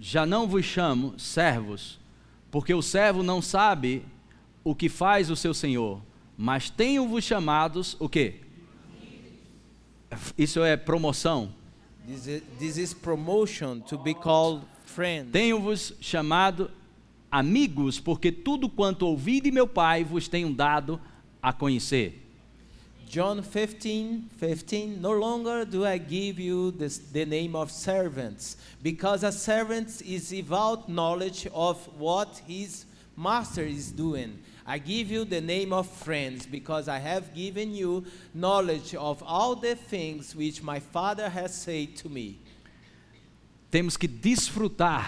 já 0.00 0.26
não 0.26 0.48
vos 0.48 0.64
chamo 0.64 1.14
servos, 1.18 1.98
porque 2.50 2.72
o 2.74 2.82
servo 2.82 3.22
não 3.22 3.42
sabe 3.42 4.04
o 4.64 4.74
que 4.74 4.88
faz 4.88 5.30
o 5.30 5.36
seu 5.36 5.54
senhor, 5.54 6.00
mas 6.36 6.70
tenho-vos 6.70 7.24
chamados 7.24 7.96
o 7.98 8.08
quê? 8.08 8.40
Isso 10.36 10.62
é 10.62 10.76
promoção. 10.76 11.52
This 12.06 12.26
is, 12.26 12.42
this 12.58 12.76
is 12.78 12.94
promotion 12.94 13.80
to 13.80 13.98
be 13.98 14.14
called 14.14 14.64
friend. 14.86 15.30
Tenho-vos 15.30 15.94
chamado 16.00 16.70
amigos, 17.30 18.00
porque 18.00 18.32
tudo 18.32 18.68
quanto 18.68 19.06
ouvi 19.06 19.40
de 19.40 19.50
meu 19.50 19.66
Pai 19.66 20.04
vos 20.04 20.28
tenho 20.28 20.52
dado 20.52 21.00
a 21.42 21.52
conhecer. 21.52 22.27
John 23.08 23.42
15, 23.42 24.30
15, 24.36 25.00
no 25.00 25.12
longer 25.12 25.64
do 25.64 25.86
I 25.86 25.96
give 25.98 26.38
you 26.38 26.70
this, 26.72 26.98
the 26.98 27.24
name 27.24 27.56
of 27.56 27.70
servants, 27.70 28.56
because 28.82 29.22
a 29.24 29.32
servant 29.32 30.02
is 30.02 30.30
without 30.30 30.88
knowledge 30.88 31.48
of 31.54 31.78
what 31.98 32.42
his 32.46 32.84
master 33.16 33.62
is 33.62 33.90
doing. 33.90 34.38
I 34.66 34.78
give 34.78 35.10
you 35.10 35.24
the 35.24 35.40
name 35.40 35.72
of 35.72 35.88
friends, 35.88 36.46
because 36.46 36.86
I 36.86 36.98
have 36.98 37.34
given 37.34 37.74
you 37.74 38.04
knowledge 38.34 38.94
of 38.94 39.22
all 39.22 39.56
the 39.56 39.74
things 39.74 40.36
which 40.36 40.62
my 40.62 40.78
Father 40.78 41.30
has 41.30 41.54
said 41.54 41.96
to 41.96 42.08
me. 42.10 42.38
Temos 43.72 43.96
que 43.96 44.08
desfrutar 44.08 45.06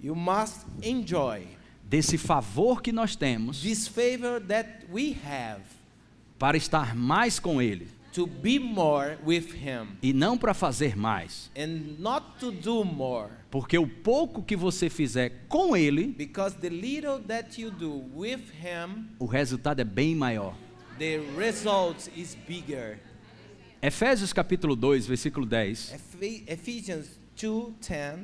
You 0.00 0.14
must 0.14 0.66
enjoy 0.82 1.46
desse 1.88 2.18
favor 2.18 2.80
que 2.80 2.92
nós 2.92 3.16
temos 3.16 3.62
this 3.62 3.88
favor 3.88 4.38
that 4.40 4.84
we 4.90 5.12
have 5.12 5.60
para 6.38 6.56
estar 6.56 6.94
mais 6.94 7.38
com 7.38 7.60
Ele 7.62 7.88
to 8.12 8.26
be 8.26 8.58
more 8.58 9.18
with 9.26 9.54
Him 9.54 9.88
e 10.02 10.12
não 10.12 10.38
para 10.38 10.54
fazer 10.54 10.96
mais. 10.96 11.50
and 11.56 11.96
not 11.98 12.24
to 12.40 12.50
do 12.50 12.82
more. 12.84 13.30
Porque 13.50 13.76
o 13.78 13.86
pouco 13.86 14.42
que 14.42 14.56
você 14.56 14.88
fizer 14.90 15.44
com 15.48 15.76
Ele, 15.76 16.08
Because 16.08 16.56
the 16.56 16.68
little 16.70 17.18
that 17.26 17.60
you 17.60 17.70
do 17.70 18.04
with 18.14 18.40
him, 18.62 19.06
o 19.18 19.26
resultado 19.26 19.80
é 19.80 19.84
bem 19.84 20.14
maior. 20.14 20.54
the 20.98 21.18
result 21.38 22.08
is 22.16 22.34
bigger. 22.48 22.98
Efésios 23.82 24.32
capítulo 24.32 24.74
2, 24.74 25.06
versículo 25.06 25.44
10. 25.46 25.92
Ephe- 25.92 26.42
Ephesians 26.46 27.20
2:10 27.36 28.20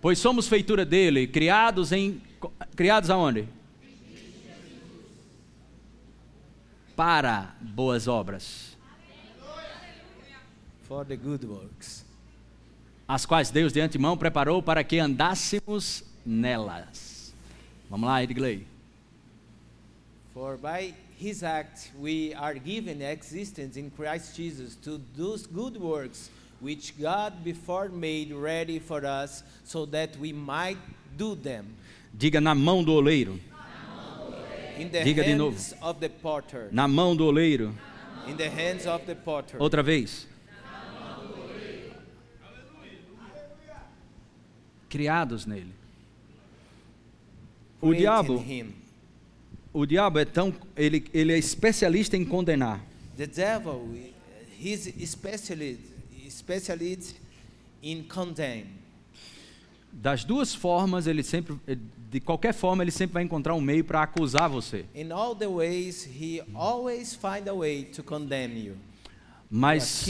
Pois 0.00 0.18
somos 0.18 0.46
feitura 0.48 0.84
dele, 0.84 1.26
criados 1.26 1.90
em 1.92 2.20
criados 2.76 3.08
aonde? 3.08 3.48
Para 7.04 7.52
boas 7.60 8.06
obras, 8.06 8.76
for 10.82 11.04
the 11.04 11.16
good 11.16 11.44
works, 11.44 12.04
as 13.08 13.26
quais 13.26 13.50
Deus 13.50 13.72
de 13.72 13.80
antemão 13.80 14.16
preparou 14.16 14.62
para 14.62 14.84
que 14.84 15.00
andássemos 15.00 16.04
nelas. 16.24 17.34
Vamos 17.90 18.06
lá, 18.08 18.22
Edgley. 18.22 18.68
for 20.32 20.56
by 20.56 20.94
his 21.18 21.42
act 21.42 21.90
we 22.00 22.34
are 22.34 22.56
given 22.56 23.02
existence 23.02 23.76
in 23.76 23.90
Christ 23.90 24.36
Jesus 24.36 24.76
to 24.76 25.00
those 25.16 25.44
good 25.44 25.76
works 25.76 26.30
which 26.60 26.94
God 26.96 27.42
before 27.42 27.88
made 27.88 28.32
ready 28.32 28.78
for 28.78 29.04
us 29.04 29.42
so 29.64 29.86
that 29.86 30.16
we 30.20 30.32
might 30.32 30.78
do 31.16 31.34
them. 31.34 31.64
Diga 32.16 32.40
na 32.40 32.54
mão 32.54 32.84
do 32.84 32.92
oleiro. 32.92 33.40
Diga 34.88 35.24
de 35.24 35.34
novo. 35.34 35.58
Na 36.70 36.86
mão 36.88 37.14
do 37.14 37.24
oleiro. 37.26 37.74
Outra 39.58 39.82
vez. 39.82 40.26
Criados 44.88 45.46
nele. 45.46 45.72
O 47.80 47.92
diabo, 47.92 48.44
o 49.72 49.84
diabo 49.84 50.18
é 50.20 50.24
tão, 50.24 50.54
ele, 50.76 51.04
ele 51.12 51.32
é 51.32 51.38
especialista 51.38 52.16
em 52.16 52.24
condenar. 52.24 52.80
The 53.16 53.26
devil, 53.26 53.88
he's 54.60 54.92
specialist, 55.10 55.80
specialist 56.30 57.16
in 57.82 58.04
condemn. 58.04 58.81
Das 59.92 60.24
duas 60.24 60.54
formas, 60.54 61.06
ele 61.06 61.22
sempre, 61.22 61.56
de 62.10 62.20
qualquer 62.20 62.52
forma, 62.54 62.82
ele 62.82 62.90
sempre 62.90 63.14
vai 63.14 63.22
encontrar 63.22 63.54
um 63.54 63.60
meio 63.60 63.84
para 63.84 64.02
acusar 64.02 64.48
você. 64.48 64.84
In 64.94 65.12
all 65.12 65.34
the 65.36 65.46
ways, 65.46 66.04
he 66.04 66.42
always 66.54 67.14
find 67.14 67.48
a 67.48 67.54
way 67.54 67.84
to 67.84 68.02
condemn 68.02 68.56
you, 68.56 68.74
to 68.74 68.78
Mas. 69.50 70.04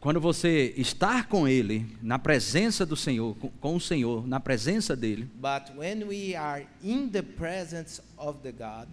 Quando 0.00 0.20
você 0.20 0.74
estar 0.76 1.28
com 1.28 1.48
Ele, 1.48 1.86
na 2.02 2.18
presença 2.18 2.84
do 2.84 2.94
Senhor, 2.94 3.34
com, 3.36 3.48
com 3.48 3.76
o 3.76 3.80
Senhor, 3.80 4.26
na 4.26 4.38
presença 4.38 4.94
dele, 4.94 5.26
But 5.36 5.74
when 5.74 6.04
we 6.04 6.34
are 6.36 6.66
in 6.82 7.08
the 7.08 7.22
presence 7.22 8.02
of 8.18 8.40
the 8.42 8.52
God, 8.52 8.86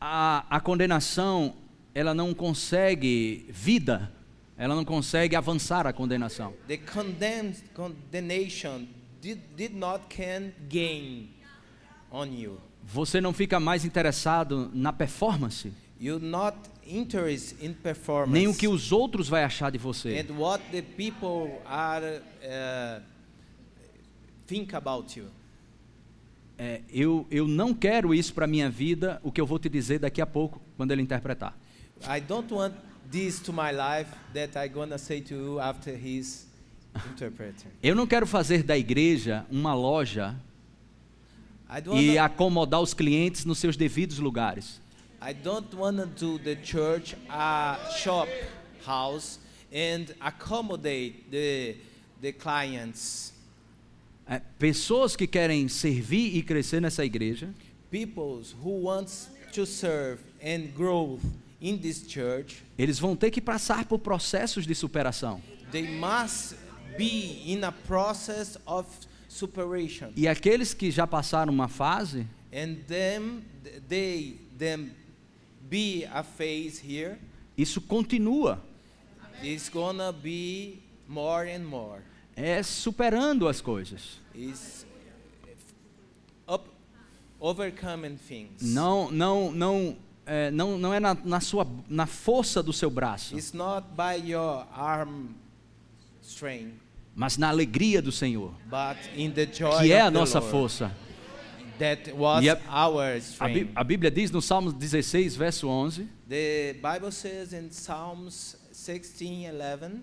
a, 0.00 0.44
a 0.48 0.60
condenação 0.60 1.54
ela 1.92 2.14
não 2.14 2.32
consegue 2.32 3.46
vida, 3.48 4.12
ela 4.56 4.76
não 4.76 4.84
consegue 4.84 5.34
avançar 5.34 5.84
a 5.84 5.92
condenação. 5.92 6.52
the 6.68 6.76
condemned 6.76 7.56
condemnation 7.74 8.86
did, 9.24 9.40
did 9.56 9.74
not 9.74 10.04
can 10.14 10.52
gain 10.68 11.30
on 12.10 12.26
you. 12.26 12.60
Você 12.82 13.18
não 13.20 13.32
fica 13.32 13.58
mais 13.58 13.84
interessado 13.84 14.70
na 14.74 14.92
performance, 14.92 15.72
You're 15.98 16.22
not 16.22 16.56
interested 16.86 17.64
in 17.64 17.72
performance. 17.72 18.32
nem 18.32 18.46
o 18.46 18.54
que 18.54 18.68
os 18.68 18.92
outros 18.92 19.26
vai 19.28 19.42
achar 19.42 19.70
de 19.70 19.78
você. 19.78 20.20
and 20.20 20.36
what 20.36 20.62
the 20.70 20.82
people 20.82 21.58
are 21.64 22.20
uh, 22.42 23.02
think 24.46 24.74
about 24.76 25.18
you. 25.18 25.26
É, 26.58 26.82
eu, 26.90 27.26
eu 27.30 27.48
não 27.48 27.72
quero 27.74 28.14
isso 28.14 28.34
para 28.34 28.46
minha 28.46 28.68
vida, 28.70 29.18
o 29.24 29.32
que 29.32 29.40
eu 29.40 29.46
vou 29.46 29.58
te 29.58 29.68
dizer 29.68 29.98
daqui 29.98 30.20
a 30.20 30.26
pouco, 30.26 30.60
quando 30.76 30.92
ele 30.92 31.00
interpretar. 31.02 31.56
I 32.06 32.20
don't 32.20 32.52
want 32.52 32.74
this 33.10 33.40
to 33.40 33.52
my 33.52 33.72
life 33.72 34.10
that 34.34 34.56
I'm 34.58 34.72
gonna 34.72 34.98
say 34.98 35.20
to 35.22 35.34
you 35.34 35.58
after 35.60 35.96
he's 35.96 36.46
interpreting. 36.46 36.53
Eu 37.82 37.94
não 37.94 38.06
quero 38.06 38.26
fazer 38.26 38.62
da 38.62 38.76
igreja 38.76 39.44
uma 39.50 39.74
loja 39.74 40.36
e 41.94 42.18
acomodar 42.18 42.80
os 42.80 42.94
clientes 42.94 43.44
nos 43.44 43.58
seus 43.58 43.76
devidos 43.76 44.18
lugares. 44.18 44.80
I 45.20 45.32
don't 45.32 45.74
wanna 45.74 46.06
do 46.06 46.38
the 46.38 46.56
church 46.62 47.16
a 47.30 47.78
shop 48.02 48.30
house 48.86 49.38
and 49.72 50.14
accommodate 50.20 51.24
the 51.30 51.76
the 52.20 52.32
clients. 52.32 53.32
É, 54.26 54.40
pessoas 54.58 55.16
que 55.16 55.26
querem 55.26 55.68
servir 55.68 56.36
e 56.36 56.42
crescer 56.42 56.80
nessa 56.80 57.04
igreja, 57.04 57.48
Peoples 57.90 58.54
who 58.62 58.84
wants 58.84 59.28
to 59.52 59.66
serve 59.66 60.22
and 60.42 60.68
grow 60.74 61.20
in 61.60 61.76
this 61.78 62.04
church, 62.08 62.62
eles 62.78 62.98
vão 62.98 63.14
ter 63.14 63.30
que 63.30 63.40
passar 63.40 63.84
por 63.84 63.98
processos 63.98 64.66
de 64.66 64.74
superação. 64.74 65.40
they 65.70 65.88
must 65.98 66.54
be 66.96 67.42
in 67.52 67.64
a 67.64 67.72
process 67.72 68.56
of 68.66 68.86
superation. 69.28 70.12
E 70.16 70.28
aqueles 70.28 70.72
que 70.74 70.90
já 70.90 71.06
passaram 71.06 71.52
uma 71.52 71.68
fase, 71.68 72.26
and 72.52 72.76
them 72.86 73.42
they 73.88 74.38
them 74.56 74.90
be 75.68 76.04
a 76.12 76.22
phase 76.22 76.78
here 76.80 77.18
isso 77.56 77.80
continua. 77.80 78.60
is 79.42 79.68
gonna 79.68 80.12
be 80.12 80.78
more 81.08 81.50
and 81.50 81.64
more 81.64 82.00
É 82.36 82.62
superando 82.62 83.48
as 83.48 83.60
coisas. 83.60 84.18
is 84.34 84.84
up 86.48 86.68
overcoming 87.40 88.16
things 88.16 88.60
Não, 88.62 89.10
não, 89.10 89.50
não, 89.52 89.96
é, 90.26 90.50
não, 90.50 90.78
não 90.78 90.92
é 90.94 91.00
na, 91.00 91.14
na 91.14 91.40
sua, 91.40 91.66
na 91.88 92.06
força 92.06 92.62
do 92.62 92.72
seu 92.72 92.90
braço, 92.90 93.34
it's 93.36 93.52
not 93.52 93.86
by 93.96 94.14
your 94.30 94.66
arm 94.72 95.34
strength 96.22 96.74
mas 97.14 97.36
na 97.38 97.48
alegria 97.48 98.00
do 98.02 98.10
Senhor, 98.12 98.52
but 98.68 98.96
in 99.16 99.30
the 99.30 99.46
joy 99.46 99.82
que 99.86 99.92
é 99.92 100.00
a 100.00 100.10
nossa 100.10 100.38
Lord. 100.38 100.50
força. 100.50 100.92
that 101.78 102.12
was 102.12 102.44
E 102.44 102.48
a- 102.50 102.58
A, 102.68 103.80
a 103.80 103.84
Bíblia 103.84 104.10
diz 104.10 104.30
no 104.30 104.40
Salmo 104.40 104.72
16, 104.72 105.34
verso 105.36 105.66
11, 105.68 106.08
the 106.28 106.74
bible 106.74 107.10
says 107.10 107.52
in 107.52 107.68
psalms 107.70 108.56
16 108.72 109.46
11 109.50 110.00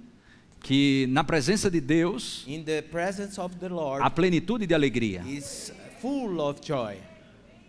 que 0.61 1.07
na 1.09 1.23
presença 1.23 1.71
de 1.71 1.79
Deus 1.81 2.43
in 2.47 2.63
the 2.63 2.81
presence 2.83 3.39
of 3.39 3.55
the 3.57 3.67
lord 3.69 4.03
há 4.03 4.09
plenitude 4.09 4.67
de 4.67 4.73
alegria. 4.73 5.21
is 5.25 5.71
full 6.01 6.39
of 6.41 6.59
joy 6.65 6.97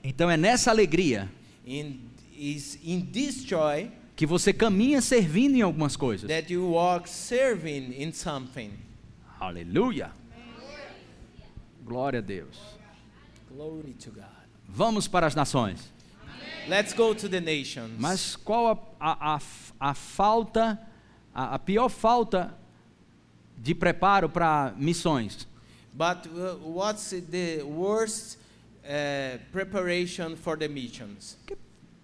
Então 0.04 0.28
é 0.30 0.36
nessa 0.36 0.70
alegria 0.70 1.28
in 1.66 2.00
in 2.82 3.00
this 3.12 3.44
joy 3.44 3.88
que 4.16 4.26
você 4.26 4.52
caminha 4.52 5.00
servindo 5.00 5.54
em 5.56 5.62
algumas 5.62 5.96
coisas. 5.96 6.28
that 6.28 6.52
you 6.52 6.70
walk 6.72 7.08
serving 7.08 7.94
in 8.02 8.12
something. 8.12 8.70
Aleluia! 9.42 10.12
Glória 11.84 12.20
a 12.20 12.22
Deus. 12.22 12.56
Glory 13.50 13.92
to 13.94 14.12
God. 14.12 14.24
Vamos 14.68 15.08
para 15.08 15.26
as 15.26 15.34
nações. 15.34 15.92
Let's 16.68 16.92
go 16.92 17.12
to 17.12 17.28
the 17.28 17.40
nations. 17.40 17.98
Mas 17.98 18.36
qual 18.36 18.68
a, 18.68 18.78
a, 19.00 19.34
a, 19.34 19.40
a 19.90 19.94
falta, 19.94 20.78
a, 21.34 21.56
a 21.56 21.58
pior 21.58 21.88
falta 21.88 22.54
de 23.58 23.74
preparo 23.74 24.28
para 24.28 24.74
missões? 24.76 25.48
but 25.92 26.24
uh, 26.28 26.54
what's 26.62 27.10
the 27.10 27.62
worst 27.64 28.38
uh, 28.88 29.38
preparation 29.50 30.36
for 30.36 30.56
the 30.56 30.68
missions? 30.68 31.36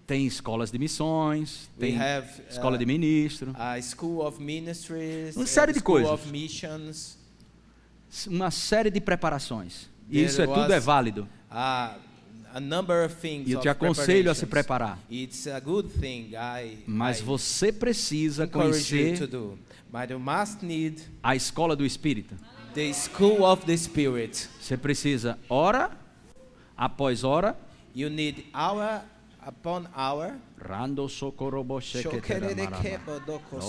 Tem 0.05 0.27
escolas 0.27 0.71
de 0.71 0.77
missões, 0.77 1.69
tem 1.79 1.95
have 1.95 2.27
escola 2.49 2.75
uh, 2.75 2.79
de 2.79 2.85
ministro, 2.85 3.53
a 3.55 3.79
school 3.81 4.21
of 4.27 4.41
ministries, 4.41 5.37
Uma 5.37 5.45
série 5.45 5.71
de 5.71 5.79
school 5.79 6.01
coisas. 6.01 6.19
Uma 8.27 8.51
série 8.51 8.89
de 8.89 8.99
preparações. 8.99 9.89
E 10.09 10.13
There 10.13 10.25
isso 10.25 10.41
é 10.41 10.47
tudo 10.47 10.73
é 10.73 10.79
válido. 10.79 11.27
uh, 11.51 11.99
a 12.53 12.59
number 12.59 13.05
of 13.05 13.15
things. 13.15 13.47
E 13.47 13.51
eu 13.51 13.59
te 13.59 13.69
aconselho 13.69 14.31
a 14.31 14.35
se 14.35 14.45
preparar. 14.45 14.97
It's 15.11 15.47
a 15.47 15.59
good 15.59 15.89
thing. 15.89 16.31
I, 16.33 16.79
Mas 16.87 17.19
I 17.19 17.23
você 17.23 17.71
precisa 17.71 18.45
encourage 18.45 18.95
you 18.95 19.03
to 19.03 19.17
conhecer 19.17 19.27
do. 19.27 19.59
But 19.91 20.09
you 20.11 20.19
must 20.19 20.63
need 20.63 21.01
a 21.23 21.35
escola 21.35 21.75
do 21.75 21.85
Espírito. 21.85 22.35
the 22.73 22.91
school 22.93 23.43
of 23.43 23.65
the 23.65 23.75
Spirit. 23.75 24.47
Você 24.59 24.77
precisa 24.77 25.37
hora 25.49 25.91
após 26.77 27.23
hora. 27.23 27.55
You 27.95 28.09
need 28.09 28.45
hour 28.53 29.01
upon 29.45 29.87
hour. 29.95 30.33
Rando 30.57 31.07
sokorobo 31.07 31.79
Soboran 31.81 32.21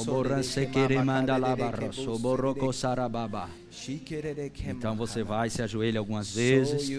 solere 0.04 0.42
sekere 0.42 0.94
karere 0.96 1.72
kebu 1.78 1.92
soboroko 1.92 2.72
sarababa. 2.72 3.48
Então 4.66 4.96
você 4.96 5.22
vai, 5.22 5.48
se 5.50 5.62
ajoelha 5.62 5.98
algumas 6.00 6.34
vezes. 6.34 6.90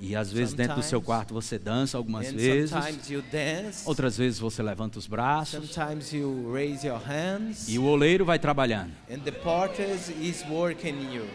E 0.00 0.14
às 0.14 0.30
vezes 0.30 0.54
dentro 0.54 0.76
do 0.76 0.82
seu 0.82 1.02
quarto 1.02 1.34
você 1.34 1.58
dança 1.58 1.98
algumas 1.98 2.30
vezes. 2.30 2.72
Outras 3.84 4.16
vezes 4.16 4.38
você 4.38 4.62
levanta 4.62 4.98
os 4.98 5.06
braços. 5.06 5.70
sometimes 5.70 6.12
you 6.12 6.52
raise 6.52 6.86
your 6.86 7.00
hands, 7.00 7.68
E 7.68 7.78
o 7.78 7.84
oleiro 7.84 8.24
vai 8.24 8.38
trabalhando. 8.38 8.92
and 9.10 9.20
the 9.24 9.32
potter 9.32 9.88
is 10.20 10.44
working 10.48 11.12
you. 11.12 11.26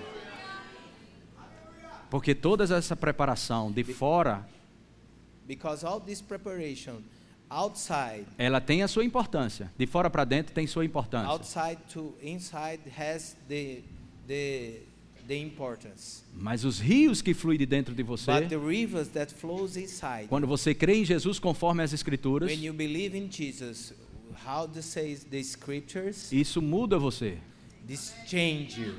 Porque 2.10 2.36
toda 2.36 2.64
essa 2.64 2.96
preparação 2.96 3.72
de 3.72 3.84
fora, 3.84 4.48
Because 5.48 5.86
all 5.86 6.00
this 6.00 6.22
preparation 6.22 7.02
outside, 7.50 8.26
ela 8.38 8.60
tem 8.62 8.82
a 8.84 8.88
sua 8.88 9.04
importância. 9.04 9.72
De 9.78 9.86
fora 9.86 10.10
para 10.10 10.24
dentro 10.26 10.54
tem 10.54 10.66
sua 10.66 10.86
importância. 10.86 11.30
outside 11.30 11.78
to 11.92 12.16
inside 12.22 12.82
has 12.98 13.36
the 13.48 13.84
the 14.28 14.82
the 15.28 15.38
importance. 15.38 16.24
Mas 16.34 16.64
os 16.66 16.80
rios 16.80 17.22
que 17.22 17.34
fluem 17.34 17.58
de 17.58 17.66
dentro 17.66 17.94
de 17.94 18.04
você, 18.04 18.32
But 18.32 18.50
the 18.50 18.58
rivers 18.58 19.08
that 19.10 19.34
flows 19.34 19.78
inside, 19.78 20.28
quando 20.28 20.48
você 20.48 20.74
crê 20.74 20.96
em 20.96 21.06
Jesus 21.06 21.40
conforme 21.40 21.84
as 21.84 21.94
Escrituras, 21.94 22.50
when 22.50 22.64
you 22.64 22.74
believe 22.74 23.18
in 23.18 23.30
Jesus, 23.32 23.94
how 24.46 24.70
says 24.82 25.24
the 25.26 25.40
scriptures, 25.40 26.32
isso 26.32 26.62
muda 26.62 26.98
você. 26.98 27.38
this 27.88 28.14
change 28.26 28.80
you. 28.80 28.96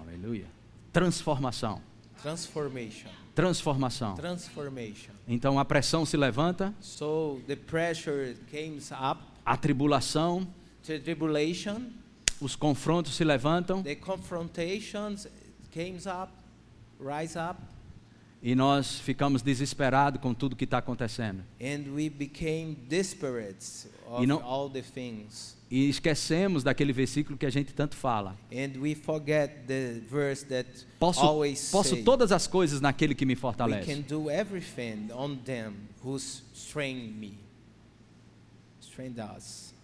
Aleluia. 0.00 0.59
Transformação. 0.92 1.80
Transformation. 2.22 3.08
Transformação. 3.34 4.14
Transformation. 4.14 5.12
Então 5.26 5.58
a 5.58 5.64
pressão 5.64 6.04
se 6.04 6.16
levanta, 6.16 6.74
So 6.80 7.40
the 7.46 7.56
pressure 7.56 8.36
comes 8.50 8.90
up, 8.90 9.22
a 9.44 9.56
tribulação, 9.56 10.46
the 10.84 10.98
tribulation, 10.98 11.90
os 12.40 12.56
confrontos 12.56 13.14
se 13.14 13.24
levantam 13.24 13.82
the 13.82 13.94
confrontations 13.94 15.26
comes 15.72 16.06
up, 16.06 16.32
rise 17.00 17.38
up, 17.38 17.60
e 18.42 18.54
nós 18.54 18.98
ficamos 18.98 19.42
desesperados 19.42 20.20
com 20.20 20.32
tudo 20.32 20.56
que 20.56 20.64
está 20.64 20.78
acontecendo. 20.78 21.42
and 21.60 21.92
we 21.94 22.08
became 22.08 22.74
desperate 22.88 23.86
of 24.06 24.22
E 24.22 24.26
não- 24.26 24.42
all 24.44 24.68
the 24.70 24.82
things. 24.82 25.58
E 25.70 25.88
esquecemos 25.88 26.64
daquele 26.64 26.92
versículo 26.92 27.38
que 27.38 27.46
a 27.46 27.50
gente 27.50 27.72
tanto 27.72 27.94
fala. 27.96 28.36
And 28.52 28.80
we 28.80 28.94
forget 28.96 29.66
the 29.68 30.00
verse 30.10 30.44
that 30.46 30.68
Posso, 30.98 31.20
posso 31.70 31.90
say, 31.94 32.02
todas 32.02 32.32
as 32.32 32.46
coisas 32.48 32.80
naquele 32.80 33.14
que 33.14 33.24
me 33.24 33.36
fortalece. 33.36 33.86
me. 37.18 37.38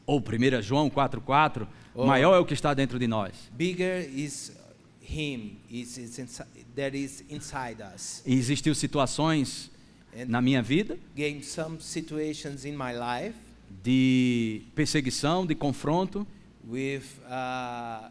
Ou 0.07 0.21
1 0.21 0.63
João 0.63 0.89
4,4, 0.91 1.67
Oh. 1.95 2.05
maior 2.07 2.35
é 2.35 2.39
o 2.39 2.45
que 2.45 2.55
está 2.55 2.75
dentro 2.75 2.99
de 2.99 3.07
nós. 3.07 3.33
Bigger 3.53 4.09
is 4.15 4.53
Him 5.09 5.59
is, 5.71 5.97
is 5.99 6.19
inside, 6.19 6.49
that 6.75 6.97
is 6.97 7.23
inside 7.31 7.81
us. 7.81 8.23
E 8.27 8.35
existiu 8.35 8.75
situações 8.75 9.71
And 10.15 10.27
na 10.27 10.41
minha 10.41 10.63
vida, 10.63 10.99
some 11.43 11.81
situations 11.81 12.65
in 12.65 12.73
my 12.77 12.93
life 12.93 13.37
de 13.83 14.63
perseguição, 14.75 15.47
de 15.47 15.55
confronto 15.55 16.27
with 16.67 17.05
uh, 17.29 18.09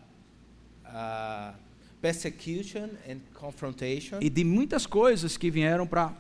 uh, 0.86 1.54
persecution 2.02 2.90
and 3.10 3.20
confrontation, 3.34 4.20
e 4.22 4.30
de 4.30 4.44
muitas 4.44 4.86
coisas 4.86 5.36
que 5.36 5.50
vieram 5.50 5.88
para 5.88 6.16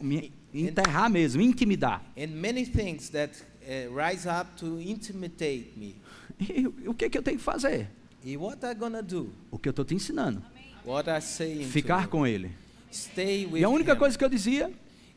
me 0.00 0.32
enterrar 0.52 1.08
mesmo, 1.08 1.40
intimidar. 1.40 2.02
and 2.16 2.28
many 2.28 2.64
things 2.66 3.08
that 3.10 3.30
uh, 3.62 3.94
rise 3.94 4.26
up 4.26 4.56
to 4.56 4.80
intimidate 4.80 5.72
me. 5.76 5.96
E 6.40 6.66
o 6.86 6.94
que, 6.94 7.10
que 7.10 7.18
eu 7.18 7.22
tenho 7.22 7.36
que 7.36 7.42
fazer? 7.42 7.88
Do? 9.06 9.32
O 9.50 9.58
que 9.58 9.68
eu 9.68 9.70
estou 9.70 9.84
te 9.84 9.94
ensinando. 9.94 10.42
Ficar 11.70 12.08
com 12.08 12.26
ele. 12.26 12.50
E 13.54 13.64
a 13.64 13.68
única 13.68 13.92
him. 13.92 13.96
coisa 13.96 14.16
que 14.18 14.24
eu 14.24 14.28
dizia, 14.28 14.70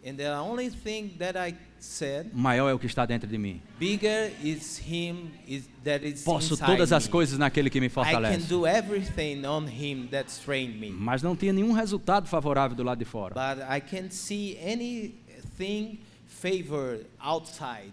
And 0.03 0.15
the 0.15 0.31
only 0.39 0.71
thing 0.71 1.09
that 1.19 1.37
I 1.37 1.55
said, 1.79 2.31
maior 2.33 2.69
é 2.69 2.73
o 2.73 2.79
que 2.79 2.87
está 2.87 3.05
dentro 3.05 3.29
de 3.29 3.37
mim. 3.37 3.61
is 4.43 4.79
him 4.79 5.29
is 5.47 5.69
Posso 6.23 6.57
todas 6.57 6.91
as 6.91 7.05
me. 7.05 7.11
coisas 7.11 7.37
naquele 7.37 7.69
que 7.69 7.79
me 7.79 7.85
I 7.85 7.89
can 7.89 7.93
fortalece. 7.93 8.47
me. 10.79 10.89
Mas 10.91 11.21
não 11.21 11.35
tinha 11.35 11.53
nenhum 11.53 11.71
resultado 11.71 12.27
favorável 12.27 12.75
do 12.75 12.81
lado 12.83 12.97
de 12.97 13.05
fora. 13.05 13.35
But 13.35 13.63
I 13.63 13.79
can't 13.79 14.11
see 14.13 14.57
anything 14.57 15.99
favored 16.27 17.05
outside. 17.19 17.91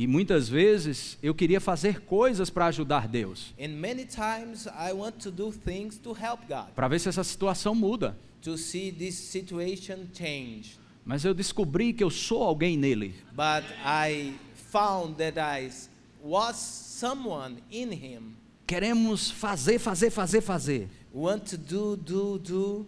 E 0.00 0.06
muitas 0.06 0.48
vezes 0.48 1.18
eu 1.22 1.34
queria 1.34 1.60
fazer 1.60 2.00
coisas 2.00 2.48
para 2.48 2.64
ajudar 2.68 3.06
Deus, 3.06 3.54
para 6.74 6.88
ver 6.88 6.98
se 6.98 7.10
essa 7.10 7.22
situação 7.22 7.74
muda. 7.74 8.16
to 8.40 8.56
see 8.56 8.90
this 8.90 9.14
situation 9.14 10.06
change. 10.14 10.78
Mas 11.04 11.22
eu 11.22 11.34
descobri 11.34 11.92
que 11.92 12.02
eu 12.02 12.08
sou 12.08 12.42
alguém 12.42 12.78
nele. 12.78 13.14
But 13.32 13.66
I 13.84 14.36
found 14.72 15.16
that 15.16 15.38
I 15.38 15.70
was 16.24 16.56
someone 16.56 17.58
in 17.70 17.92
him 17.92 18.36
Queremos 18.66 19.30
fazer, 19.30 19.78
fazer, 19.78 20.08
fazer, 20.08 20.40
fazer. 20.40 20.88
want 21.12 21.44
to 21.50 21.58
do, 21.58 21.94
do, 21.94 22.38
do. 22.38 22.86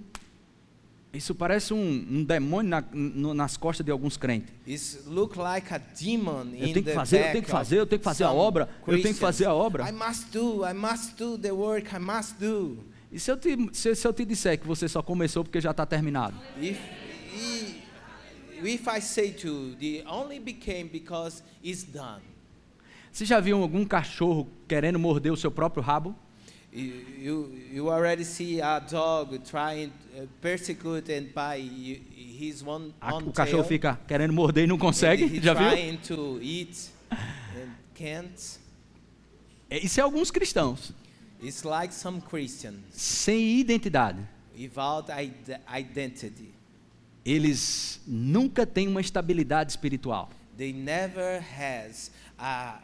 Isso 1.12 1.34
parece 1.34 1.74
um, 1.74 1.78
um 2.10 2.24
demônio 2.24 2.70
na- 2.70 2.84
no- 2.92 3.34
nas 3.34 3.56
costas 3.56 3.84
de 3.84 3.92
alguns 3.92 4.16
crentes. 4.16 4.48
Like 4.66 5.68
Eu 5.74 6.72
tenho 6.72 6.84
que 6.84 6.92
fazer, 6.94 7.18
eu 7.28 7.32
tenho 7.32 7.44
que 7.44 7.50
fazer, 7.50 7.78
eu 7.80 7.86
tenho 7.86 7.98
que 7.98 8.04
fazer 8.04 8.24
a 8.24 8.32
obra, 8.32 8.62
eu 8.64 8.68
tenho 8.86 8.96
que 8.96 9.02
Christians. 9.02 9.18
fazer 9.18 9.44
a 9.44 9.52
obra. 9.54 9.88
I 9.88 9.92
must 9.92 10.30
do, 10.32 10.64
I 10.66 10.72
must 10.72 11.14
do 11.16 11.36
the 11.36 11.52
work, 11.52 11.94
I 11.94 11.98
must 11.98 12.34
do. 12.38 12.78
E 13.12 13.20
se 13.20 13.30
eu 13.30 13.36
te, 13.36 13.54
se, 13.74 13.94
se 13.94 14.06
eu 14.08 14.12
te 14.12 14.24
disser 14.24 14.58
que 14.58 14.66
você 14.66 14.88
só 14.88 15.02
começou 15.02 15.44
porque 15.44 15.60
já 15.60 15.72
está 15.72 15.84
terminado? 15.84 16.34
If, 16.58 16.78
if 18.62 18.86
I 18.86 19.00
say 19.02 19.32
to 19.32 19.74
the 19.78 20.04
only 20.08 20.40
became 20.40 20.84
because 20.88 21.42
it's 21.62 21.84
done. 21.84 22.22
Você 23.12 23.26
já 23.26 23.38
viu 23.38 23.60
algum 23.60 23.84
cachorro 23.84 24.48
querendo 24.66 24.98
morder 24.98 25.30
o 25.30 25.36
seu 25.36 25.50
próprio 25.50 25.82
rabo? 25.82 26.16
You, 26.74 27.04
you, 27.18 27.52
already 27.90 28.24
see 28.24 28.60
a 28.62 28.80
dog 28.80 29.38
trying 29.44 29.92
uh, 30.16 30.26
persecute 30.40 31.10
and 31.12 31.26
by 31.34 31.58
y- 31.60 32.00
his 32.16 32.62
one 32.64 32.94
A- 33.00 33.12
on 33.14 33.28
o 33.28 33.32
cachorro 33.32 33.62
tail, 33.62 33.68
fica 33.68 34.00
querendo 34.08 34.32
morder 34.32 34.64
e 34.64 34.66
não 34.66 34.76
and 34.76 34.78
consegue. 34.78 35.24
he 35.24 35.38
Já 35.40 35.52
viu? 35.52 35.98
to 35.98 36.38
eat 36.42 36.90
and 37.10 37.68
can't. 37.94 38.58
É, 39.68 39.84
Isso 39.84 40.00
é 40.00 40.02
alguns 40.02 40.30
cristãos 40.30 40.92
It's 41.42 41.62
like 41.62 41.92
some 41.92 42.22
Christians 42.22 42.78
sem 42.90 43.58
identidade. 43.60 44.20
without 44.58 45.10
ide- 45.10 45.60
identity. 45.68 46.54
Eles 47.24 48.00
nunca 48.06 48.64
têm 48.66 48.88
uma 48.88 49.00
estabilidade 49.00 49.70
espiritual. 49.72 50.30
They 50.56 50.72
never 50.72 51.40
has 51.40 52.10
a. 52.38 52.80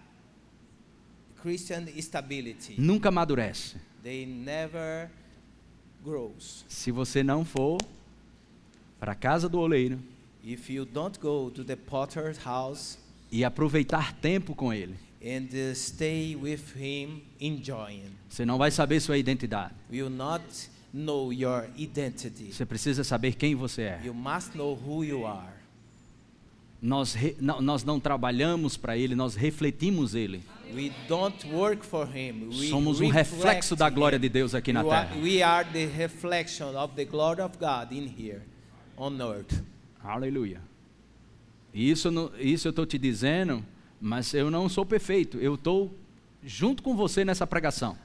Nunca 2.79 3.09
amadurece. 3.09 3.77
They 4.03 4.27
never 4.27 5.11
grows. 6.05 6.65
Se 6.69 6.91
você 6.91 7.23
não 7.23 7.45
for 7.45 7.79
para 8.99 9.13
a 9.13 9.15
casa 9.15 9.49
do 9.49 9.59
oleiro 9.59 9.99
If 10.45 10.71
you 10.71 10.87
don't 10.87 11.19
go 11.19 11.51
to 11.51 11.65
the 11.65 11.77
potter's 11.77 12.39
house 12.39 12.97
e 13.31 13.45
aproveitar 13.45 14.15
tempo 14.15 14.55
com 14.55 14.73
ele, 14.73 14.95
and 15.23 15.49
uh, 15.53 15.75
stay 15.75 16.37
with 16.37 16.75
him 16.75 17.23
enjoying, 17.41 18.13
você 18.29 18.47
não 18.47 18.57
vai 18.57 18.71
saber 18.71 19.01
sua 19.01 19.19
identidade. 19.19 19.75
will 19.91 20.09
not 20.09 20.43
know 20.95 21.33
your 21.33 21.69
identity. 21.77 22.53
Você 22.53 22.65
precisa 22.65 23.05
saber 23.05 23.35
quem 23.35 23.55
você 23.55 23.83
é. 23.83 24.01
You 24.05 24.15
must 24.15 24.57
know 24.57 24.75
who 24.75 25.05
you 25.05 25.27
are. 25.27 25.53
Nós, 26.81 27.13
re- 27.15 27.37
não, 27.41 27.61
nós 27.61 27.83
não 27.83 27.99
trabalhamos 27.99 28.77
para 28.77 28.97
ele, 28.97 29.15
nós 29.15 29.35
refletimos 29.35 30.15
ele. 30.15 30.43
We 30.73 30.93
don't 31.09 31.47
work 31.53 31.85
for 31.85 32.07
him. 32.15 32.49
We 32.53 32.69
Somos 32.69 33.01
um 33.01 33.09
reflexo 33.09 33.75
da 33.75 33.89
glória 33.91 34.19
de 34.19 34.29
Deus 34.29 34.55
aqui 34.55 34.73
na 34.73 34.85
terra. 34.85 35.17
we 35.21 35.43
are 35.43 35.69
the 35.73 35.87
reflection 35.87 36.77
of 36.77 36.95
the 36.95 37.05
glory 37.05 37.41
of 37.41 37.57
God 37.59 37.91
in 37.91 38.07
here, 38.07 38.43
on 38.97 39.19
earth. 39.21 39.61
Aleluia. 40.05 40.61
Isso, 41.75 42.09
isso 42.39 42.69
eu 42.69 42.71
estou 42.71 42.87
te 42.87 42.99
dizendo, 42.99 43.65
mas 44.01 44.33
eu 44.35 44.51
não 44.51 44.69
sou 44.69 44.85
perfeito. 44.87 45.39
Eu 45.39 45.55
estou 45.55 45.95
junto 46.45 46.83
com 46.83 46.95
você 46.97 47.25
nessa 47.25 47.47
pregação. 47.47 47.97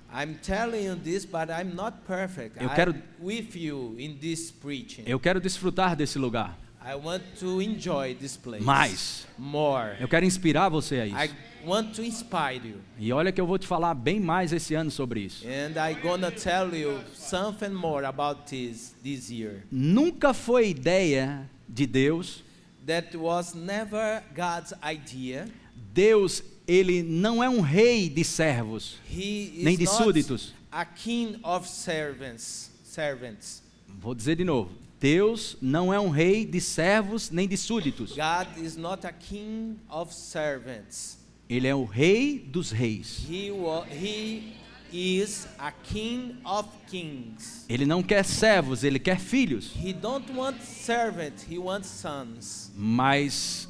This, 1.04 1.26
but 1.26 1.50
I'm 1.50 1.74
not 1.76 1.98
perfect. 2.08 2.58
Eu 2.62 2.70
quero- 2.70 2.96
with 3.20 3.50
you 3.56 3.96
in 4.00 4.16
this 4.18 4.52
preaching. 4.52 5.04
Eu 5.06 5.20
quero 5.20 5.40
desfrutar 5.40 5.96
desse 5.96 6.18
lugar. 6.18 6.58
I 6.86 6.96
want 6.96 7.24
to 7.40 7.62
enjoy 7.62 8.14
this 8.16 8.36
place. 8.36 8.64
Mais. 8.64 9.26
More. 9.38 9.96
Eu 10.00 10.08
quero 10.08 10.26
inspirar 10.26 10.68
você 10.70 11.00
a 11.00 11.06
I 11.08 11.26
isso. 11.28 11.36
want 11.66 11.96
to 11.96 12.04
inspire 12.04 12.62
you. 12.68 12.76
E 13.00 13.12
olha 13.14 13.32
que 13.32 13.40
eu 13.40 13.48
vou 13.48 13.58
te 13.58 13.66
falar 13.66 13.94
bem 13.94 14.20
mais 14.20 14.52
esse 14.52 14.74
ano 14.76 14.92
sobre 14.92 15.22
isso. 15.22 15.46
And 15.48 15.74
I'm 15.80 16.02
gonna 16.02 16.30
tell 16.32 16.74
you 16.76 17.00
something 17.16 17.70
more 17.70 18.06
about 18.06 18.42
this 18.50 18.94
this 19.02 19.30
year. 19.30 19.64
Nunca 19.72 20.34
foi 20.34 20.70
ideia 20.70 21.50
de 21.70 21.86
Deus. 21.88 22.44
That 22.86 23.16
was 23.16 23.54
never 23.54 24.22
God's 24.36 24.74
idea. 24.84 25.48
Deus, 25.94 26.44
ele 26.68 27.02
não 27.02 27.42
é 27.42 27.50
um 27.50 27.62
rei 27.62 28.10
de 28.10 28.24
servos, 28.26 28.98
He 29.10 29.54
is 29.60 29.64
nem 29.64 29.78
de 29.78 29.86
súditos. 29.88 30.54
a 30.72 30.84
king 30.84 31.38
of 31.44 31.68
servants. 31.68 32.72
Servants. 32.84 33.64
Vou 33.88 34.14
dizer 34.14 34.36
de 34.36 34.44
novo. 34.44 34.70
Deus 35.04 35.58
não 35.62 35.94
é 35.94 36.00
um 36.00 36.10
rei 36.10 36.46
de 36.46 36.62
servos 36.62 37.30
nem 37.30 37.46
de 37.46 37.58
súditos. 37.58 38.12
God 38.12 38.64
is 38.64 38.78
not 38.78 39.06
a 39.06 39.12
king 39.12 39.76
of 39.90 40.14
servants. 40.14 41.18
Ele 41.50 41.68
é 41.68 41.76
o 41.76 41.84
rei 41.84 42.40
dos 42.40 42.72
reis. 42.72 43.26
He 43.30 43.52
he 43.92 44.54
is 44.94 45.46
a 45.60 45.74
king 45.74 46.38
of 46.46 46.70
kings. 46.88 47.66
Ele 47.68 47.86
não 47.86 48.02
quer 48.02 48.24
servos, 48.24 48.82
ele 48.86 48.98
quer 48.98 49.20
filhos. 49.20 49.74
He 49.76 49.92
don't 49.92 50.32
want 50.32 50.62
servant, 50.62 51.34
he 51.52 51.58
wants 51.58 51.90
sons. 51.90 52.72
Mas 52.74 53.68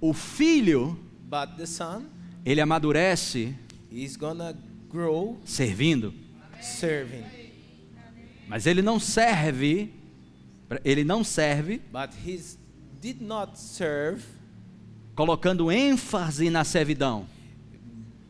o 0.00 0.14
filho, 0.14 0.96
But 1.28 1.56
the 1.56 1.66
son 1.66 2.04
ele 2.44 2.60
amadurece 2.60 3.56
gonna 4.16 4.56
grow 4.88 5.36
servindo. 5.44 6.14
serving. 6.60 7.24
Mas 8.46 8.66
ele 8.66 8.82
não 8.82 9.00
serve, 9.00 9.92
ele 10.84 11.04
não 11.04 11.24
serve 11.24 11.80
But 11.92 12.10
he 12.26 12.40
did 13.00 13.20
not 13.20 13.58
serve, 13.58 14.22
colocando 15.14 15.70
ênfase 15.70 16.50
na 16.50 16.64
servidão. 16.64 17.26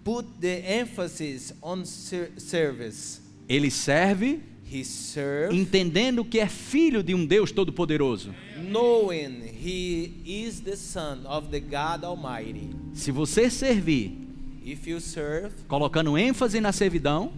put 0.05 0.27
the 0.41 0.81
emphasis 0.81 1.53
on 1.63 1.85
ser- 1.85 2.33
service. 2.39 3.21
Ele 3.49 3.71
serve 3.71 4.41
He 4.73 4.85
served 4.85 5.57
entendendo 5.59 6.25
que 6.25 6.39
é 6.39 6.47
filho 6.47 7.03
de 7.03 7.13
um 7.15 7.27
Deus 7.27 7.51
todo-poderoso. 7.51 8.33
knowing 8.71 9.43
he 9.43 10.13
is 10.25 10.61
the 10.61 10.77
son 10.77 11.27
of 11.27 11.49
the 11.49 11.59
God 11.61 12.05
Almighty. 12.05 12.71
Se 12.95 13.11
você 13.11 13.51
servir 13.51 14.17
If 14.65 14.87
you 14.87 15.01
serve, 15.01 15.51
colocando 15.67 16.17
ênfase 16.17 16.61
na 16.61 16.71
servidão, 16.71 17.33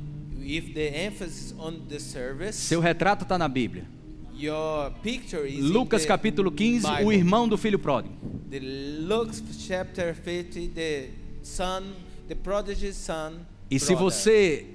if 0.45 0.75
the 0.75 1.07
emphasis 1.07 1.55
on 1.59 1.73
the 1.89 1.99
service, 1.99 2.59
seu 2.59 2.81
retrato 2.81 3.23
está 3.23 3.39
na 3.39 3.49
Bíblia. 3.49 3.87
Your 4.35 4.91
picture 5.03 5.47
is 5.47 5.61
Lucas 5.61 6.05
capítulo 6.05 6.51
15, 6.51 6.87
o 6.87 6.97
Bible. 6.97 7.15
irmão 7.15 7.49
do 7.49 7.57
filho 7.57 7.79
pródigo. 7.79 8.15
The 8.51 8.61
Luke 8.61 9.33
chapter 9.59 10.15
50, 10.15 10.75
the 10.75 11.09
son, 11.43 11.83
the 12.29 12.35
prodigy 12.35 12.93
son. 12.93 13.41
E 13.71 13.79
se 13.79 13.95
você 13.95 14.67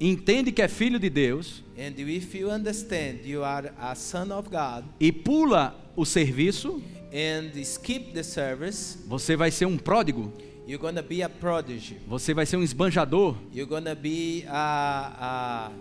entende 0.00 0.50
que 0.50 0.62
é 0.62 0.68
filho 0.68 0.98
de 0.98 1.08
Deus 1.10 1.62
and 1.78 1.92
if 1.98 2.34
you 2.34 2.50
understand 2.50 3.20
you 3.24 3.44
are 3.44 3.70
a 3.78 3.94
son 3.94 4.32
of 4.32 4.48
God 4.48 4.84
e 4.98 5.12
pula 5.12 5.74
o 5.94 6.04
serviço, 6.04 6.82
and 7.12 7.50
skip 7.62 8.12
the 8.12 8.22
service, 8.22 8.98
você 9.06 9.36
vai 9.36 9.50
ser 9.50 9.66
um 9.66 9.76
pródigo, 9.76 10.32
you're 10.66 10.78
gonna 10.80 11.02
be 11.02 11.22
a 11.22 11.28
prodigy. 11.28 11.96
você 12.08 12.32
vai 12.34 12.46
ser 12.46 12.56
um 12.56 12.62
esbanjador, 12.62 13.36
You're 13.52 13.68
gonna 13.68 13.94
be 13.94 14.44
a, 14.48 15.68
a, 15.68 15.72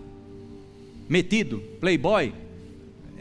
metido, 1.08 1.60
playboy, 1.80 2.34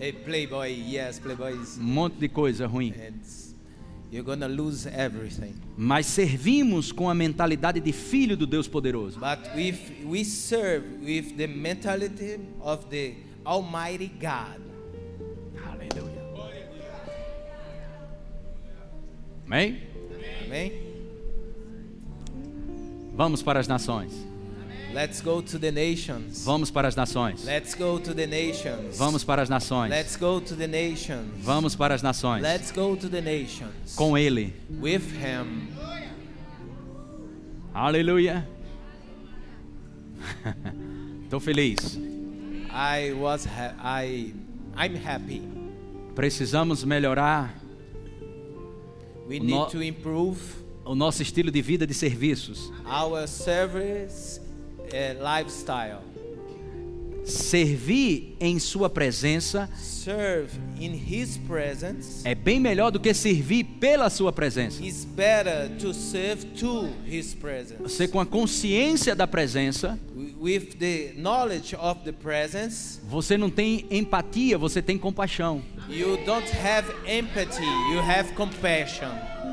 a 0.00 0.12
playboy. 0.24 0.68
Yes, 0.68 1.18
playboy 1.18 1.60
is. 1.60 1.78
um 1.78 1.82
monte 1.82 2.18
de 2.18 2.28
coisa 2.28 2.66
ruim. 2.66 2.92
You're 4.10 4.24
to 4.38 4.48
lose 4.48 4.86
everything. 4.86 5.54
mas 5.76 6.06
servimos 6.06 6.90
com 6.92 7.10
a 7.10 7.14
mentalidade 7.14 7.78
de 7.78 7.92
filho 7.92 8.36
do 8.38 8.46
Deus 8.46 8.66
poderoso. 8.66 9.20
But 9.20 9.40
if 9.54 10.02
we 10.04 10.24
serve 10.24 10.84
with 11.04 11.36
the 11.36 11.46
mentality 11.46 12.40
of 12.60 12.86
the 12.88 13.14
Almighty 13.44 14.08
God, 14.08 14.60
Aleluia. 15.62 16.22
Amém? 19.46 19.82
amen. 20.46 20.72
Vamos 23.14 23.42
para 23.42 23.60
as 23.60 23.68
nações. 23.68 24.12
Let's 24.98 25.20
go 25.20 25.40
to 25.40 25.60
the 25.60 25.70
nations. 25.70 26.44
Vamos 26.44 26.72
para 26.72 26.88
as 26.88 26.96
nações. 26.96 27.44
Let's 27.44 27.72
go 27.76 28.00
to 28.00 28.12
the 28.12 28.26
nations. 28.26 28.98
Vamos 28.98 29.22
para 29.22 29.40
as 29.42 29.48
nações. 29.48 29.90
Let's 29.90 30.16
go 30.16 30.40
to 30.40 30.56
the 30.56 30.66
nations. 30.66 31.28
Vamos 31.44 31.76
para 31.76 31.94
as 31.94 32.02
nações. 32.02 32.42
Let's 32.42 32.72
go 32.72 32.96
to 32.96 33.08
the 33.08 33.20
nations. 33.20 33.94
Com 33.94 34.18
Ele. 34.18 34.52
with 34.80 35.02
him. 35.14 35.68
Aleluia. 37.72 38.44
Estou 41.22 41.38
feliz. 41.38 41.96
I 42.68 43.12
was 43.12 43.46
I 43.46 44.34
I'm 44.76 44.96
happy. 44.96 45.42
Precisamos 46.16 46.82
melhorar 46.82 47.54
We 49.28 49.36
O 49.38 49.44
need 49.44 49.50
no- 49.54 49.66
to 49.66 49.80
improve 49.80 50.40
o 50.84 50.96
nosso 50.96 51.22
estilo 51.22 51.52
de 51.52 51.62
vida 51.62 51.86
de 51.86 51.94
serviços. 51.94 52.72
our 52.84 53.28
service 53.28 54.40
uh, 54.92 55.38
lifestyle. 55.38 56.00
Servir 57.24 58.34
em 58.40 58.58
Sua 58.58 58.88
presença 58.88 59.68
Serve 59.76 60.58
in 60.80 60.94
his 60.94 61.36
presence 61.36 62.22
é 62.26 62.34
bem 62.34 62.58
melhor 62.58 62.90
do 62.90 62.98
que 62.98 63.12
servir 63.12 63.64
pela 63.64 64.08
Sua 64.08 64.32
presença. 64.32 64.82
is 64.82 65.04
better 65.04 65.68
to 65.78 65.92
serve 65.92 66.46
to 66.58 66.88
his 67.06 67.34
presence. 67.34 67.82
Você, 67.82 68.08
com 68.08 68.18
a 68.18 68.24
consciência 68.24 69.14
da 69.14 69.26
presença, 69.26 69.98
Wi- 70.16 70.34
With 70.40 70.76
the 70.78 71.12
knowledge 71.16 71.74
of 71.76 72.00
the 72.04 72.12
presence, 72.12 73.00
você 73.10 73.36
não 73.36 73.50
tem 73.50 73.84
empatia, 73.90 74.56
você 74.56 74.80
tem 74.80 74.96
compaixão. 74.96 75.60
you 75.90 76.16
don't 76.24 76.48
have 76.56 76.88
empathy, 77.06 77.64
you 77.92 77.98
have 78.00 78.32
compassion. 78.32 79.10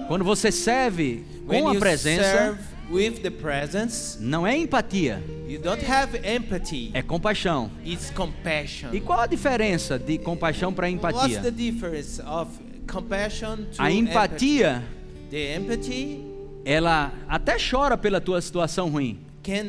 Quando 0.08 0.24
você 0.24 0.50
serve 0.52 1.26
When 1.46 1.64
com 1.64 1.70
a 1.70 1.76
presença, 1.76 2.58
with 2.92 3.22
the 3.22 3.30
presence, 3.32 4.18
não 4.20 4.46
é 4.46 4.56
empatia, 4.58 5.22
you 5.48 5.60
don't 5.60 5.84
have 5.86 6.18
empathy, 6.24 6.92
é 6.94 7.02
compaixão. 7.02 7.70
it's 7.86 8.10
compassion. 8.12 8.90
E 8.94 9.00
qual 9.00 9.20
a 9.22 9.28
diferença 9.28 9.98
de 9.98 10.18
compaixão 10.18 10.72
para 10.74 10.88
What's 10.88 10.96
empatia? 11.26 11.42
the 11.42 11.52
difference 11.52 12.22
of 12.22 12.52
compassion 12.88 13.58
to 13.76 13.82
A 13.82 13.92
empathy? 13.92 14.60
empatia, 14.62 14.84
The 15.32 15.56
empathy 15.58 16.22
ela 16.64 17.12
até 17.28 17.58
chora 17.58 17.98
pela 17.98 18.22
tua 18.22 18.40
situação 18.42 18.90
ruim. 18.90 19.20
can 19.44 19.66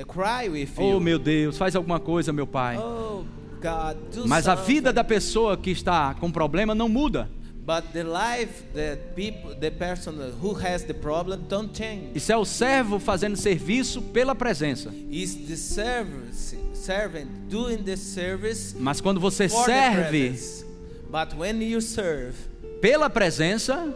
uh, 0.00 0.04
cry 0.06 0.48
with 0.48 0.68
Oh 0.76 0.92
you. 0.94 1.00
meu 1.00 1.18
Deus, 1.18 1.56
faz 1.58 1.74
alguma 1.76 1.98
coisa, 2.00 2.32
meu 2.32 2.46
pai. 2.46 2.76
Oh 2.78 3.24
God, 3.60 3.96
do 4.14 4.28
Mas 4.28 4.48
a 4.48 4.56
something. 4.56 4.72
vida 4.74 4.92
da 4.92 5.04
pessoa 5.04 5.56
que 5.56 5.70
está 5.70 6.14
com 6.14 6.30
problema 6.30 6.74
não 6.74 6.88
muda. 6.88 7.28
But 7.64 7.92
the 7.92 8.02
life 8.02 8.64
that 8.74 9.14
people, 9.14 9.54
the 9.54 9.70
person 9.70 10.18
who 10.40 10.52
has 10.54 10.82
the 10.84 10.94
problem, 10.94 11.44
don't 11.48 11.72
change. 11.72 12.10
Isso 12.16 12.32
é 12.32 12.36
o 12.36 12.44
servo 12.44 12.98
fazendo 12.98 13.36
serviço 13.36 14.02
pela 14.02 14.34
presença. 14.34 14.92
Is 15.08 15.36
the 15.46 15.56
service 15.56 16.56
servant 16.74 17.28
doing 17.48 17.84
the 17.84 17.96
service 17.96 18.74
Mas 18.76 19.00
quando 19.00 19.20
você 19.20 19.48
serve. 19.48 20.64
But 21.08 21.34
when 21.36 21.62
you 21.62 21.80
serve 21.80 22.34
pela 22.80 23.08
presença, 23.08 23.94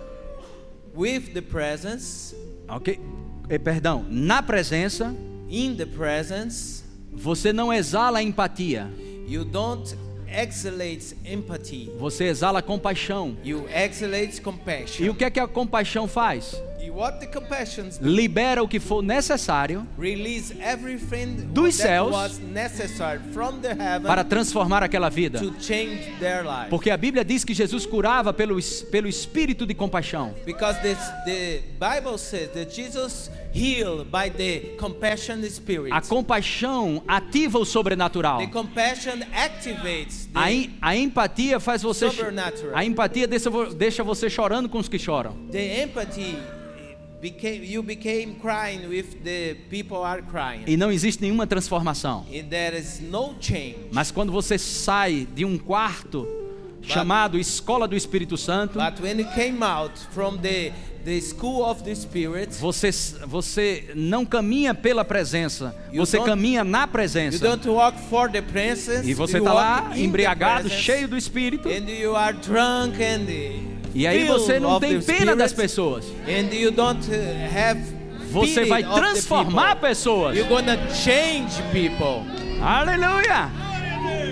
with 0.95 1.35
the 1.35 1.43
presence, 1.43 2.37
ok? 2.69 3.01
Eh, 3.49 3.59
perdão, 3.59 4.05
na 4.09 4.43
presença, 4.43 5.12
in 5.49 5.75
the 5.75 5.87
presence, 5.87 6.85
você 7.12 7.53
não 7.53 7.73
exala 7.73 8.23
empatia, 8.23 8.89
you 9.27 9.45
don't. 9.45 9.97
Você 11.99 12.24
exala 12.24 12.61
compaixão. 12.62 13.37
E 15.05 15.09
o 15.09 15.14
que 15.14 15.24
é 15.24 15.31
que 15.31 15.41
a 15.41 15.47
compaixão 15.47 16.07
faz? 16.09 16.61
Libera 18.01 18.62
o 18.62 18.68
que 18.68 18.78
for 18.80 19.03
necessário 19.03 19.87
Dos 21.53 21.74
céus 21.74 22.14
para 24.05 24.24
transformar 24.24 24.82
aquela 24.82 25.09
vida. 25.09 25.41
Porque 26.70 26.91
a 26.91 26.97
Bíblia 26.97 27.24
diz 27.24 27.45
que 27.45 27.55
Jesus 27.55 27.87
curava 27.87 28.32
pelo, 28.32 28.57
pelo 28.91 29.09
espírito 29.09 29.66
de 29.66 29.74
compaixão. 29.74 30.34
Because 30.45 30.80
this, 30.80 30.99
the 31.24 31.62
Bible 31.78 32.18
says 32.18 32.51
that 32.53 32.74
Jesus 32.74 33.30
healed 33.53 34.11
by 34.11 34.30
the 34.30 34.76
compassion 34.78 35.43
spirit. 35.45 35.93
A 35.93 36.01
compaixão 36.01 37.03
ativa 37.09 37.59
o 37.59 37.64
sobrenatural. 37.64 38.39
The 38.39 38.47
compassion 38.49 39.22
activates 39.32 40.26
the, 40.26 40.39
A, 40.39 40.53
em- 40.53 40.76
a 40.80 40.97
empatia 40.97 41.59
faz 41.59 41.82
você. 41.82 42.07
A 42.74 42.84
empatia 42.84 43.26
deixa, 43.26 43.51
deixa 43.74 44.05
você 44.05 44.28
chorando 44.28 44.68
com 44.68 44.78
os 44.78 44.89
que 44.89 44.99
choram. 44.99 45.34
the 45.51 45.82
empathy. 45.82 46.37
Became, 47.21 47.64
you 47.64 47.83
became 47.83 48.35
crying 48.41 48.89
with 48.89 49.23
the 49.25 49.55
people 49.71 49.99
are 49.99 50.23
crying. 50.23 50.64
E 50.67 50.77
não 50.77 50.93
existe 50.93 51.23
nenhuma 51.23 51.47
transformação. 51.47 52.27
there 52.51 52.79
is 52.79 53.01
no 53.01 53.35
change. 53.41 53.89
Mas 53.91 54.11
quando 54.11 54.31
você 54.31 54.59
sai 54.59 55.27
de 55.35 55.45
um 55.45 55.57
quarto 55.57 56.29
chamado 56.83 57.39
Escola 57.39 57.89
do 57.89 57.97
Espírito 57.97 58.37
Santo, 58.37 58.79
But 58.79 59.01
when 59.01 59.19
you 59.19 59.29
came 59.35 59.62
out 59.62 59.99
from 60.12 60.37
the, 60.39 60.73
the 61.05 61.21
school 61.21 61.64
of 61.64 61.83
the 61.83 61.95
Spirit, 61.95 62.55
você, 62.61 62.91
você 63.27 63.93
não 63.95 64.25
caminha 64.25 64.75
pela 64.75 65.05
presença, 65.05 65.75
You 65.93 66.05
você 66.05 66.21
caminha 66.21 66.64
na 66.64 66.83
you 66.83 66.89
presença. 66.89 67.39
don't 67.39 67.69
walk 67.69 67.99
for 68.09 68.31
the 68.31 68.43
presence. 68.43 69.09
E 69.09 69.14
você 69.14 69.39
you 69.39 69.45
está 69.45 69.53
lá 69.53 69.99
embriagado, 69.99 70.69
presence, 70.69 70.83
cheio 70.83 71.09
do 71.09 71.17
Espírito. 71.17 71.69
And 71.69 71.91
you 71.91 72.14
are 72.14 72.37
drunk 72.37 73.03
and 73.03 73.27
E 73.97 74.07
aí 74.07 74.25
você 74.25 74.61
não 74.61 74.79
tem 74.79 75.01
pena 75.01 75.35
das 75.35 75.55
pessoas. 75.55 76.05
And 76.29 76.55
you 76.55 76.71
don't 76.71 77.01
uh, 77.11 77.15
have 77.51 77.81
Você 78.31 78.67
vai 78.67 78.83
transformar 78.83 79.77
pessoas. 79.77 80.37
You're 80.37 80.51
gonna 80.51 80.77
change 80.93 81.63
people. 81.73 82.23
Aleluia! 82.61 83.51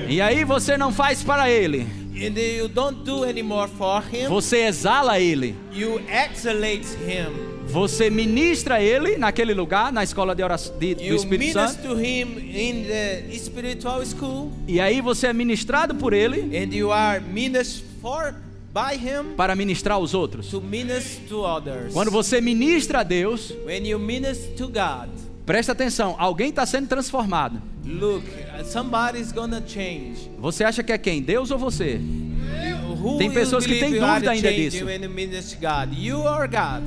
E 0.07 0.21
aí 0.21 0.45
você 0.45 0.77
não 0.77 0.93
faz 0.93 1.23
para 1.23 1.51
ele, 1.51 1.87
And 2.15 2.39
you 2.39 2.69
don't 2.69 3.05
do 3.05 3.25
anymore 3.25 3.71
for 3.71 4.03
him. 4.13 4.29
você 4.29 4.67
exala 4.67 5.19
ele. 5.19 5.57
You 5.73 5.99
exhalate 6.11 6.87
him. 7.03 7.33
Você 7.67 8.11
ministra 8.11 8.83
ele 8.83 9.17
naquele 9.17 9.55
lugar, 9.55 9.91
na 9.91 10.05
escola 10.05 10.35
de 10.35 10.43
oração 10.43 10.79
de, 10.79 10.95
do 10.95 11.15
Espírito 11.15 11.55
Santo. 11.55 11.89
minister 11.89 11.91
to 11.91 11.99
him 11.99 12.39
in 12.55 12.85
the 12.85 13.35
spiritual 13.39 14.05
school. 14.05 14.53
E 14.69 14.79
aí 14.79 15.01
você 15.01 15.29
é 15.29 15.33
ministrado 15.33 15.95
por 15.95 16.13
ele 16.13 16.55
And 16.55 16.75
you 16.75 16.93
are 16.93 17.19
ministered 17.19 17.89
for 18.03 18.35
para 19.37 19.55
ministrar 19.55 19.97
aos 19.97 20.15
outros. 20.15 20.49
to 20.49 20.61
minister 20.61 21.29
to 21.29 21.41
others. 21.45 21.93
Quando 21.93 22.11
você 22.11 22.41
ministra 22.41 23.01
a 23.01 23.03
Deus, 23.03 23.53
When 23.65 23.87
you 23.87 23.99
minister 23.99 24.55
to 24.57 24.67
God, 24.67 25.09
presta 25.47 25.73
atenção, 25.73 26.17
alguém 26.19 26.49
está 26.49 26.67
sendo 26.67 26.89
transformado. 26.89 27.63
look, 27.87 28.25
somebody's 28.65 29.31
gonna 29.31 29.63
change. 29.67 30.31
Você 30.39 30.65
acha 30.65 30.83
que 30.83 30.93
é 30.93 30.99
quem? 30.99 31.23
Deus 31.23 31.51
ou 31.51 31.59
você? 31.59 32.01
Tem 33.19 33.31
pessoas 33.31 33.67
que 33.67 33.79
têm 33.79 33.93
dúvida 33.93 34.31
ainda 34.31 34.53
disso. 34.53 34.85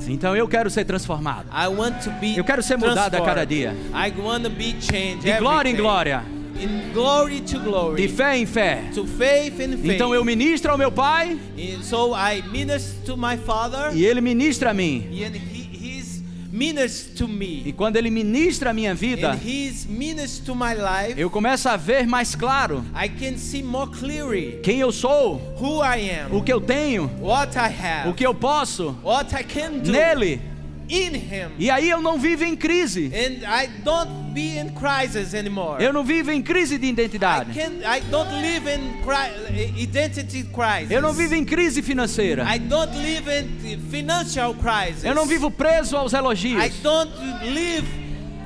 Então 0.08 0.36
eu 0.36 0.48
quero 0.48 0.68
ser 0.68 0.84
transformado. 0.84 1.48
I 1.52 1.68
want 1.68 2.02
to 2.02 2.10
be 2.20 2.36
Eu 2.36 2.44
quero 2.44 2.62
ser 2.62 2.76
mudado 2.76 3.14
a 3.16 3.20
cada 3.20 3.44
dia. 3.44 3.74
I 3.94 4.20
want 4.20 4.42
to 4.44 4.50
be 4.50 4.74
changed. 4.80 5.20
De 5.22 5.38
glória 5.38 5.70
em 5.70 5.76
glória, 5.76 6.24
In 6.60 6.92
glory 6.92 7.40
to 7.42 7.58
glory. 7.60 8.02
de 8.02 8.08
fé 8.08 8.36
em 8.36 8.46
fé. 8.46 8.90
to 8.94 9.06
faith 9.06 9.60
and 9.60 9.78
faith. 9.78 9.92
Então 9.94 10.12
eu 10.14 10.24
ministro 10.24 10.70
ao 10.72 10.78
meu 10.78 10.90
Pai 10.90 11.38
And 11.56 11.82
so 11.82 12.12
I 12.14 12.42
minister 12.50 13.00
to 13.06 13.16
my 13.16 13.36
Father, 13.36 13.94
e 13.96 14.04
Ele 14.04 14.20
ministra 14.20 14.70
a 14.70 14.74
mim. 14.74 15.06
and 15.24 15.36
he, 15.36 15.68
He's 15.72 16.20
minister 16.50 17.14
to 17.14 17.24
E 17.26 17.28
me, 17.64 17.72
quando 17.76 17.96
Ele 17.96 18.10
ministra 18.10 18.70
a 18.70 18.72
minha 18.74 18.92
vida, 18.94 19.30
and 19.30 19.38
He's 19.44 19.86
minister 19.86 20.44
to 20.46 20.54
my 20.56 20.74
life. 20.74 21.14
eu 21.20 21.30
começo 21.30 21.68
a 21.68 21.76
ver 21.76 22.06
mais 22.08 22.34
claro 22.34 22.84
I 22.92 23.08
can 23.08 23.36
see 23.38 23.62
more 23.62 23.88
clearly 23.90 24.58
quem 24.62 24.80
eu 24.80 24.90
sou, 24.90 25.40
who 25.60 25.80
I 25.84 26.10
am, 26.10 26.34
o 26.36 26.42
que 26.42 26.52
eu 26.52 26.60
tenho, 26.60 27.08
what 27.20 27.56
I 27.56 27.68
have, 27.72 28.08
o 28.08 28.14
que 28.14 28.26
eu 28.26 28.34
posso 28.34 28.96
what 29.04 29.32
I 29.32 29.44
can 29.44 29.78
do 29.78 29.92
nele. 29.92 30.40
In 30.88 31.14
Him, 31.14 31.50
E 31.58 31.70
aí 31.70 31.88
eu 31.90 32.00
não 32.00 32.18
vivo 32.18 32.44
em 32.44 32.56
crise. 32.56 33.10
and 33.14 33.44
I 33.46 33.68
don't 33.84 34.10
be 34.32 34.58
in 34.58 34.70
crisis 34.70 35.34
anymore. 35.34 35.82
Eu 35.82 35.92
não 35.92 36.04
vivo 36.04 36.30
em 36.30 36.40
crise 36.42 36.78
de 36.78 36.86
I 36.86 36.90
identidade. 36.90 37.50
I 37.58 38.00
don't 38.10 38.30
live 38.30 38.68
in 38.68 39.02
cri- 39.02 39.82
identity 39.82 40.44
crisis. 40.44 40.90
Eu 40.90 41.02
não 41.02 41.12
vivo 41.12 41.34
em 41.34 41.44
crise 41.44 41.82
financeira. 41.82 42.44
I 42.54 42.58
don't 42.58 42.96
live 42.96 43.28
in 43.30 43.78
financial 43.90 44.54
crisis. 44.54 45.04
Eu 45.04 45.14
não 45.14 45.26
vivo 45.26 45.50
preso 45.50 45.96
aos 45.96 46.12
I 46.12 46.16
elogios. 46.16 46.74
don't 46.82 47.10
live 47.52 47.86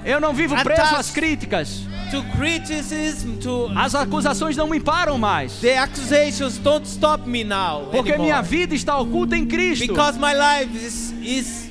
Eu 0.04 0.20
não 0.20 0.34
vivo 0.34 0.56
preso 0.64 0.96
às 0.96 1.10
críticas. 1.10 1.82
to 2.10 2.22
criticism, 2.36 3.38
to 3.40 3.70
As 3.76 3.94
acusações 3.94 4.56
não 4.56 4.66
me 4.68 4.78
param 4.80 5.16
mais. 5.16 5.60
the 5.60 5.78
accusations 5.78 6.58
don't 6.58 6.86
stop 6.86 7.26
me 7.28 7.42
now 7.44 7.86
Porque 7.90 8.10
anymore. 8.12 8.22
minha 8.22 8.42
vida 8.42 8.74
está 8.74 8.98
oculta 8.98 9.36
em 9.36 9.46
Cristo. 9.46 9.86
because 9.86 10.18
my 10.18 10.32
life 10.34 10.76
is 10.76 11.12
is 11.22 11.61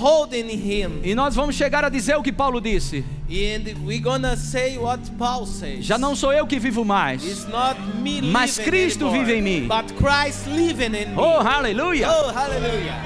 holding 0.00 0.48
in 0.50 0.58
Him, 0.58 1.00
E 1.04 1.14
nós 1.14 1.34
vamos 1.34 1.54
chegar 1.54 1.84
a 1.84 1.88
dizer 1.88 2.16
o 2.16 2.22
que 2.22 2.32
Paulo 2.32 2.60
disse. 2.60 3.04
and 3.28 3.64
we're 3.84 4.00
gonna 4.02 4.36
say 4.36 4.76
what 4.78 5.00
Paul 5.18 5.46
says. 5.46 5.84
Já 5.84 5.96
não 5.98 6.16
sou 6.16 6.32
eu 6.32 6.46
que 6.46 6.58
vivo 6.58 6.84
mais. 6.84 7.22
It's 7.24 7.46
not 7.48 7.78
me 8.02 8.20
Mas 8.22 8.56
living 8.58 8.70
Cristo 8.70 9.04
anymore, 9.06 9.24
vive 9.24 9.38
em 9.38 9.42
mim. 9.42 9.68
but 9.68 9.92
Christ 9.96 10.46
living 10.48 10.86
in 10.96 11.10
me. 11.10 11.16
Oh, 11.16 11.38
aleluia! 11.40 12.08
Oh, 12.10 12.32
hallelujah! 12.32 12.96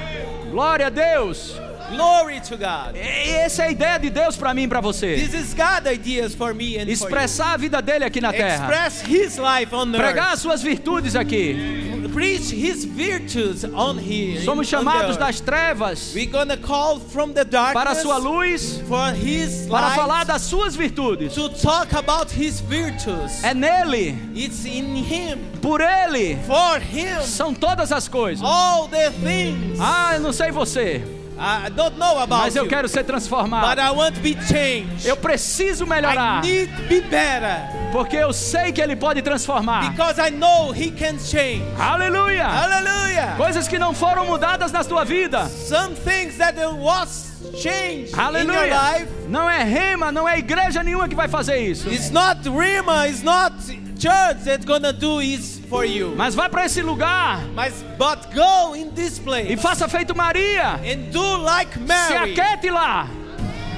Glória 0.51 0.87
a 0.87 0.91
Deus! 0.91 1.55
Glory 1.95 2.41
to 2.41 2.57
God. 2.57 2.97
Essa 2.97 3.65
é 3.65 3.67
a 3.67 3.71
ideia 3.71 3.99
de 3.99 4.09
Deus 4.09 4.37
para 4.37 4.55
mim 4.55 4.63
e 4.63 4.69
para 4.69 4.81
você. 4.81 5.15
This 5.17 5.35
is 5.35 5.55
God's 5.55 5.87
ideas 5.93 6.35
for 6.35 6.55
me 6.55 6.79
and 6.79 6.89
Expressar 6.89 7.53
a 7.53 7.57
vida 7.59 7.83
dele 7.83 8.05
aqui 8.05 8.21
na 8.23 8.33
for 8.33 8.37
you. 8.41 8.43
terra. 8.47 8.65
Express 8.65 9.01
His 9.07 9.37
life 9.39 9.73
on 9.75 9.93
Pregar 9.93 10.17
earth. 10.17 10.33
as 10.33 10.41
suas 10.41 10.63
virtudes 10.63 11.15
aqui. 11.15 11.93
Preach 12.15 12.53
His 12.53 12.85
virtues 12.85 13.65
on 13.65 13.99
here. 13.99 14.41
Somos 14.45 14.69
chamados 14.69 15.17
das 15.17 15.41
trevas 15.41 16.15
We're 16.15 16.31
gonna 16.31 16.57
call 16.57 17.01
from 17.01 17.33
the 17.35 17.45
darkness 17.45 17.75
para 17.75 17.91
a 17.91 17.95
sua 17.97 18.19
luz, 18.19 18.81
for 18.87 19.13
His 19.13 19.67
para 19.69 19.89
light 19.89 19.97
falar 19.97 20.25
das 20.25 20.43
suas 20.43 20.77
virtudes. 20.77 21.35
to 21.35 21.49
talk 21.49 21.93
about 21.93 22.31
His 22.31 22.61
virtues. 22.61 23.43
É 23.43 23.53
nele, 23.53 24.17
It's 24.35 24.65
in 24.65 24.95
Him, 24.95 25.39
por 25.61 25.81
ele, 25.81 26.37
for 26.47 26.79
Him, 26.81 27.21
são 27.23 27.53
todas 27.53 27.91
as 27.91 28.07
coisas. 28.07 28.45
all 28.47 28.87
the 28.87 29.11
things. 29.11 29.79
Ah, 29.81 30.13
eu 30.15 30.21
não 30.21 30.33
sei 30.33 30.53
você, 30.53 31.03
I 31.39 31.69
don't 31.71 31.97
know 31.99 32.19
about 32.21 32.45
mas 32.45 32.57
eu 32.57 32.65
you, 32.65 32.69
quero 32.69 32.89
ser 32.89 33.01
but 33.01 33.07
transformado. 33.09 33.79
I 33.81 33.91
want 33.91 34.15
to 34.15 34.21
be 34.21 34.35
changed. 34.47 35.07
Eu 35.07 35.17
preciso 35.17 35.85
I 35.85 35.89
melhorar, 35.89 36.43
need 36.43 36.71
to 36.77 36.83
be 36.89 37.01
better 37.01 37.69
porque 37.93 38.17
eu 38.17 38.33
sei 38.33 38.73
que 38.73 38.81
ele 38.81 38.97
pode 38.97 39.23
transformar. 39.23 39.91
because 39.91 40.19
I 40.21 40.31
know 40.31 40.73
He 40.73 40.91
can 40.91 41.19
change. 41.19 41.63
Aleluia! 41.79 42.47
Hallelujah. 42.49 43.35
Coisas 43.37 43.69
que 43.69 43.79
não 43.79 43.95
foram 43.95 44.27
mudadas 44.27 44.73
na 44.73 44.83
tua 44.85 45.05
vida. 45.05 45.47
Some 45.49 45.95
things 45.95 46.37
that 46.39 46.57
was 46.79 47.33
changed 47.61 48.13
in 48.13 48.17
your 48.17 48.21
Aleluia! 48.21 48.75
life. 48.93 49.09
Não 49.29 49.49
é 49.49 49.63
rema, 49.63 50.11
não 50.13 50.29
é 50.29 50.39
igreja 50.39 50.83
nenhuma 50.83 51.09
que 51.09 51.15
vai 51.15 51.29
fazer 51.29 51.59
isso. 51.59 51.89
It's 51.89 52.11
not 52.11 52.49
Rima, 52.49 53.07
it's 53.09 53.23
not 53.23 53.55
church 53.99 54.45
that's 54.45 54.65
gonna 54.65 54.93
do 54.93 55.21
is 55.23 55.61
for 55.75 55.85
you. 55.85 56.15
Mas 56.17 56.35
vá 56.35 56.49
para 56.49 56.67
esse 56.67 56.81
lugar 56.83 57.41
Mas, 57.55 57.73
but 57.99 58.33
go 58.35 58.75
in 58.77 58.91
this 58.91 59.19
e 59.19 59.21
place 59.23 59.57
faça 59.57 59.89
feito 59.89 60.15
Maria. 60.15 60.79
and 60.85 61.11
do 61.11 61.37
like 61.39 61.73
Se 61.75 61.81
Mary. 61.81 62.33
aquete 62.39 62.71
lá 62.71 63.09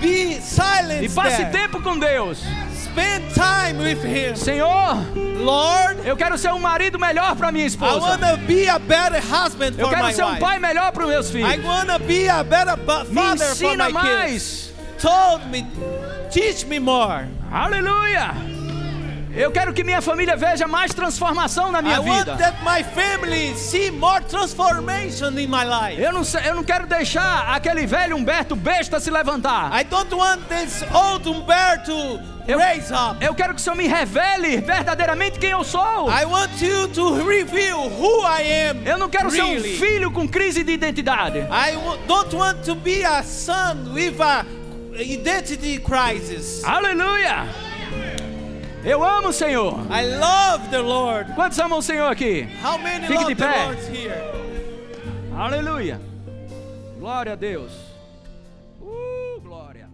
Be 0.01 0.39
silent 0.43 1.03
e 1.05 1.09
passe 1.09 1.39
there. 1.39 1.51
tempo 1.53 1.81
com 1.81 1.99
Deus. 1.99 2.39
Spend 2.75 3.25
time 3.33 3.83
with 3.83 4.05
Him. 4.05 4.37
Senhor, 4.37 4.97
Lord, 5.43 6.07
eu 6.07 6.17
quero 6.17 6.37
ser 6.37 6.53
um 6.53 6.59
marido 6.61 6.99
melhor 6.99 7.35
para 7.35 7.51
minha 7.51 7.65
I 7.65 7.69
esposa. 7.69 8.01
wanna 8.01 8.37
be 8.37 8.69
a 8.69 8.79
better 8.79 9.21
husband 9.23 9.75
Eu 9.79 9.87
for 9.87 9.95
quero 9.95 10.07
my 10.07 10.13
ser 10.13 10.25
um 10.25 10.29
wife. 10.29 10.41
pai 10.41 10.59
melhor 10.59 10.93
para 10.93 11.03
os 11.05 11.09
meus 11.09 11.29
I 11.29 11.33
filhos. 11.33 11.65
wanna 11.65 11.99
be 11.99 12.29
a 12.29 12.43
better 12.45 12.77
bu- 12.77 13.05
Me 13.09 13.15
father 13.15 13.47
for 13.55 13.73
ensina 13.75 13.89
my 13.91 14.01
kids. 14.01 14.15
mais. 14.15 14.73
Told 15.01 15.47
me, 15.51 15.67
teach 16.31 16.67
me 16.67 16.79
more. 16.79 17.27
Aleluia! 17.53 18.56
Eu 19.37 19.53
quero 19.53 19.75
que 19.75 19.85
minha 19.85 20.01
família 20.01 20.35
veja 20.35 20.67
mais 20.67 20.95
transformação 20.95 21.71
na 21.71 21.83
minha 21.83 21.97
I 21.97 21.99
want 21.99 22.25
vida. 22.25 22.37
that 22.39 22.57
my 22.65 22.83
family 22.83 23.55
see 23.55 23.91
more 23.91 24.25
transformation 24.25 25.39
in 25.39 25.47
my 25.47 25.63
life. 25.63 26.01
Eu 26.01 26.11
não, 26.11 26.23
eu 26.43 26.55
não 26.55 26.65
quero 26.65 26.87
deixar 26.87 27.55
aquele 27.55 27.87
velho 27.87 28.17
Humberto 28.17 28.57
besta 28.57 28.99
se 28.99 29.11
levantar. 29.11 29.79
I 29.79 29.85
don't 29.85 30.15
want 30.15 30.41
this 30.49 30.83
old 30.91 31.29
Humberto 31.29 31.93
Eu, 32.49 32.61
eu 33.21 33.35
quero 33.35 33.55
que 33.55 33.61
o 33.61 33.63
Senhor 33.63 33.77
me 33.77 33.89
revele 33.89 34.59
verdadeiramente 34.59 35.39
quem 35.39 35.51
eu 35.51 35.65
sou. 35.65 36.09
I 36.09 36.25
want 36.25 36.63
you 36.63 36.89
to 36.89 37.25
reveal 37.25 37.91
who 37.91 38.23
I 38.23 38.71
am. 38.71 38.87
Eu 38.87 38.97
não 38.97 39.11
quero 39.11 39.31
ser 39.31 39.43
um 39.43 39.51
really. 39.51 39.77
filho 39.77 40.11
com 40.13 40.29
crise 40.29 40.63
de 40.63 40.73
identidade. 40.73 41.41
I 41.41 41.75
don't 42.07 42.35
want 42.35 42.65
to 42.65 42.75
be 42.77 43.05
a 43.05 43.23
son 43.23 43.93
with 43.93 44.19
a 44.21 44.47
identity 44.99 45.79
crisis. 45.81 46.65
Aleluia! 46.65 47.66
Eu 48.87 49.03
amo 49.03 49.31
o 49.31 49.33
Senhor. 49.33 49.81
I 49.91 50.17
love 50.17 50.69
the 50.71 50.79
Lord. 50.79 51.33
Quantos 51.33 51.59
amam 51.59 51.81
o 51.81 51.83
Senhor 51.83 52.07
aqui? 52.07 52.47
How 52.65 52.79
many 52.79 53.05
Fique 53.05 53.15
love 53.19 53.35
de 53.35 53.41
the 53.41 53.45
pé. 53.45 53.65
Lord 53.65 53.83
here? 53.91 54.15
Aleluia! 55.37 56.01
Glória 56.97 57.33
a 57.33 57.35
Deus. 57.35 57.73
Uh, 58.81 59.41
glória. 59.43 59.89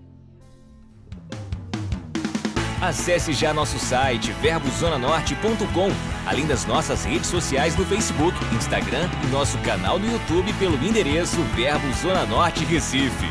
Acesse 2.82 3.32
já 3.32 3.54
nosso 3.54 3.78
site 3.78 4.30
verbozonanorte.com, 4.42 5.88
além 6.26 6.46
das 6.46 6.66
nossas 6.66 7.02
redes 7.06 7.28
sociais 7.30 7.74
no 7.74 7.86
Facebook, 7.86 8.36
Instagram 8.54 9.08
e 9.24 9.26
nosso 9.28 9.56
canal 9.60 9.98
no 9.98 10.12
YouTube 10.12 10.52
pelo 10.58 10.76
endereço 10.84 11.40
Verbo 11.54 11.90
Zona 11.94 12.26
Norte 12.26 12.62
Recife. 12.66 13.30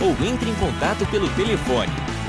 Ou 0.00 0.10
entre 0.24 0.48
em 0.48 0.54
contato 0.54 1.04
pelo 1.06 1.28
telefone 1.30 2.09